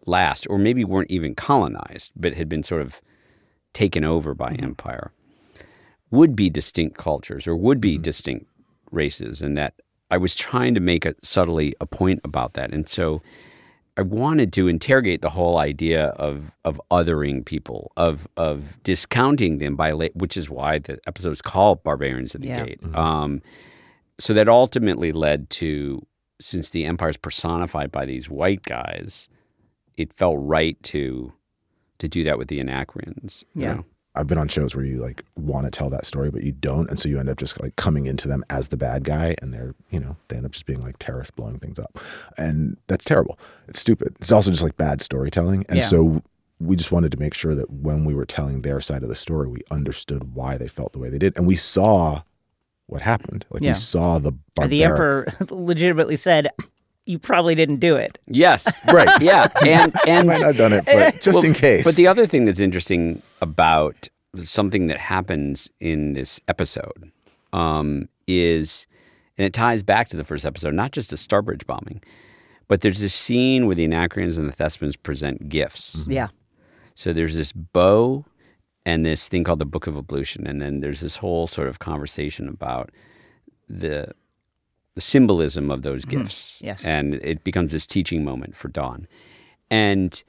last, 0.07 0.47
or 0.49 0.57
maybe 0.57 0.83
weren't 0.83 1.11
even 1.11 1.35
colonized, 1.35 2.11
but 2.15 2.33
had 2.33 2.49
been 2.49 2.63
sort 2.63 2.81
of 2.81 3.01
taken 3.73 4.03
over 4.03 4.33
by 4.33 4.53
mm-hmm. 4.53 4.63
empire, 4.63 5.11
would 6.09 6.35
be 6.35 6.49
distinct 6.49 6.97
cultures 6.97 7.45
or 7.45 7.55
would 7.55 7.79
be 7.79 7.93
mm-hmm. 7.93 8.03
distinct 8.03 8.47
races, 8.91 9.41
and 9.41 9.57
that 9.57 9.73
I 10.09 10.17
was 10.17 10.35
trying 10.35 10.73
to 10.73 10.79
make 10.79 11.05
a, 11.05 11.13
subtly 11.21 11.75
a 11.81 11.85
point 11.85 12.21
about 12.23 12.53
that, 12.53 12.73
and 12.73 12.87
so 12.87 13.21
I 13.97 14.03
wanted 14.03 14.53
to 14.53 14.67
interrogate 14.67 15.21
the 15.21 15.31
whole 15.31 15.57
idea 15.57 16.07
of 16.09 16.51
of 16.63 16.79
othering 16.91 17.43
people, 17.43 17.91
of 17.97 18.27
of 18.37 18.81
discounting 18.83 19.57
them 19.57 19.75
by, 19.75 19.91
la- 19.91 20.13
which 20.13 20.37
is 20.37 20.49
why 20.49 20.77
the 20.77 20.99
episode 21.07 21.31
is 21.31 21.41
called 21.41 21.83
"Barbarians 21.83 22.35
at 22.35 22.41
the 22.41 22.47
Yeah. 22.47 22.65
Gate." 22.65 22.81
Mm-hmm. 22.81 22.95
Um, 22.95 23.41
so 24.19 24.33
that 24.33 24.47
ultimately 24.47 25.11
led 25.11 25.49
to, 25.51 26.05
since 26.39 26.69
the 26.69 26.85
empire 26.85 27.09
is 27.09 27.17
personified 27.17 27.91
by 27.91 28.05
these 28.05 28.29
white 28.29 28.63
guys, 28.63 29.29
it 29.97 30.13
felt 30.13 30.37
right 30.39 30.81
to 30.83 31.33
to 31.99 32.07
do 32.07 32.23
that 32.23 32.37
with 32.37 32.47
the 32.47 32.59
Anacreons. 32.59 33.43
you 33.55 33.63
Yeah. 33.63 33.73
know? 33.75 33.85
I've 34.15 34.25
been 34.27 34.37
on 34.39 34.47
shows 34.47 34.75
where 34.75 34.83
you 34.85 34.97
like 34.97 35.23
want 35.35 35.65
to 35.65 35.71
tell 35.71 35.89
that 35.91 36.03
story, 36.05 36.31
but 36.31 36.43
you 36.43 36.51
don't, 36.51 36.89
and 36.89 36.99
so 36.99 37.07
you 37.07 37.19
end 37.19 37.29
up 37.29 37.37
just 37.37 37.61
like 37.61 37.75
coming 37.75 38.07
into 38.07 38.27
them 38.27 38.43
as 38.49 38.69
the 38.69 38.77
bad 38.77 39.03
guy, 39.03 39.35
and 39.43 39.53
they're 39.53 39.75
you 39.91 39.99
know 39.99 40.15
they 40.27 40.37
end 40.37 40.45
up 40.45 40.53
just 40.53 40.65
being 40.65 40.81
like 40.81 40.97
terrorists 40.97 41.29
blowing 41.31 41.59
things 41.59 41.77
up, 41.77 41.99
and 42.37 42.77
that's 42.87 43.05
terrible. 43.05 43.37
It's 43.67 43.79
stupid. 43.79 44.15
It's 44.19 44.31
also 44.31 44.49
just 44.49 44.63
like 44.63 44.75
bad 44.77 45.01
storytelling, 45.01 45.65
and 45.69 45.77
Yeah. 45.79 45.85
so 45.85 46.23
we 46.59 46.75
just 46.75 46.91
wanted 46.91 47.11
to 47.11 47.19
make 47.19 47.35
sure 47.35 47.53
that 47.53 47.69
when 47.69 48.05
we 48.05 48.15
were 48.15 48.25
telling 48.25 48.63
their 48.63 48.81
side 48.81 49.03
of 49.03 49.09
the 49.09 49.15
story, 49.15 49.47
we 49.49 49.61
understood 49.69 50.33
why 50.33 50.57
they 50.57 50.67
felt 50.67 50.93
the 50.93 50.99
way 50.99 51.09
they 51.09 51.19
did, 51.19 51.37
and 51.37 51.45
we 51.45 51.55
saw 51.55 52.23
what 52.87 53.03
happened. 53.03 53.45
Like 53.51 53.61
Yeah. 53.61 53.71
we 53.71 53.75
saw 53.75 54.17
the 54.17 54.31
barbaric. 54.55 54.69
The 54.71 54.83
emperor 54.83 55.27
legitimately 55.51 56.15
said, 56.15 56.49
"You 57.07 57.19
probably 57.19 57.55
didn't 57.55 57.77
do 57.77 57.95
it." 57.95 58.17
Yes, 58.27 58.71
Right. 58.91 59.21
yeah, 59.21 59.47
and 59.65 59.95
and 60.07 60.29
have 60.29 60.57
done 60.57 60.73
it, 60.73 60.85
but 60.85 61.13
just 61.21 61.35
Well, 61.35 61.45
in 61.45 61.53
case. 61.53 61.85
But 61.85 61.95
the 61.95 62.07
other 62.07 62.25
thing 62.25 62.45
that's 62.45 62.59
interesting 62.59 63.21
about 63.41 64.09
something 64.35 64.87
that 64.87 64.97
happens 64.97 65.71
in 65.79 66.13
this 66.13 66.39
episode 66.47 67.11
um, 67.53 68.07
is, 68.27 68.85
and 69.37 69.45
it 69.45 69.53
ties 69.53 69.81
back 69.81 70.09
to 70.09 70.17
the 70.17 70.23
first 70.23 70.45
episode, 70.45 70.73
not 70.73 70.91
just 70.91 71.09
the 71.09 71.15
Starbridge 71.15 71.65
bombing, 71.65 72.03
but 72.67 72.81
there's 72.81 72.99
this 72.99 73.13
scene 73.13 73.65
where 73.65 73.75
the 73.75 73.85
Anacreons 73.87 74.37
and 74.37 74.47
the 74.47 74.51
Thespians 74.51 74.95
present 74.95 75.49
gifts. 75.49 76.05
Yeah. 76.07 76.27
So 76.95 77.13
there's 77.13 77.35
this 77.35 77.53
bow 77.53 78.25
and 78.85 79.05
this 79.05 79.27
thing 79.27 79.43
called 79.43 79.59
the 79.59 79.65
Book 79.65 79.87
of 79.87 79.95
Ablution, 79.97 80.45
and 80.47 80.61
then 80.61 80.81
there's 80.81 81.01
this 81.01 81.17
whole 81.17 81.47
sort 81.47 81.67
of 81.67 81.79
conversation 81.79 82.47
about 82.47 82.89
the 83.67 84.11
the 84.97 85.01
symbolism 85.01 85.69
of 85.69 85.83
those 85.83 86.05
mm-hmm. 86.05 86.21
gifts. 86.21 86.59
Yes. 86.63 86.83
and 86.83 87.13
it 87.13 87.43
becomes 87.43 87.71
this 87.71 87.85
teaching 87.85 88.23
moment 88.23 88.55
for 88.55 88.67
Dawn, 88.67 89.07
and 89.69 90.23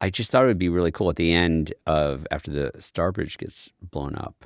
I 0.00 0.10
just 0.10 0.30
thought 0.30 0.44
it 0.44 0.46
would 0.46 0.60
be 0.60 0.68
really 0.68 0.92
cool 0.92 1.10
at 1.10 1.16
the 1.16 1.32
end 1.32 1.74
of 1.88 2.24
after 2.30 2.52
the 2.52 2.70
Starbridge 2.78 3.36
gets 3.36 3.70
blown 3.82 4.14
up. 4.14 4.44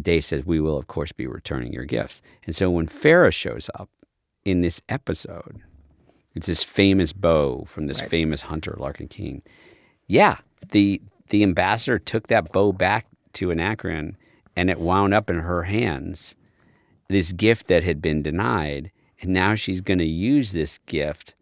Day 0.00 0.22
says, 0.22 0.46
"We 0.46 0.58
will, 0.58 0.78
of 0.78 0.86
course, 0.86 1.12
be 1.12 1.26
returning 1.26 1.74
your 1.74 1.84
gifts." 1.84 2.22
And 2.46 2.56
so 2.56 2.70
when 2.70 2.86
Farah 2.86 3.30
shows 3.30 3.68
up 3.78 3.90
in 4.42 4.62
this 4.62 4.80
episode, 4.88 5.60
it's 6.34 6.46
this 6.46 6.64
famous 6.64 7.12
bow 7.12 7.64
from 7.66 7.88
this 7.88 8.00
famous 8.00 8.42
hunter, 8.42 8.74
Larkin 8.78 9.08
King. 9.08 9.42
Yeah, 10.06 10.38
the 10.70 11.02
the 11.28 11.42
ambassador 11.42 11.98
took 11.98 12.28
that 12.28 12.52
bow 12.52 12.72
back 12.72 13.06
to 13.34 13.50
Anacreon, 13.50 14.16
and 14.56 14.70
it 14.70 14.80
wound 14.80 15.12
up 15.12 15.28
in 15.28 15.40
her 15.40 15.64
hands. 15.64 16.36
This 17.12 17.32
gift 17.32 17.66
that 17.68 17.84
had 17.84 18.00
been 18.00 18.22
denied, 18.22 18.90
and 19.20 19.30
now 19.32 19.54
she's 19.54 19.80
going 19.80 19.98
to 19.98 20.04
use 20.06 20.52
this 20.52 20.78
gift 20.86 21.34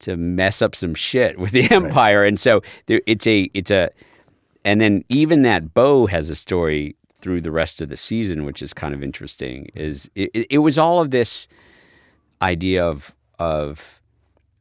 to 0.00 0.16
mess 0.16 0.60
up 0.60 0.74
some 0.74 0.94
shit 0.94 1.38
with 1.38 1.52
the 1.52 1.70
empire. 1.70 2.22
And 2.24 2.38
so 2.38 2.62
there, 2.86 3.00
it's 3.06 3.26
a 3.26 3.50
it's 3.54 3.70
a, 3.70 3.90
and 4.64 4.80
then 4.80 5.04
even 5.08 5.42
that 5.42 5.74
bow 5.74 6.06
has 6.06 6.30
a 6.30 6.34
story 6.34 6.96
through 7.14 7.40
the 7.40 7.50
rest 7.50 7.80
of 7.80 7.88
the 7.88 7.96
season, 7.96 8.44
which 8.44 8.60
is 8.60 8.74
kind 8.74 8.94
of 8.94 9.02
interesting. 9.02 9.70
Is 9.74 10.10
it, 10.14 10.30
it, 10.34 10.46
it 10.50 10.58
was 10.58 10.76
all 10.76 11.00
of 11.00 11.10
this 11.10 11.48
idea 12.42 12.84
of 12.84 13.14
of 13.38 14.00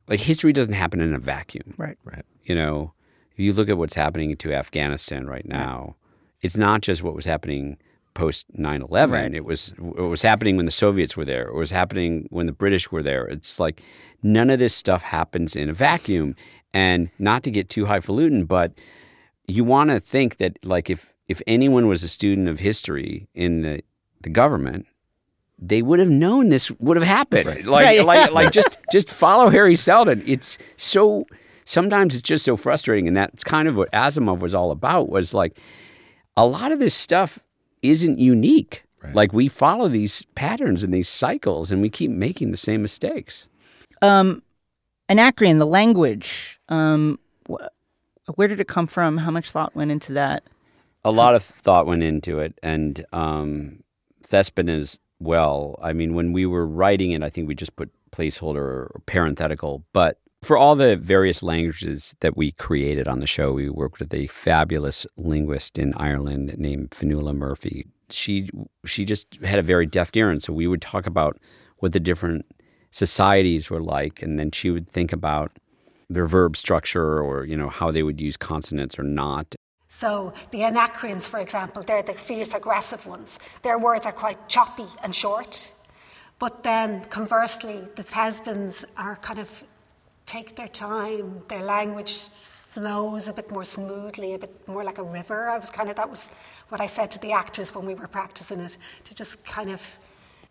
like 0.08 0.22
history 0.22 0.54
doesn't 0.54 0.74
happen 0.74 1.00
in 1.02 1.14
a 1.14 1.20
vacuum 1.20 1.74
Right. 1.78 1.98
right. 2.06 2.26
you 2.44 2.56
know, 2.56 2.94
if 3.34 3.40
you 3.40 3.54
look 3.54 3.70
at 3.70 3.78
what's 3.78 3.96
happening 3.96 4.36
to 4.38 4.54
Afghanistan 4.54 5.28
right 5.28 5.46
now, 5.48 5.96
it's 6.42 6.58
not 6.58 6.82
just 6.82 7.04
what 7.04 7.16
was 7.16 7.26
happening 7.26 7.78
post 8.14 8.48
9/11. 8.58 9.12
Right. 9.12 9.34
It 9.34 9.46
was 9.46 9.74
what 9.78 10.10
was 10.10 10.22
happening 10.22 10.58
when 10.58 10.66
the 10.66 10.72
Soviets 10.72 11.16
were 11.18 11.26
there. 11.26 11.48
It 11.48 11.56
was 11.56 11.72
happening 11.72 12.28
when 12.30 12.46
the 12.46 12.52
British 12.54 12.92
were 12.92 13.04
there. 13.04 13.26
It's 13.26 13.60
like 13.60 13.82
none 14.22 14.50
of 14.50 14.60
this 14.60 14.74
stuff 14.76 15.02
happens 15.04 15.56
in 15.56 15.70
a 15.70 15.74
vacuum. 15.74 16.36
And 16.74 17.10
not 17.20 17.44
to 17.44 17.52
get 17.52 17.70
too 17.70 17.86
highfalutin, 17.86 18.46
but 18.46 18.74
you 19.48 19.64
want 19.64 19.90
to 19.92 20.00
think 20.00 20.38
that 20.38 20.58
like 20.66 20.90
if 20.90 21.14
if 21.28 21.42
anyone 21.48 21.88
was 21.88 22.04
a 22.04 22.08
student 22.10 22.48
of 22.50 22.60
history 22.60 23.28
in 23.36 23.62
the 23.62 23.82
the 24.22 24.30
government, 24.30 24.88
they 25.60 25.82
would 25.82 26.00
have 26.00 26.10
known 26.10 26.50
this 26.50 26.72
would 26.80 26.98
have 26.98 27.06
happened. 27.06 27.66
Like, 27.66 27.86
Right. 27.86 28.04
like, 28.06 28.32
like 28.40 28.52
just 28.52 28.78
just 28.92 29.10
follow 29.10 29.50
Hari 29.52 29.76
Seldon. 29.76 30.24
It's 30.26 30.58
so 30.78 31.26
sometimes 31.66 32.16
it's 32.16 32.28
just 32.28 32.44
so 32.44 32.58
frustrating, 32.58 33.08
and 33.08 33.16
that's 33.16 33.44
kind 33.44 33.68
of 33.68 33.76
what 33.76 33.92
Asimov 33.92 34.40
was 34.40 34.54
all 34.56 34.72
about. 34.72 35.10
Was 35.10 35.34
like 35.34 35.58
a 36.36 36.48
lot 36.48 36.72
of 36.72 36.80
this 36.80 36.96
stuff 36.96 37.38
isn't 37.84 38.18
unique. 38.18 38.84
Like 39.14 39.34
we 39.34 39.50
follow 39.50 39.90
these 39.90 40.24
patterns 40.34 40.82
and 40.82 40.94
these 40.94 41.10
cycles, 41.10 41.72
and 41.72 41.82
we 41.82 41.90
keep 41.90 42.10
making 42.10 42.52
the 42.52 42.58
same 42.58 42.82
mistakes. 42.82 43.50
Um, 44.02 44.42
Anacreon, 45.10 45.58
the 45.60 45.68
language. 45.68 46.58
Um, 46.70 47.20
wh- 47.50 47.68
where 48.36 48.48
did 48.48 48.62
it 48.62 48.70
come 48.70 48.88
from? 48.88 49.18
How 49.18 49.30
much 49.30 49.52
thought 49.52 49.76
went 49.76 49.92
into 49.92 50.14
that? 50.14 50.44
a 51.06 51.12
lot 51.12 51.36
of 51.36 51.44
thought 51.44 51.86
went 51.86 52.04
into 52.04 52.40
it, 52.40 52.58
and 52.64 53.06
um, 53.12 53.84
Thespin 54.26 54.70
as 54.70 55.00
well. 55.20 55.78
I 55.82 55.94
mean, 55.94 56.14
when 56.14 56.32
we 56.32 56.46
were 56.46 56.66
writing 56.66 57.12
it, 57.12 57.24
I 57.24 57.30
think 57.30 57.48
we 57.48 57.56
just 57.56 57.76
put 57.76 57.92
placeholder 58.12 58.56
or 58.56 59.02
parenthetical, 59.06 59.84
but 59.92 60.20
For 60.44 60.58
all 60.58 60.76
the 60.76 60.98
various 60.98 61.42
languages 61.42 62.16
that 62.20 62.36
we 62.36 62.52
created 62.52 63.08
on 63.08 63.22
the 63.22 63.28
show, 63.28 63.54
we 63.54 63.70
worked 63.70 64.00
with 64.00 64.14
a 64.14 64.28
fabulous 64.28 65.08
linguist 65.16 65.80
in 65.80 65.94
Ireland 65.94 66.56
named 66.58 66.92
Fionnuala 66.92 67.34
Murphy. 67.34 67.88
She 68.10 68.50
she 68.86 69.06
just 69.06 69.42
had 69.42 69.58
a 69.58 69.64
very 69.64 69.86
deft 69.86 70.18
ear, 70.18 70.30
and 70.30 70.44
so 70.44 70.52
we 70.52 70.68
would 70.68 70.82
talk 70.82 71.08
about 71.08 71.40
what 71.78 71.94
the 71.94 72.00
different 72.02 72.46
societies 72.92 73.70
were 73.70 73.82
like, 73.82 74.22
and 74.22 74.38
then 74.38 74.52
she 74.52 74.70
would 74.70 74.90
think 74.90 75.14
about 75.14 75.58
their 76.10 76.28
verb 76.28 76.58
structure 76.58 77.22
or 77.22 77.46
you 77.46 77.56
know 77.56 77.70
how 77.70 77.90
they 77.90 78.04
would 78.04 78.20
use 78.20 78.36
consonants 78.36 79.00
or 79.00 79.04
not. 79.04 79.56
So 79.88 80.34
the 80.52 80.64
Anacreons, 80.64 81.26
for 81.26 81.40
example, 81.40 81.84
they're 81.84 82.04
the 82.04 82.16
fierce 82.16 82.54
aggressive 82.54 83.06
ones. 83.06 83.40
Their 83.62 83.80
words 83.80 84.06
are 84.06 84.12
quite 84.12 84.50
choppy 84.50 84.88
and 85.04 85.16
short. 85.16 85.72
But 86.38 86.64
then 86.64 87.06
conversely, 87.06 87.88
the 87.96 88.04
Thespins 88.04 88.84
are 88.98 89.16
kind 89.18 89.40
of 89.40 89.64
take 90.26 90.56
their 90.56 90.68
time. 90.68 91.44
Their 91.48 91.64
language 91.64 92.26
flows 92.34 93.30
a 93.30 93.34
bit 93.34 93.52
more 93.52 93.64
smoothly, 93.64 94.34
a 94.34 94.40
bit 94.40 94.68
more 94.68 94.84
like 94.84 94.98
a 94.98 95.04
river. 95.04 95.50
I 95.50 95.58
was 95.58 95.70
kind 95.70 95.90
of 95.90 95.96
that 95.96 96.10
was 96.10 96.28
what 96.70 96.82
I 96.82 96.88
said 96.88 97.12
to 97.12 97.20
the 97.20 97.32
actors 97.32 97.76
when 97.76 97.86
we 97.86 97.94
were 97.94 98.08
practicing 98.08 98.60
it 98.60 98.78
to 99.06 99.14
just 99.16 99.44
kind 99.46 99.70
of 99.70 100.00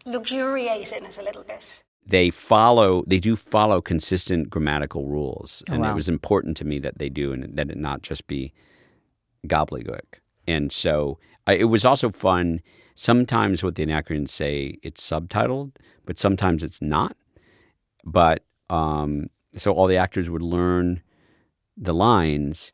luxuriate 0.04 0.92
in 0.92 1.04
it 1.04 1.18
a 1.18 1.22
little 1.22 1.42
bit. 1.42 1.82
They 2.06 2.30
follow, 2.30 3.04
they 3.06 3.20
do 3.20 3.37
follow 3.37 3.80
consistent 3.80 4.50
grammatical 4.50 5.06
rules, 5.06 5.62
Oh, 5.68 5.74
and 5.74 5.82
wow. 5.82 5.92
it 5.92 5.94
was 5.94 6.08
important 6.08 6.56
to 6.58 6.64
me 6.64 6.78
that 6.80 6.98
they 6.98 7.08
do, 7.08 7.32
and 7.32 7.56
that 7.56 7.70
it 7.70 7.76
not 7.78 8.02
just 8.02 8.26
be 8.26 8.52
gobbledygook. 9.46 10.18
And 10.46 10.72
so 10.72 11.18
I, 11.46 11.54
it 11.54 11.64
was 11.64 11.85
also 11.85 12.11
fun. 12.11 12.61
Sometimes 12.94 13.62
what 13.62 13.76
the 13.76 13.85
Anacreons 13.85 14.30
say, 14.30 14.78
it's 14.82 15.08
subtitled, 15.08 15.72
but 16.04 16.18
sometimes 16.18 16.62
it's 16.62 16.82
not. 16.82 17.16
But 18.04 18.44
um, 18.68 19.28
so 19.56 19.72
all 19.72 19.86
the 19.86 19.96
actors 19.96 20.28
would 20.30 20.42
learn 20.42 21.02
the 21.76 21.94
lines, 21.94 22.72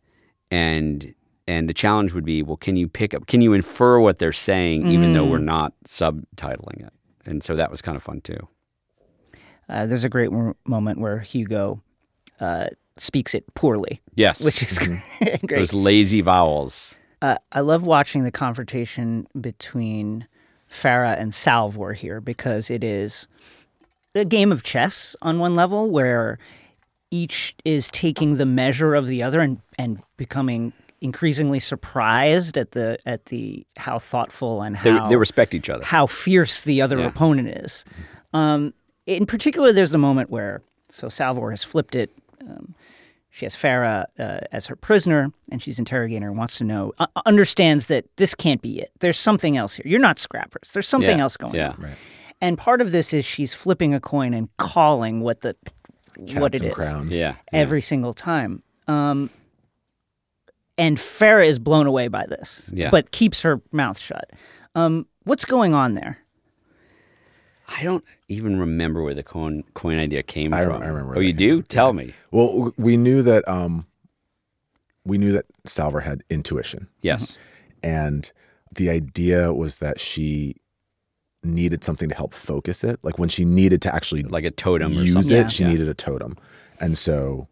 and 0.50 1.14
and 1.46 1.68
the 1.68 1.74
challenge 1.74 2.12
would 2.12 2.24
be, 2.24 2.42
well, 2.42 2.56
can 2.58 2.76
you 2.76 2.88
pick 2.88 3.14
up, 3.14 3.26
can 3.26 3.40
you 3.40 3.52
infer 3.54 3.98
what 3.98 4.18
they're 4.18 4.32
saying, 4.32 4.90
even 4.90 5.14
though 5.14 5.24
we're 5.24 5.38
not 5.38 5.72
subtitling 5.86 6.86
it? 6.86 6.92
And 7.24 7.42
so 7.42 7.56
that 7.56 7.70
was 7.70 7.80
kind 7.80 7.96
of 7.96 8.02
fun 8.02 8.20
too. 8.20 8.48
Uh, 9.68 9.86
there's 9.86 10.04
a 10.04 10.08
great 10.10 10.30
mo- 10.32 10.56
moment 10.66 11.00
where 11.00 11.18
Hugo 11.20 11.82
uh, 12.40 12.66
speaks 12.96 13.34
it 13.34 13.44
poorly, 13.54 14.00
Yes, 14.14 14.44
which 14.44 14.62
is 14.62 14.78
great. 14.78 15.40
those 15.48 15.72
lazy 15.74 16.20
vowels. 16.20 16.96
Uh, 17.22 17.36
I 17.52 17.60
love 17.60 17.84
watching 17.86 18.24
the 18.24 18.30
confrontation 18.30 19.26
between 19.40 20.26
Farah 20.70 21.18
and 21.18 21.34
Salvor 21.34 21.92
here 21.94 22.20
because 22.20 22.70
it 22.70 22.84
is 22.84 23.26
a 24.14 24.24
game 24.24 24.52
of 24.52 24.62
chess 24.62 25.16
on 25.22 25.38
one 25.38 25.54
level 25.54 25.90
where 25.90 26.38
each 27.10 27.54
is 27.64 27.90
taking 27.90 28.36
the 28.36 28.46
measure 28.46 28.94
of 28.94 29.06
the 29.06 29.22
other 29.22 29.40
and, 29.40 29.60
and 29.78 30.00
becoming 30.16 30.72
increasingly 31.00 31.60
surprised 31.60 32.56
at 32.58 32.72
the 32.72 32.98
at 33.06 33.26
the 33.26 33.64
how 33.76 33.98
thoughtful 33.98 34.62
and 34.62 34.76
how 34.76 35.08
they 35.08 35.16
respect 35.16 35.54
each 35.54 35.70
other. 35.70 35.84
how 35.84 36.06
fierce 36.06 36.62
the 36.62 36.82
other 36.82 36.98
Yeah. 36.98 37.06
opponent 37.06 37.48
is. 37.48 37.84
Um, 38.34 38.74
in 39.06 39.24
particular, 39.24 39.72
there's 39.72 39.92
the 39.92 39.98
moment 39.98 40.28
where 40.30 40.60
so 40.90 41.08
Salvor 41.08 41.50
has 41.50 41.62
flipped 41.62 41.94
it. 41.94 42.10
Um, 42.40 42.74
she 43.30 43.44
has 43.44 43.54
Farah 43.54 44.06
uh, 44.18 44.40
as 44.52 44.66
her 44.66 44.74
prisoner, 44.76 45.30
and 45.52 45.62
she's 45.62 45.78
interrogating 45.78 46.22
her. 46.22 46.32
Wants 46.32 46.58
to 46.58 46.64
know, 46.64 46.92
uh, 46.98 47.06
understands 47.26 47.86
that 47.86 48.04
this 48.16 48.34
can't 48.34 48.60
be 48.62 48.80
it. 48.80 48.90
There's 49.00 49.18
something 49.18 49.56
else 49.56 49.76
here. 49.76 49.84
You're 49.86 50.00
not 50.00 50.18
scrappers. 50.18 50.70
There's 50.72 50.88
something 50.88 51.18
Yeah, 51.18 51.22
else 51.24 51.36
going 51.36 51.54
yeah. 51.54 51.70
on. 51.70 51.90
And 52.40 52.56
part 52.58 52.80
of 52.80 52.90
this 52.90 53.12
is 53.12 53.24
she's 53.24 53.52
flipping 53.54 53.94
a 53.94 54.00
coin 54.00 54.32
and 54.34 54.48
calling 54.56 55.20
what 55.20 55.42
the 55.42 55.54
what 56.18 56.52
Cats 56.52 56.56
it 56.56 56.62
and 56.62 56.70
is 56.70 56.74
crowns. 56.74 57.12
Yeah, 57.14 57.34
every 57.52 57.80
single 57.80 58.12
time. 58.12 58.62
Um, 58.86 59.30
and 60.76 60.96
Farah 60.98 61.46
is 61.46 61.58
blown 61.58 61.86
away 61.86 62.08
by 62.08 62.26
this, 62.26 62.70
Yeah. 62.74 62.90
but 62.90 63.10
keeps 63.10 63.42
her 63.42 63.60
mouth 63.72 63.98
shut. 63.98 64.30
Um, 64.74 65.06
what's 65.24 65.44
going 65.44 65.74
on 65.74 65.94
there? 65.94 66.18
I 67.76 67.82
don't 67.82 68.04
even 68.28 68.58
remember 68.58 69.02
where 69.02 69.14
the 69.14 69.22
coin 69.22 69.62
coin 69.74 69.98
idea 69.98 70.22
came 70.22 70.54
I 70.54 70.64
from. 70.64 70.82
I 70.82 70.86
remember 70.86 71.16
Oh, 71.16 71.20
you 71.20 71.32
that 71.32 71.38
came 71.38 71.48
do? 71.58 71.62
Tell 71.62 71.92
me. 71.92 72.14
Well, 72.30 72.72
we 72.78 72.96
knew 72.96 73.22
that 73.22 73.46
um, 73.46 73.86
we 75.04 75.18
knew 75.18 75.32
that 75.32 75.46
Salvor 75.66 76.00
had 76.00 76.22
intuition, 76.30 76.88
Yes. 77.02 77.36
and 77.82 78.30
the 78.74 78.88
idea 78.90 79.52
was 79.52 79.78
that 79.78 80.00
she 80.00 80.56
needed 81.44 81.84
something 81.84 82.08
to 82.08 82.14
help 82.14 82.34
focus 82.34 82.82
it. 82.84 82.98
Like 83.02 83.18
when 83.18 83.28
she 83.28 83.44
needed 83.44 83.80
to 83.82 83.94
actually 83.94 84.22
Like 84.22 84.44
a 84.44 84.50
totem 84.50 84.92
or 84.92 85.02
use 85.02 85.12
something. 85.14 85.36
it, 85.36 85.40
Yeah. 85.40 85.46
she 85.48 85.62
Yeah. 85.64 85.68
needed 85.70 85.88
a 85.88 85.94
totem, 85.94 86.36
and 86.80 86.96
so 86.98 87.48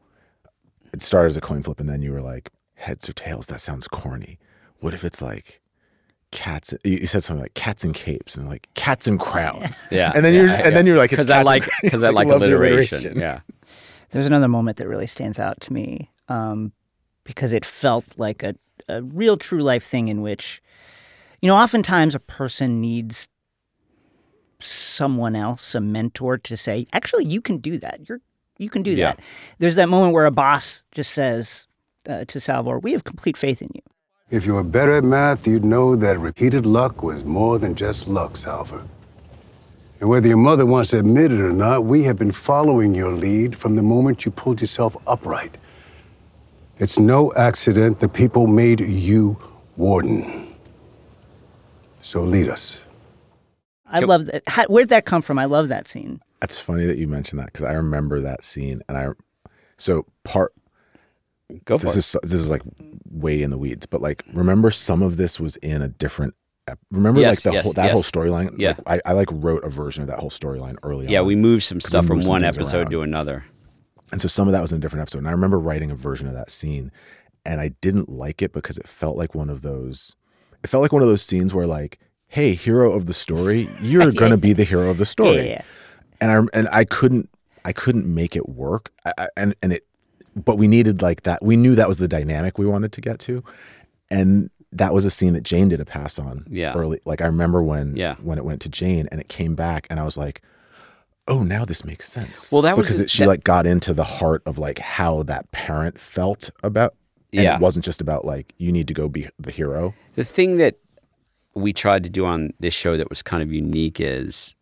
it 0.93 1.03
started 1.03 1.29
as 1.29 1.37
a 1.37 1.41
coin 1.41 1.63
flip, 1.63 1.81
and 1.81 1.89
then 1.89 2.03
you 2.03 2.13
were 2.13 2.23
like, 2.23 2.51
heads 2.75 3.09
or 3.09 3.13
tails? 3.13 3.47
That 3.47 3.61
sounds 3.61 3.87
corny. 3.89 4.39
What 4.81 4.93
if 4.95 5.05
it's 5.05 5.23
like 5.23 5.61
cats? 6.33 6.75
You 6.85 6.99
you 6.99 7.07
said 7.07 7.23
something 7.23 7.43
like 7.43 7.55
cats 7.55 7.85
and 7.85 7.95
capes, 7.95 8.37
and 8.37 8.49
like 8.49 8.69
cats 8.75 9.07
and 9.07 9.19
crowns. 9.21 9.83
Yeah. 9.91 10.13
and 10.15 10.25
then 10.25 10.35
yeah, 10.35 10.41
you're 10.41 10.49
yeah. 10.51 10.67
and 10.67 10.77
then 10.77 10.87
you're 10.87 10.97
like, 10.99 11.13
it's 11.13 11.23
because 11.25 11.31
I 11.31 11.43
like 11.43 11.69
because 11.83 12.03
I 12.09 12.11
like 12.11 12.29
love 12.29 12.43
alliteration. 12.43 13.19
Yeah. 13.19 13.41
There's 14.11 14.27
another 14.27 14.49
moment 14.49 14.77
that 14.79 14.89
really 14.89 15.07
stands 15.07 15.39
out 15.39 15.61
to 15.63 15.73
me 15.73 16.11
um, 16.29 16.73
because 17.25 17.53
it 17.53 17.65
felt 17.65 18.19
like 18.19 18.43
a, 18.43 18.55
a 18.89 19.03
real 19.03 19.37
true 19.37 19.63
life 19.63 19.85
thing 19.85 20.09
in 20.09 20.23
which, 20.23 20.63
you 21.43 21.49
know, 21.49 21.57
oftentimes 21.57 22.15
a 22.15 22.21
person 22.21 22.81
needs 22.81 23.29
someone 24.61 25.37
else, 25.37 25.75
a 25.75 25.81
mentor, 25.81 26.39
to 26.39 26.57
say, 26.57 26.87
actually, 26.93 27.25
you 27.27 27.41
can 27.41 27.59
do 27.59 27.79
that. 27.79 28.09
You're 28.09 28.21
you 28.59 28.71
can 28.71 28.83
do 28.83 28.91
Yeah. 28.91 29.13
that. 29.13 29.21
There's 29.59 29.75
that 29.75 29.89
moment 29.91 30.15
where 30.15 30.25
a 30.25 30.31
boss 30.31 30.85
just 30.91 31.13
says 31.13 31.67
uh, 32.09 32.25
to 32.27 32.41
Salvor, 32.41 32.79
"We 32.79 32.93
have 32.93 33.05
complete 33.05 33.37
faith 33.37 33.61
in 33.61 33.69
you." 33.75 33.83
If 34.31 34.47
you 34.47 34.55
were 34.55 34.63
better 34.65 34.95
at 34.95 35.05
math, 35.05 35.47
you'd 35.47 35.65
know 35.65 35.95
that 35.97 36.19
repeated 36.19 36.65
luck 36.65 37.03
was 37.03 37.23
more 37.23 37.59
than 37.59 37.75
just 37.75 38.09
luck, 38.09 38.37
Salvor. 38.37 38.83
And 40.01 40.09
whether 40.09 40.27
your 40.29 40.37
mother 40.37 40.67
wants 40.67 40.91
to 40.91 40.99
admit 40.99 41.33
it 41.33 41.41
or 41.41 41.53
not, 41.53 41.85
we 41.85 42.05
have 42.05 42.17
been 42.19 42.33
following 42.33 42.95
your 42.95 43.13
lead 43.13 43.57
from 43.57 43.77
the 43.77 43.83
moment 43.83 44.25
you 44.25 44.31
pulled 44.31 44.61
yourself 44.61 44.97
upright. 45.07 45.59
It's 46.79 46.99
no 46.99 47.33
accident 47.35 48.01
the 48.01 48.09
people 48.09 48.47
made 48.47 48.81
you 48.81 49.37
warden. 49.77 50.55
So 52.01 52.23
lead 52.23 52.49
us. 52.49 52.83
I 53.89 54.01
Can- 54.01 54.09
love 54.09 54.27
that. 54.27 54.43
How, 54.47 54.65
where'd 54.67 54.89
that 54.89 55.05
come 55.05 55.23
from? 55.23 55.39
I 55.39 55.45
love 55.45 55.69
that 55.69 55.89
scene. 55.89 56.21
That's 56.41 56.59
funny 56.59 56.85
that 56.87 56.99
you 56.99 57.07
mentioned 57.09 57.41
that 57.41 57.47
because 57.47 57.65
I 57.65 57.73
remember 57.73 58.21
that 58.21 58.45
scene, 58.45 58.83
and 58.89 58.97
I 58.99 59.09
so 59.79 60.07
part 60.25 60.53
Go 61.65 61.79
for 61.79 61.87
this 61.87 61.97
it. 61.97 61.99
is 62.25 62.31
this 62.31 62.41
is 62.41 62.51
like 62.51 62.63
way 63.11 63.43
in 63.43 63.51
the 63.51 63.59
weeds, 63.59 63.87
but 63.87 64.03
like 64.03 64.25
remember 64.33 64.71
some 64.71 65.03
of 65.03 65.17
this 65.17 65.39
was 65.41 65.57
in 65.57 65.81
a 65.83 65.89
different. 65.89 66.35
ep- 66.69 66.79
Remember 66.91 67.21
Yes, 67.21 67.37
like 67.37 67.43
the 67.45 67.53
yes, 67.53 67.65
whole 67.65 67.73
that 67.75 67.85
yes. 67.85 67.93
whole 67.93 68.03
storyline. 68.03 68.55
Yeah. 68.59 68.75
like, 68.87 69.01
I, 69.07 69.11
I 69.11 69.13
like 69.15 69.29
wrote 69.33 69.65
a 69.65 69.71
version 69.71 70.03
of 70.03 70.09
that 70.09 70.19
whole 70.19 70.31
storyline 70.31 70.77
early 70.83 71.07
yeah, 71.07 71.21
on. 71.21 71.27
we 71.27 71.37
moved 71.37 71.63
some 71.63 71.81
stuff 71.81 72.05
we 72.05 72.09
from 72.09 72.23
some 72.23 72.31
one 72.31 72.45
episode 72.45 72.79
around. 72.83 72.91
to 72.91 73.03
another. 73.03 73.45
And 74.13 74.21
so 74.21 74.29
some 74.29 74.47
of 74.49 74.53
that 74.53 74.61
was 74.61 74.73
in 74.73 74.79
a 74.79 74.81
different 74.81 75.03
episode. 75.03 75.19
And 75.19 75.29
I 75.29 75.33
remember 75.33 75.59
writing 75.59 75.91
a 75.91 75.97
version 75.97 76.27
of 76.27 76.35
that 76.35 76.51
scene 76.51 76.91
and 77.45 77.61
I 77.61 77.69
didn't 77.81 78.09
like 78.09 78.43
it 78.43 78.53
because 78.53 78.77
it 78.79 78.87
felt 78.89 79.17
like 79.17 79.35
one 79.35 79.49
of 79.49 79.63
those 79.63 80.17
it 80.63 80.69
felt 80.69 80.83
like 80.83 80.93
one 80.93 81.03
of 81.03 81.09
those 81.09 81.23
scenes 81.23 81.55
where 81.55 81.67
like, 81.67 81.99
hey, 82.37 82.55
hero 82.55 82.93
of 82.93 83.07
the 83.07 83.13
story, 83.15 83.69
you're 83.81 84.13
gonna 84.23 84.37
be 84.37 84.53
the 84.53 84.65
hero 84.65 84.91
of 84.91 84.99
the 84.99 85.07
story. 85.07 85.37
Yeah, 85.37 85.43
yeah, 85.43 85.49
yeah. 85.49 85.63
And 86.21 86.31
I 86.31 86.59
and 86.59 86.69
I 86.71 86.85
couldn't 86.85 87.29
I 87.65 87.73
couldn't 87.73 88.07
make 88.07 88.37
it 88.37 88.47
work. 88.49 88.93
I, 89.07 89.13
I, 89.19 89.29
and 89.37 89.55
and 89.63 89.73
it 89.73 89.87
but 90.35 90.57
we 90.59 90.69
needed 90.69 91.01
like 91.01 91.23
that. 91.23 91.43
We 91.43 91.57
knew 91.57 91.75
that 91.77 91.89
was 91.89 91.97
the 91.99 92.09
dynamic 92.09 92.59
we 92.59 92.67
wanted 92.67 92.93
to 92.93 93.01
get 93.01 93.19
to. 93.21 93.43
And 94.11 94.51
that 94.73 94.93
was 94.93 95.05
a 95.07 95.11
scene 95.11 95.33
that 95.33 95.43
Jane 95.45 95.69
did 95.71 95.81
a 95.81 95.85
pass 95.87 96.19
on 96.19 96.45
Yeah. 96.51 96.75
early. 96.75 97.01
Like 97.07 97.23
I 97.23 97.27
remember 97.27 97.63
when 97.63 97.97
Yeah. 97.97 98.17
when 98.23 98.37
it 98.39 98.45
went 98.45 98.61
to 98.63 98.69
Jane 98.69 99.09
and 99.11 99.19
it 99.21 99.29
came 99.29 99.55
back 99.55 99.87
and 99.89 99.99
I 99.99 100.05
was 100.05 100.17
like, 100.19 100.43
oh, 101.29 101.43
now 101.43 101.65
this 101.65 101.85
makes 101.87 102.07
sense. 102.09 102.53
Well, 102.53 102.63
that 102.63 102.77
was 102.77 102.87
because 102.87 103.01
it, 103.01 103.11
she 103.11 103.23
that- 103.23 103.29
like 103.29 103.45
got 103.45 103.67
into 103.67 103.95
the 103.95 104.05
heart 104.05 104.43
of 104.47 104.59
like 104.59 104.79
how 104.79 105.23
that 105.25 105.51
parent 105.53 105.99
felt 105.99 106.51
about. 106.63 106.95
And 107.33 107.43
Yeah. 107.45 107.55
it 107.57 107.61
wasn't 107.61 107.85
just 107.85 108.01
about 108.03 108.25
like 108.27 108.53
you 108.59 108.71
need 108.73 108.89
to 108.89 108.95
go 108.95 109.09
be 109.09 109.27
the 109.39 109.51
hero. 109.51 109.95
The 110.15 110.25
thing 110.25 110.59
that 110.59 110.77
we 111.57 111.73
tried 111.73 112.05
to 112.05 112.11
do 112.11 112.27
on 112.27 112.53
this 112.61 112.75
show 112.75 112.97
that 112.97 113.09
was 113.09 113.23
kind 113.23 113.43
of 113.43 113.53
unique 113.53 113.99
is 113.99 114.55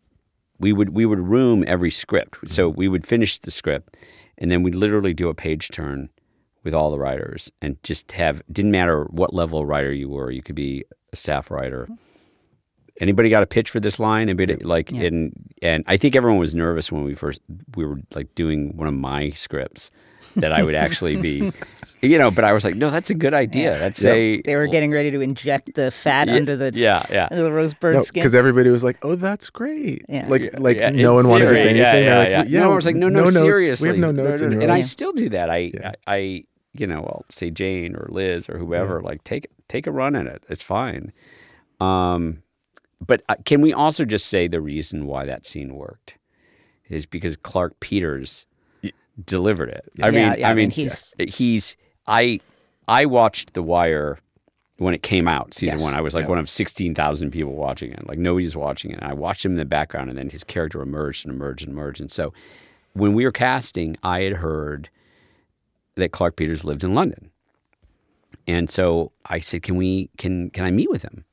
we 0.59 0.71
would 0.71 0.89
we 0.89 1.05
would 1.05 1.19
room 1.19 1.63
every 1.67 1.91
script. 1.91 2.37
So 2.49 2.69
mm-hmm. 2.69 2.77
we 2.77 2.87
would 2.87 3.05
finish 3.05 3.37
the 3.37 3.51
script 3.51 3.97
and 4.37 4.49
then 4.49 4.63
we'd 4.63 4.75
literally 4.75 5.13
do 5.13 5.29
a 5.29 5.33
page 5.33 5.69
turn 5.69 6.09
with 6.63 6.73
all 6.73 6.89
the 6.89 6.97
writers 6.97 7.51
and 7.61 7.81
just 7.83 8.13
have 8.13 8.41
didn't 8.51 8.71
matter 8.71 9.03
what 9.05 9.33
level 9.33 9.59
of 9.59 9.67
writer 9.67 9.91
you 9.91 10.09
were, 10.09 10.31
you 10.31 10.41
could 10.41 10.55
be 10.55 10.83
a 11.11 11.15
staff 11.15 11.51
writer. 11.51 11.83
Mm-hmm. 11.83 11.93
Anybody 13.01 13.29
got 13.29 13.43
a 13.43 13.45
pitch 13.45 13.69
for 13.69 13.81
this 13.81 13.99
line? 13.99 14.29
Anybody 14.29 14.55
like 14.63 14.89
Yeah. 14.89 15.07
and 15.07 15.33
and 15.61 15.83
I 15.87 15.97
think 15.97 16.15
everyone 16.15 16.39
was 16.39 16.55
nervous 16.55 16.91
when 16.91 17.03
we 17.03 17.13
first 17.13 17.41
we 17.75 17.85
were 17.85 17.99
like 18.13 18.33
doing 18.35 18.75
one 18.77 18.87
of 18.87 18.93
my 18.93 19.31
scripts 19.31 19.91
that 20.37 20.51
I 20.51 20.63
would 20.63 20.75
actually 20.75 21.15
be, 21.17 21.51
you 22.05 22.17
know. 22.17 22.31
But 22.31 22.43
I 22.45 22.53
was 22.53 22.63
like, 22.63 22.75
no, 22.75 22.89
that's 22.89 23.09
a 23.09 23.13
good 23.13 23.33
idea. 23.33 23.77
Let's 23.81 23.99
say 23.99 24.41
They 24.41 24.55
were 24.55 24.67
getting 24.67 24.91
ready 24.91 25.11
to 25.11 25.21
inject 25.21 25.73
the 25.75 25.91
fat 25.91 26.27
Yeah, 26.27 26.35
under 26.35 26.55
the 26.55 26.71
yeah, 26.73 27.05
yeah. 27.09 27.27
under 27.31 27.43
the 27.43 27.51
rose 27.51 27.73
bird 27.73 27.95
No, 27.95 28.01
skin. 28.03 28.21
because 28.21 28.35
everybody 28.35 28.69
was 28.69 28.83
like, 28.83 28.97
"Oh, 29.03 29.15
that's 29.15 29.49
great!" 29.49 30.03
Yeah. 30.09 30.27
Like, 30.27 30.43
Yeah, 30.43 30.59
like 30.59 30.77
yeah, 30.77 30.89
in 30.89 30.97
no 30.97 31.13
one 31.13 31.27
wanted 31.27 31.49
to 31.49 31.55
say 31.55 31.61
anything. 31.69 31.77
Yeah, 31.77 31.91
They're 31.93 32.29
yeah, 32.31 32.39
like, 32.41 32.49
yeah. 32.49 32.59
no, 32.61 32.71
I 32.71 32.75
was 32.75 32.85
like, 32.85 32.95
no, 32.95 33.09
no, 33.09 33.23
notes. 33.25 33.35
seriously. 33.35 33.85
We 33.89 33.89
have 33.95 33.99
no 33.99 34.11
notes. 34.11 34.41
in 34.41 34.51
your 34.53 34.61
and 34.61 34.71
I 34.71 34.81
still 34.81 35.13
do 35.13 35.29
that. 35.29 35.49
I, 35.49 35.71
Yeah. 35.73 35.91
I, 36.07 36.13
I, 36.15 36.43
you 36.73 36.87
know, 36.87 36.99
I'll 37.03 37.25
say 37.29 37.51
Jane 37.51 37.95
or 37.95 38.07
Liz 38.09 38.49
or 38.49 38.57
whoever, 38.57 39.01
like 39.01 39.23
take 39.23 39.47
take 39.67 39.87
a 39.87 39.91
run 39.91 40.15
at 40.15 40.25
it. 40.27 40.43
It's 40.49 40.61
fine. 40.63 41.11
Um, 41.79 42.43
but 43.05 43.23
uh, 43.29 43.35
can 43.45 43.61
we 43.61 43.73
also 43.73 44.05
just 44.05 44.27
say 44.27 44.47
the 44.47 44.61
reason 44.61 45.05
why 45.05 45.25
that 45.25 45.45
scene 45.45 45.75
worked 45.75 46.17
is 46.89 47.05
because 47.05 47.35
Clarke 47.37 47.79
Peters 47.79 48.45
delivered 49.25 49.69
it. 49.69 49.85
I 50.01 50.07
Yeah, 50.07 50.11
mean, 50.11 50.39
yeah, 50.39 50.47
I 50.47 50.51
I 50.51 50.53
mean, 50.53 50.63
mean, 50.63 50.69
he's- 50.71 51.13
he's 51.17 51.77
I 52.07 52.39
I 52.87 53.05
watched 53.05 53.53
The 53.53 53.63
Wire 53.63 54.19
when 54.77 54.93
it 54.93 55.01
came 55.03 55.27
out, 55.27 55.53
season 55.53 55.79
Yes. 55.79 55.83
one. 55.83 55.93
I 55.93 56.01
was 56.01 56.13
like 56.13 56.23
Yeah. 56.23 56.29
one 56.29 56.37
of 56.39 56.49
sixteen 56.49 56.93
thousand 56.93 57.31
people 57.31 57.53
watching 57.55 57.91
it. 57.91 58.07
Like 58.07 58.19
nobody's 58.19 58.55
watching 58.55 58.91
it. 58.91 58.99
And 58.99 59.09
I 59.09 59.13
watched 59.13 59.43
him 59.45 59.53
in 59.53 59.57
the 59.57 59.65
background, 59.65 60.09
and 60.09 60.17
then 60.19 60.29
his 60.29 60.43
character 60.43 60.81
emerged 60.81 61.25
and 61.25 61.33
emerged 61.33 61.63
and 61.63 61.71
emerged. 61.73 62.01
And 62.01 62.11
so, 62.11 62.33
when 62.93 63.13
we 63.13 63.23
were 63.25 63.31
casting, 63.31 63.97
I 64.03 64.21
had 64.21 64.33
heard 64.33 64.89
that 65.95 66.11
Clarke 66.11 66.35
Peters 66.35 66.63
lived 66.65 66.83
in 66.83 66.93
London, 66.93 67.31
and 68.47 68.69
so 68.69 69.11
I 69.25 69.39
said, 69.39 69.63
"Can 69.63 69.75
we? 69.77 70.09
Can 70.17 70.49
can 70.51 70.65
I 70.65 70.71
meet 70.71 70.89
with 70.89 71.03
him?" 71.03 71.23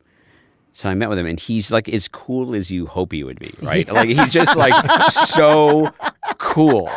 So 0.74 0.88
I 0.88 0.94
met 0.94 1.10
with 1.10 1.18
him, 1.18 1.26
and 1.26 1.38
he's 1.38 1.70
like 1.70 1.86
as 1.90 2.08
cool 2.08 2.54
as 2.54 2.70
you 2.70 2.86
hope 2.86 3.12
he 3.12 3.24
would 3.24 3.38
be, 3.38 3.52
right? 3.60 3.86
Like 3.92 4.08
he's 4.08 4.32
just 4.32 4.56
like 4.56 4.72
so 5.10 5.90
cool, 6.38 6.90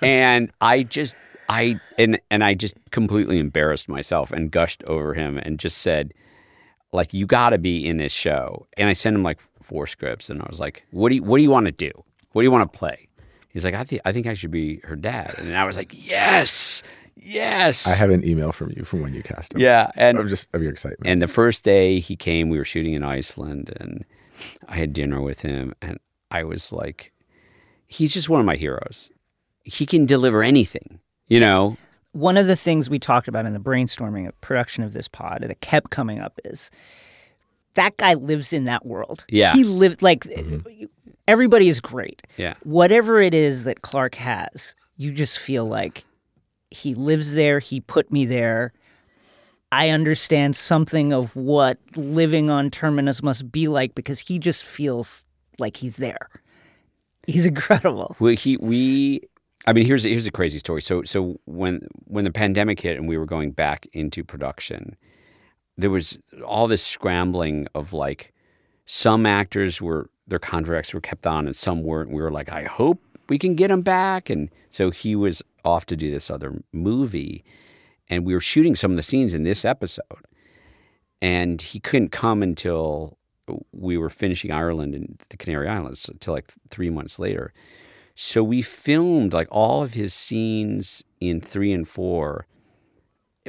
and 0.00 0.50
I 0.62 0.84
just 0.84 1.14
I 1.52 1.80
and 1.98 2.20
and 2.30 2.42
I 2.42 2.54
just 2.54 2.74
completely 2.90 3.38
embarrassed 3.38 3.88
myself 3.88 4.32
and 4.32 4.50
gushed 4.50 4.82
over 4.84 5.14
him 5.14 5.38
and 5.38 5.58
just 5.58 5.78
said, 5.78 6.14
like, 6.92 7.12
you 7.12 7.26
got 7.26 7.50
to 7.50 7.58
be 7.58 7.86
in 7.86 7.96
this 7.98 8.12
show. 8.12 8.66
And 8.76 8.88
I 8.88 8.92
sent 8.92 9.16
him 9.16 9.22
like 9.22 9.40
four 9.62 9.86
scripts, 9.86 10.30
and 10.30 10.40
I 10.40 10.46
was 10.48 10.60
like, 10.60 10.84
what 10.90 11.10
do 11.10 11.16
you 11.16 11.22
what 11.22 11.36
do 11.38 11.42
you 11.42 11.50
want 11.50 11.66
to 11.66 11.72
do? 11.72 11.90
What 12.32 12.42
do 12.42 12.44
you 12.44 12.50
want 12.50 12.72
to 12.72 12.78
play? 12.78 13.08
He's 13.50 13.64
like, 13.64 13.74
I 13.74 13.84
think 13.84 14.02
I 14.04 14.12
think 14.12 14.26
I 14.26 14.34
should 14.34 14.50
be 14.50 14.80
her 14.84 14.96
dad, 14.96 15.34
and 15.38 15.54
I 15.54 15.64
was 15.64 15.76
like, 15.76 15.92
yes, 15.92 16.82
yes. 17.16 17.86
I 17.86 17.94
have 17.94 18.10
an 18.10 18.26
email 18.26 18.52
from 18.52 18.72
you 18.74 18.84
from 18.84 19.02
when 19.02 19.12
you 19.12 19.22
cast 19.22 19.52
him. 19.52 19.60
Yeah, 19.60 19.90
and 19.94 20.18
of 20.18 20.28
just 20.28 20.48
of 20.54 20.62
your 20.62 20.72
excitement. 20.72 21.06
and 21.06 21.20
the 21.20 21.28
first 21.28 21.64
day 21.64 22.00
he 22.00 22.16
came, 22.16 22.48
we 22.48 22.58
were 22.58 22.64
shooting 22.64 22.94
in 22.94 23.02
Iceland, 23.02 23.72
and 23.78 24.04
I 24.68 24.76
had 24.76 24.92
dinner 24.92 25.20
with 25.20 25.42
him, 25.42 25.74
and 25.82 25.98
I 26.30 26.44
was 26.44 26.72
like, 26.72 27.12
he's 27.86 28.14
just 28.14 28.30
one 28.30 28.40
of 28.40 28.46
my 28.46 28.56
heroes. 28.56 29.10
He 29.64 29.84
can 29.86 30.06
deliver 30.06 30.42
anything, 30.42 30.98
you 31.32 31.40
know. 31.40 31.76
One 32.12 32.36
of 32.36 32.46
the 32.46 32.56
things 32.56 32.90
we 32.90 32.98
talked 32.98 33.26
about 33.26 33.46
in 33.46 33.54
the 33.54 33.58
brainstorming 33.58 34.28
of 34.28 34.38
production 34.42 34.84
of 34.84 34.92
this 34.92 35.08
pod 35.08 35.42
that 35.46 35.60
kept 35.62 35.88
coming 35.88 36.20
up 36.20 36.38
is 36.44 36.70
that 37.72 37.96
guy 37.96 38.12
lives 38.12 38.52
in 38.52 38.64
that 38.64 38.84
world. 38.84 39.24
Yeah. 39.30 39.54
He 39.54 39.64
lived 39.64 40.02
like 40.02 40.24
mm-hmm. 40.24 40.84
everybody 41.26 41.70
is 41.70 41.80
great. 41.80 42.20
Yeah. 42.36 42.52
Whatever 42.64 43.22
it 43.22 43.32
is 43.32 43.64
that 43.64 43.80
Clarke 43.80 44.16
has, 44.16 44.74
you 44.98 45.10
just 45.10 45.38
feel 45.38 45.64
like 45.64 46.04
he 46.70 46.94
lives 46.94 47.32
there, 47.32 47.60
he 47.60 47.80
put 47.80 48.12
me 48.12 48.26
there. 48.26 48.74
I 49.70 49.88
understand 49.88 50.54
something 50.54 51.14
of 51.14 51.34
what 51.34 51.78
living 51.96 52.50
on 52.50 52.70
Terminus 52.70 53.22
must 53.22 53.50
be 53.50 53.68
like 53.68 53.94
because 53.94 54.20
he 54.20 54.38
just 54.38 54.62
feels 54.62 55.24
like 55.58 55.78
he's 55.78 55.96
there. 55.96 56.28
He's 57.26 57.46
incredible. 57.54 58.16
We 58.18 58.36
he 58.36 58.58
we 58.58 59.22
I 59.66 59.72
mean 59.72 59.86
here's 59.86 60.04
here's 60.04 60.26
a 60.26 60.32
crazy 60.32 60.58
story. 60.58 60.82
So 60.82 61.02
so 61.04 61.40
when 61.44 61.86
when 62.04 62.24
the 62.24 62.32
pandemic 62.32 62.80
hit 62.80 62.96
and 62.96 63.08
we 63.08 63.16
were 63.16 63.26
going 63.26 63.52
back 63.52 63.86
into 63.92 64.24
production, 64.24 64.96
there 65.76 65.90
was 65.90 66.18
all 66.44 66.66
this 66.66 66.84
scrambling 66.84 67.68
of 67.74 67.92
like 67.92 68.32
some 68.86 69.24
actors 69.26 69.80
were 69.80 70.10
their 70.26 70.38
contracts 70.38 70.92
were 70.94 71.00
kept 71.00 71.26
on 71.26 71.46
and 71.46 71.54
some 71.54 71.82
weren't. 71.82 72.10
We 72.10 72.22
were 72.22 72.30
like, 72.30 72.50
I 72.50 72.64
hope 72.64 73.00
we 73.28 73.38
can 73.38 73.54
get 73.54 73.70
him 73.70 73.82
back. 73.82 74.30
And 74.30 74.50
so 74.70 74.90
he 74.90 75.14
was 75.16 75.42
off 75.64 75.86
to 75.86 75.96
do 75.96 76.10
this 76.10 76.30
other 76.30 76.62
movie, 76.72 77.44
and 78.08 78.24
we 78.24 78.34
were 78.34 78.40
shooting 78.40 78.74
some 78.74 78.90
of 78.90 78.96
the 78.96 79.02
scenes 79.02 79.32
in 79.32 79.44
this 79.44 79.64
episode, 79.64 80.26
and 81.20 81.62
he 81.62 81.78
couldn't 81.78 82.10
come 82.10 82.42
until 82.42 83.16
we 83.72 83.96
were 83.96 84.10
finishing 84.10 84.50
Ireland 84.50 84.94
and 84.94 85.20
the 85.28 85.36
Canary 85.36 85.68
Islands 85.68 86.08
until 86.08 86.34
like 86.34 86.52
three 86.70 86.90
months 86.90 87.18
later. 87.18 87.52
So 88.14 88.42
we 88.44 88.62
filmed 88.62 89.32
like 89.32 89.48
all 89.50 89.82
of 89.82 89.94
his 89.94 90.12
scenes 90.14 91.02
in 91.20 91.40
three 91.40 91.72
and 91.72 91.86
four 91.88 92.46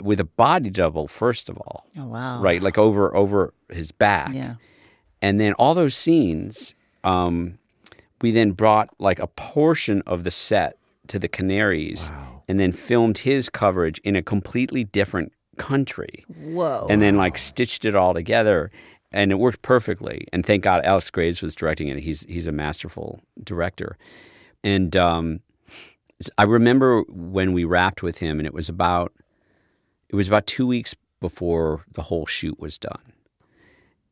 with 0.01 0.19
a 0.19 0.23
body 0.25 0.69
double 0.69 1.07
first 1.07 1.49
of 1.49 1.57
all, 1.57 1.85
Oh 1.97 2.05
wow. 2.05 2.41
right? 2.41 2.61
Like 2.61 2.77
over 2.77 3.15
over 3.15 3.53
his 3.69 3.91
back, 3.91 4.33
Yeah. 4.33 4.55
and 5.21 5.39
then 5.39 5.53
all 5.53 5.73
those 5.75 5.95
scenes, 5.95 6.73
um, 7.03 7.59
we 8.21 8.31
then 8.31 8.51
brought 8.51 8.89
like 8.99 9.19
a 9.19 9.27
portion 9.27 10.01
of 10.07 10.23
the 10.23 10.31
set 10.31 10.77
to 11.07 11.19
the 11.19 11.27
Canaries, 11.27 12.09
and 12.47 12.59
then 12.59 12.71
filmed 12.71 13.19
his 13.19 13.49
coverage 13.49 13.99
in 13.99 14.15
a 14.15 14.21
completely 14.23 14.83
different 14.85 15.33
country 15.57 16.25
Whoa. 16.41 16.87
and 16.89 17.01
then 17.01 17.15
like 17.17 17.37
stitched 17.37 17.85
it 17.85 17.93
all 17.93 18.13
together 18.15 18.71
and 19.11 19.31
it 19.31 19.35
worked 19.35 19.61
perfectly 19.61 20.25
and 20.33 20.43
thank 20.43 20.63
god 20.63 20.83
alex 20.83 21.11
graves 21.11 21.43
was 21.43 21.53
directing 21.53 21.89
it 21.89 21.99
he's 21.99 22.25
he's 22.27 22.47
a 22.47 22.51
masterful 22.51 23.19
director 23.43 23.95
and 24.63 24.95
um, 24.95 25.39
i 26.37 26.43
remember 26.43 27.03
when 27.09 27.53
we 27.53 27.63
wrapped 27.63 28.01
with 28.01 28.19
him 28.19 28.39
and 28.39 28.47
it 28.47 28.53
was 28.53 28.69
about 28.69 29.13
it 30.13 30.15
was 30.15 30.27
about 30.27 30.45
two 30.45 30.67
weeks 30.67 30.95
before 31.19 31.85
the 31.91 32.03
whole 32.03 32.27
shoot 32.27 32.59
was 32.59 32.77
done. 32.77 33.13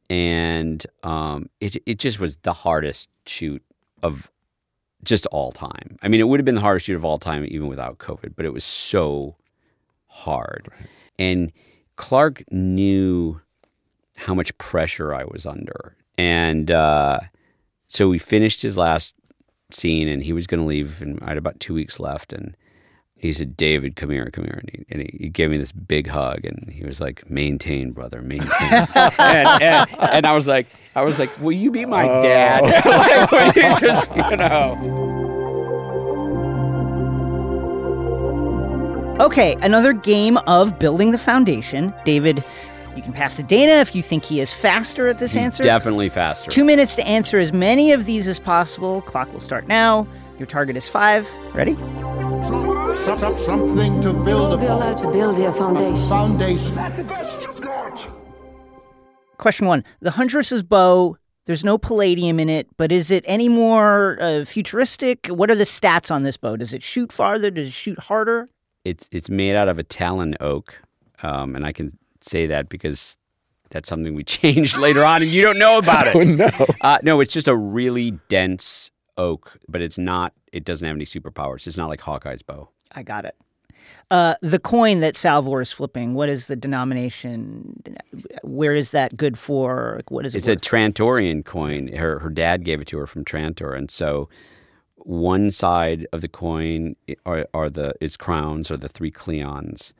And 0.09 0.83
um, 1.03 1.49
it, 1.59 1.75
it 1.85 1.99
just 1.99 2.19
was 2.19 2.37
the 2.37 2.53
hardest 2.53 3.07
shoot 3.27 3.61
of 4.01 4.31
just 5.03 5.27
all 5.27 5.51
time. 5.51 5.99
I 6.01 6.07
mean 6.07 6.19
it 6.19 6.27
would 6.27 6.39
have 6.39 6.45
been 6.45 6.55
the 6.55 6.61
hardest 6.61 6.87
shoot 6.87 6.95
of 6.95 7.05
all 7.05 7.19
time 7.19 7.45
even 7.47 7.67
without 7.67 7.99
covid 7.99 8.33
but 8.35 8.45
it 8.45 8.53
was 8.53 8.63
so 8.63 9.35
hard. 10.07 10.69
And 11.19 11.51
Clarke 11.97 12.43
knew 12.49 13.41
how 14.17 14.33
much 14.33 14.57
pressure 14.57 15.13
I 15.13 15.23
was 15.25 15.45
under. 15.45 15.95
And 16.17 16.71
uh, 16.71 17.19
so 17.87 18.09
we 18.09 18.17
finished 18.17 18.63
his 18.63 18.75
last 18.75 19.13
scene 19.73 20.07
and 20.07 20.23
he 20.23 20.33
was 20.33 20.47
going 20.47 20.61
to 20.61 20.67
leave. 20.67 21.01
And 21.01 21.19
I 21.21 21.29
had 21.29 21.37
about 21.37 21.59
two 21.59 21.73
weeks 21.73 21.99
left. 21.99 22.33
And 22.33 22.55
he 23.15 23.33
said, 23.33 23.55
David, 23.55 23.95
come 23.95 24.09
here, 24.09 24.29
come 24.31 24.45
here. 24.45 24.59
And 24.59 24.69
he, 24.69 24.85
and 24.89 25.01
he 25.21 25.29
gave 25.29 25.51
me 25.51 25.57
this 25.57 25.71
big 25.71 26.07
hug 26.07 26.43
and 26.45 26.71
he 26.71 26.83
was 26.83 26.99
like, 26.99 27.29
maintain, 27.29 27.91
brother, 27.91 28.21
maintain. 28.21 28.49
and, 28.95 29.61
and, 29.61 29.89
and 29.99 30.25
I 30.25 30.31
was 30.33 30.47
like, 30.47 30.67
I 30.95 31.03
was 31.03 31.19
like, 31.19 31.29
will 31.39 31.51
you 31.51 31.71
be 31.71 31.85
my 31.85 32.09
oh. 32.09 32.21
dad? 32.21 32.63
like, 32.85 33.31
will 33.31 33.63
you 33.63 33.79
just, 33.79 34.15
you 34.15 34.37
know. 34.37 35.19
Okay, 39.19 39.55
another 39.61 39.93
game 39.93 40.37
of 40.47 40.79
building 40.79 41.11
the 41.11 41.17
foundation. 41.19 41.93
David, 42.05 42.43
you 42.95 43.01
can 43.01 43.13
pass 43.13 43.35
to 43.37 43.43
Dana 43.43 43.73
if 43.73 43.95
you 43.95 44.01
think 44.01 44.25
he 44.25 44.39
is 44.39 44.51
faster 44.53 45.07
at 45.07 45.19
this 45.19 45.35
answer. 45.35 45.63
Definitely 45.63 46.09
faster. 46.09 46.49
Two 46.51 46.63
minutes 46.63 46.95
to 46.95 47.07
answer 47.07 47.39
as 47.39 47.51
many 47.53 47.91
of 47.91 48.05
these 48.05 48.27
as 48.27 48.39
possible. 48.39 49.01
Clock 49.03 49.31
will 49.33 49.39
start 49.39 49.67
now. 49.67 50.07
Your 50.37 50.47
target 50.47 50.75
is 50.75 50.87
five. 50.87 51.29
Ready? 51.53 51.75
Some- 52.45 53.17
some- 53.17 53.41
something 53.43 54.01
to 54.01 54.13
build 54.13 54.49
You'll 54.51 54.57
Be 54.57 54.65
upon. 54.65 54.77
allowed 54.77 54.97
to 54.97 55.11
build 55.11 55.39
your 55.39 55.49
A 55.49 55.53
foundation. 55.53 56.09
foundation. 56.09 56.73
the 56.97 57.03
best 57.03 57.35
you've 57.41 57.61
got? 57.61 58.07
Question 59.37 59.67
one 59.67 59.83
The 60.01 60.11
Huntress's 60.11 60.61
bow, 60.63 61.17
there's 61.45 61.63
no 61.63 61.77
palladium 61.77 62.39
in 62.39 62.49
it, 62.49 62.67
but 62.77 62.91
is 62.91 63.09
it 63.11 63.23
any 63.27 63.49
more 63.49 64.17
uh, 64.21 64.45
futuristic? 64.45 65.27
What 65.27 65.49
are 65.49 65.55
the 65.55 65.63
stats 65.63 66.11
on 66.11 66.23
this 66.23 66.37
bow? 66.37 66.55
Does 66.57 66.73
it 66.73 66.83
shoot 66.83 67.11
farther? 67.11 67.49
Does 67.51 67.67
it 67.69 67.73
shoot 67.73 67.99
harder? 67.99 68.49
it's 68.83 69.07
it's 69.11 69.29
made 69.29 69.55
out 69.55 69.69
of 69.69 69.77
a 69.77 69.83
talon 69.83 70.35
oak, 70.39 70.81
um, 71.21 71.55
and 71.55 71.65
I 71.67 71.71
can 71.71 71.95
say 72.21 72.47
that 72.47 72.69
because 72.69 73.17
that's 73.69 73.89
something 73.89 74.15
we 74.15 74.23
changed 74.39 74.77
later 74.77 75.03
on, 75.03 75.21
and 75.21 75.31
you 75.31 75.41
don't 75.41 75.59
know 75.59 75.77
about 75.77 76.07
it. 76.15 76.15
Oh, 76.15 76.23
no. 76.23 76.49
Uh, 76.81 76.99
no, 77.03 77.19
it's 77.19 77.33
just 77.33 77.47
a 77.47 77.55
really 77.55 78.11
dense 78.29 78.91
oak, 79.17 79.57
but 79.67 79.81
it's 79.81 79.97
not. 79.97 80.33
It 80.51 80.65
doesn't 80.65 80.85
have 80.85 80.95
any 80.95 81.05
superpowers. 81.05 81.67
It's 81.67 81.77
not 81.77 81.89
like 81.89 82.01
Hawkeye's 82.01 82.41
bow. 82.43 82.69
I 82.91 83.03
got 83.03 83.25
it. 83.25 83.35
Uh, 84.11 84.35
the 84.41 84.59
coin 84.59 84.99
that 84.99 85.15
Salvor 85.15 85.61
is 85.61 85.71
flipping, 85.71 86.13
what 86.13 86.27
is 86.29 86.47
the 86.47 86.55
denomination? 86.55 87.81
Where 88.43 88.75
is 88.75 88.91
that 88.91 89.15
good 89.15 89.37
for? 89.37 90.01
What 90.09 90.25
is 90.25 90.35
it? 90.35 90.39
It's 90.39 90.47
a? 90.47 90.55
Trantorian 90.55 91.45
coin. 91.45 91.87
Her 91.87 92.19
her 92.19 92.29
dad 92.29 92.63
gave 92.63 92.81
it 92.81 92.87
to 92.87 92.97
her 92.97 93.07
from 93.07 93.23
Trantor, 93.23 93.75
and 93.75 93.89
so 93.89 94.29
one 94.97 95.49
side 95.49 96.05
of 96.11 96.21
the 96.21 96.27
coin 96.27 96.95
are, 97.25 97.47
are 97.53 97.69
the 97.69 97.93
its 98.01 98.17
crowns 98.17 98.69
or 98.69 98.77
the 98.77 98.89
three 98.89 99.11
Cleons, 99.11 99.93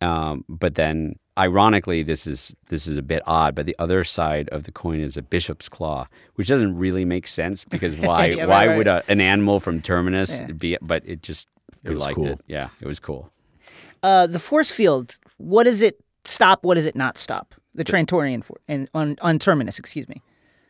um, 0.00 0.44
but 0.48 0.76
then 0.76 1.16
ironically 1.40 2.02
this 2.02 2.26
is 2.26 2.54
this 2.68 2.86
is 2.86 2.98
a 2.98 3.02
bit 3.02 3.22
odd. 3.26 3.54
But 3.54 3.66
the 3.66 3.74
other 3.78 4.04
side 4.04 4.48
of 4.50 4.62
the 4.64 4.72
coin 4.72 5.00
is 5.00 5.16
a 5.16 5.22
bishop's 5.22 5.68
claw, 5.68 6.06
which 6.34 6.48
doesn't 6.48 6.76
really 6.76 7.04
make 7.04 7.26
sense 7.26 7.64
because 7.64 7.96
why 8.06 8.26
Yeah, 8.26 8.46
why 8.46 8.66
right. 8.66 8.76
would 8.76 8.86
a, 8.86 9.02
an 9.08 9.20
animal 9.20 9.58
from 9.60 9.80
Terminus 9.80 10.40
Yeah. 10.40 10.52
be? 10.52 10.76
But 10.82 11.02
it 11.06 11.22
just 11.22 11.48
We 11.82 11.94
was 11.94 12.02
liked 12.02 12.16
cool. 12.16 12.26
it. 12.26 12.40
Yeah, 12.46 12.68
it 12.80 12.86
was 12.86 13.00
cool. 13.00 13.32
Uh, 14.02 14.26
the 14.26 14.38
force 14.38 14.70
field. 14.70 15.18
What 15.38 15.64
does 15.64 15.82
it 15.82 15.98
stop? 16.24 16.62
What 16.64 16.74
does 16.74 16.86
it 16.86 16.94
not 16.96 17.18
stop? 17.18 17.54
The 17.74 17.84
Trantorian 17.84 18.44
for 18.44 18.58
and 18.68 18.88
on 18.94 19.16
on 19.22 19.38
terminus. 19.38 19.78
Excuse 19.78 20.08
me. 20.08 20.22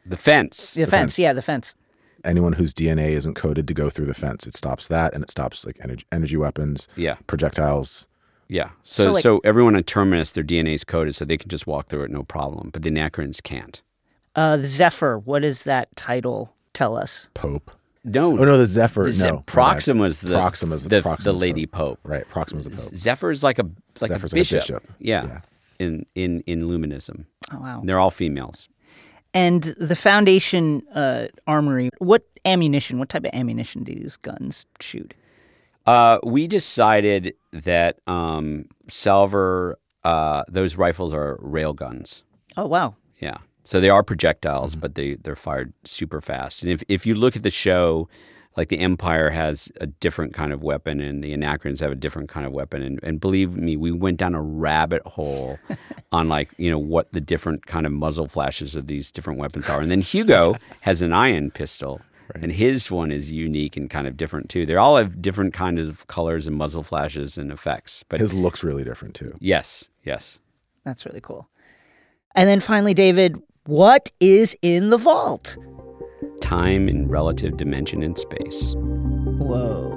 The 0.06 0.16
fence. 0.16 0.72
The, 0.74 0.80
fence. 0.86 0.90
fence. 0.90 1.18
Yeah, 1.18 1.32
the 1.32 1.42
fence. 1.42 1.74
Anyone 2.24 2.52
whose 2.54 2.74
DNA 2.74 3.10
isn't 3.12 3.34
coded 3.34 3.66
to 3.68 3.74
go 3.74 3.88
through 3.88 4.04
the 4.06 4.14
fence, 4.14 4.46
it 4.46 4.54
stops 4.54 4.88
that, 4.88 5.14
and 5.14 5.22
it 5.24 5.30
stops 5.30 5.64
like 5.64 5.78
energy, 5.82 6.04
energy 6.12 6.36
weapons, 6.36 6.86
Yeah. 6.96 7.16
projectiles. 7.26 8.08
Yeah. 8.50 8.70
So 8.82 9.14
So, 9.14 9.20
so, 9.20 9.40
everyone 9.44 9.76
on 9.76 9.84
Terminus, 9.84 10.32
their 10.32 10.44
DNA 10.44 10.74
is 10.74 10.84
coded, 10.84 11.14
so 11.14 11.24
they 11.24 11.36
can 11.36 11.48
just 11.48 11.66
walk 11.66 11.88
through 11.88 12.02
it 12.02 12.10
no 12.10 12.24
problem. 12.24 12.70
But 12.70 12.82
the 12.82 12.90
Anacreons 12.90 13.40
can't. 13.42 13.80
Uh, 14.34 14.56
the 14.56 14.68
Zephyr. 14.68 15.18
What 15.18 15.42
does 15.42 15.62
that 15.62 15.94
title 15.96 16.54
tell 16.74 16.96
us? 16.96 17.28
Pope. 17.34 17.70
No. 18.04 18.32
Oh 18.32 18.44
no, 18.44 18.56
the 18.58 18.66
Zephyr. 18.66 19.04
The 19.04 19.12
Ze- 19.12 19.26
no, 19.28 19.38
Proxima's 19.46 20.20
the 20.20 20.34
Proxima's 20.34 20.84
the, 20.84 21.02
Proxima's 21.02 21.24
the 21.24 21.32
lady 21.32 21.66
Pope. 21.66 21.98
pope. 22.02 22.10
Right, 22.10 22.28
Proxima's 22.28 22.64
the 22.64 22.70
Pope. 22.70 22.96
Zephyr 22.96 23.30
is 23.30 23.42
like 23.42 23.58
a 23.58 23.64
like 24.00 24.08
Zephyr's 24.08 24.32
a 24.32 24.36
like 24.36 24.40
a 24.40 24.40
bishop. 24.40 24.60
bishop. 24.60 24.92
Yeah. 24.98 25.24
Yeah. 25.26 25.40
In 25.78 26.06
in 26.14 26.40
in 26.46 26.62
Luminism. 26.62 27.26
Oh 27.52 27.58
wow. 27.60 27.80
And 27.80 27.88
they're 27.88 27.98
all 27.98 28.10
females. 28.10 28.68
And 29.32 29.62
the 29.78 29.94
Foundation 29.94 30.82
uh, 30.94 31.28
armory. 31.46 31.90
What 31.98 32.24
ammunition? 32.44 32.98
What 32.98 33.10
type 33.10 33.24
of 33.24 33.30
ammunition 33.32 33.84
do 33.84 33.94
these 33.94 34.16
guns 34.16 34.66
shoot? 34.80 35.14
Uh, 35.90 36.18
we 36.24 36.46
decided 36.46 37.34
that 37.52 37.98
um, 38.06 38.66
Salvor, 38.88 39.78
uh, 40.04 40.44
those 40.48 40.76
rifles 40.76 41.12
are 41.14 41.36
rail 41.40 41.72
guns. 41.72 42.22
Oh 42.56 42.66
wow. 42.66 42.94
Yeah. 43.18 43.38
So 43.64 43.80
they 43.80 43.90
are 43.90 44.02
projectiles, 44.02 44.72
Mm-hmm. 44.72 44.80
but 44.80 44.94
they, 44.94 45.14
they're 45.14 45.36
fired 45.36 45.72
super 45.84 46.20
fast. 46.20 46.62
And 46.62 46.70
if, 46.70 46.82
if 46.88 47.06
you 47.06 47.14
look 47.14 47.36
at 47.36 47.42
the 47.42 47.50
show, 47.50 48.08
like 48.56 48.68
the 48.68 48.78
Empire 48.80 49.30
has 49.30 49.70
a 49.80 49.86
different 49.86 50.34
kind 50.34 50.52
of 50.52 50.62
weapon 50.62 51.00
and 51.00 51.22
the 51.22 51.32
Anacreons 51.32 51.78
have 51.80 51.92
a 51.92 51.94
different 51.96 52.28
kind 52.28 52.46
of 52.46 52.52
weapon. 52.52 52.82
And, 52.82 52.98
and 53.02 53.20
believe 53.20 53.54
me, 53.56 53.76
we 53.76 53.92
went 53.92 54.16
down 54.18 54.34
a 54.34 54.42
rabbit 54.42 55.02
hole 55.06 55.58
on 56.12 56.28
like, 56.28 56.50
you 56.58 56.68
know, 56.70 56.78
what 56.78 57.12
the 57.12 57.20
different 57.20 57.66
kind 57.66 57.86
of 57.86 57.92
muzzle 57.92 58.26
flashes 58.26 58.74
of 58.74 58.86
these 58.88 59.10
different 59.12 59.38
weapons 59.38 59.68
are. 59.68 59.80
And 59.80 59.90
then 59.90 60.00
Hugo 60.00 60.56
has 60.82 61.00
an 61.02 61.12
iron 61.12 61.50
pistol. 61.52 62.00
And 62.34 62.52
his 62.52 62.90
one 62.90 63.10
is 63.10 63.30
unique 63.30 63.76
and 63.76 63.88
kind 63.90 64.06
of 64.06 64.16
different 64.16 64.48
too. 64.48 64.66
They 64.66 64.76
all 64.76 64.96
have 64.96 65.20
different 65.22 65.52
kinds 65.54 65.80
of 65.80 66.06
colors 66.06 66.46
and 66.46 66.56
muzzle 66.56 66.82
flashes 66.82 67.36
and 67.38 67.50
effects. 67.50 68.04
But 68.08 68.20
His 68.20 68.32
looks 68.32 68.62
really 68.64 68.84
different 68.84 69.14
too. 69.14 69.36
yes, 69.40 69.88
yes. 70.04 70.38
That's 70.84 71.04
really 71.06 71.20
cool. 71.20 71.48
And 72.34 72.48
then 72.48 72.60
finally, 72.60 72.94
David, 72.94 73.36
what 73.66 74.10
is 74.20 74.56
in 74.62 74.90
the 74.90 74.96
vault? 74.96 75.56
Time 76.40 76.88
in 76.88 77.08
relative 77.08 77.56
dimension 77.56 78.02
and 78.02 78.16
space. 78.16 78.74
Whoa. 78.76 79.89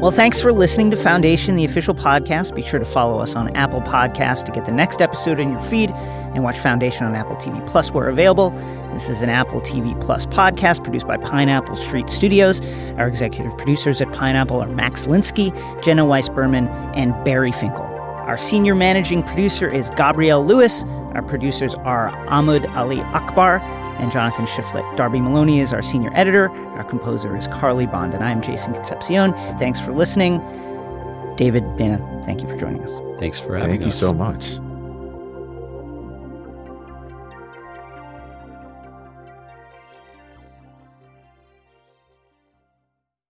Well, 0.00 0.12
thanks 0.12 0.40
for 0.40 0.52
listening 0.52 0.92
to 0.92 0.96
Foundation, 0.96 1.56
the 1.56 1.64
official 1.64 1.92
podcast. 1.92 2.54
Be 2.54 2.62
sure 2.62 2.78
to 2.78 2.84
follow 2.84 3.18
us 3.18 3.34
on 3.34 3.48
Apple 3.56 3.80
Podcasts 3.80 4.44
to 4.44 4.52
get 4.52 4.64
the 4.64 4.70
next 4.70 5.02
episode 5.02 5.40
in 5.40 5.50
your 5.50 5.60
feed 5.62 5.90
and 5.90 6.44
watch 6.44 6.56
Foundation 6.56 7.04
on 7.04 7.16
Apple 7.16 7.34
TV 7.34 7.66
Plus 7.66 7.90
where 7.90 8.08
available. 8.08 8.50
This 8.92 9.08
is 9.08 9.22
an 9.22 9.28
Apple 9.28 9.60
TV 9.60 10.00
Plus 10.00 10.24
podcast 10.26 10.84
produced 10.84 11.08
by 11.08 11.16
Pineapple 11.16 11.74
Street 11.74 12.08
Studios. 12.10 12.60
Our 12.96 13.08
executive 13.08 13.58
producers 13.58 14.00
at 14.00 14.12
Pineapple 14.12 14.60
are 14.60 14.68
Max 14.68 15.06
Linsky, 15.06 15.52
Jenna 15.82 16.04
Weiss 16.04 16.28
Berman, 16.28 16.68
and 16.94 17.12
Barry 17.24 17.50
Finkel. 17.50 17.82
Our 17.82 18.38
senior 18.38 18.76
managing 18.76 19.24
producer 19.24 19.68
is 19.68 19.90
Gabrielle 19.96 20.46
Lewis. 20.46 20.84
Our 21.14 21.22
producers 21.22 21.74
are 21.74 22.10
Ahmed 22.28 22.66
Ali 22.66 23.00
Akbar 23.00 23.58
and 23.98 24.12
Jonathan 24.12 24.46
Shiflett. 24.46 24.96
Darby 24.96 25.20
Maloney 25.20 25.60
is 25.60 25.72
our 25.72 25.82
senior 25.82 26.10
editor. 26.14 26.50
Our 26.50 26.84
composer 26.84 27.36
is 27.36 27.48
Carly 27.48 27.86
Bond, 27.86 28.14
and 28.14 28.22
I'm 28.24 28.42
Jason 28.42 28.74
Concepcion. 28.74 29.32
Thanks 29.58 29.80
for 29.80 29.92
listening. 29.92 30.38
David 31.36 31.76
Dana, 31.76 31.98
thank 32.24 32.42
you 32.42 32.48
for 32.48 32.56
joining 32.56 32.82
us. 32.82 32.92
Thanks 33.18 33.38
for 33.38 33.56
having 33.56 33.70
us. 33.70 33.76
Thank 33.76 33.84
you 33.84 33.92
so 33.92 34.12
much. 34.12 34.58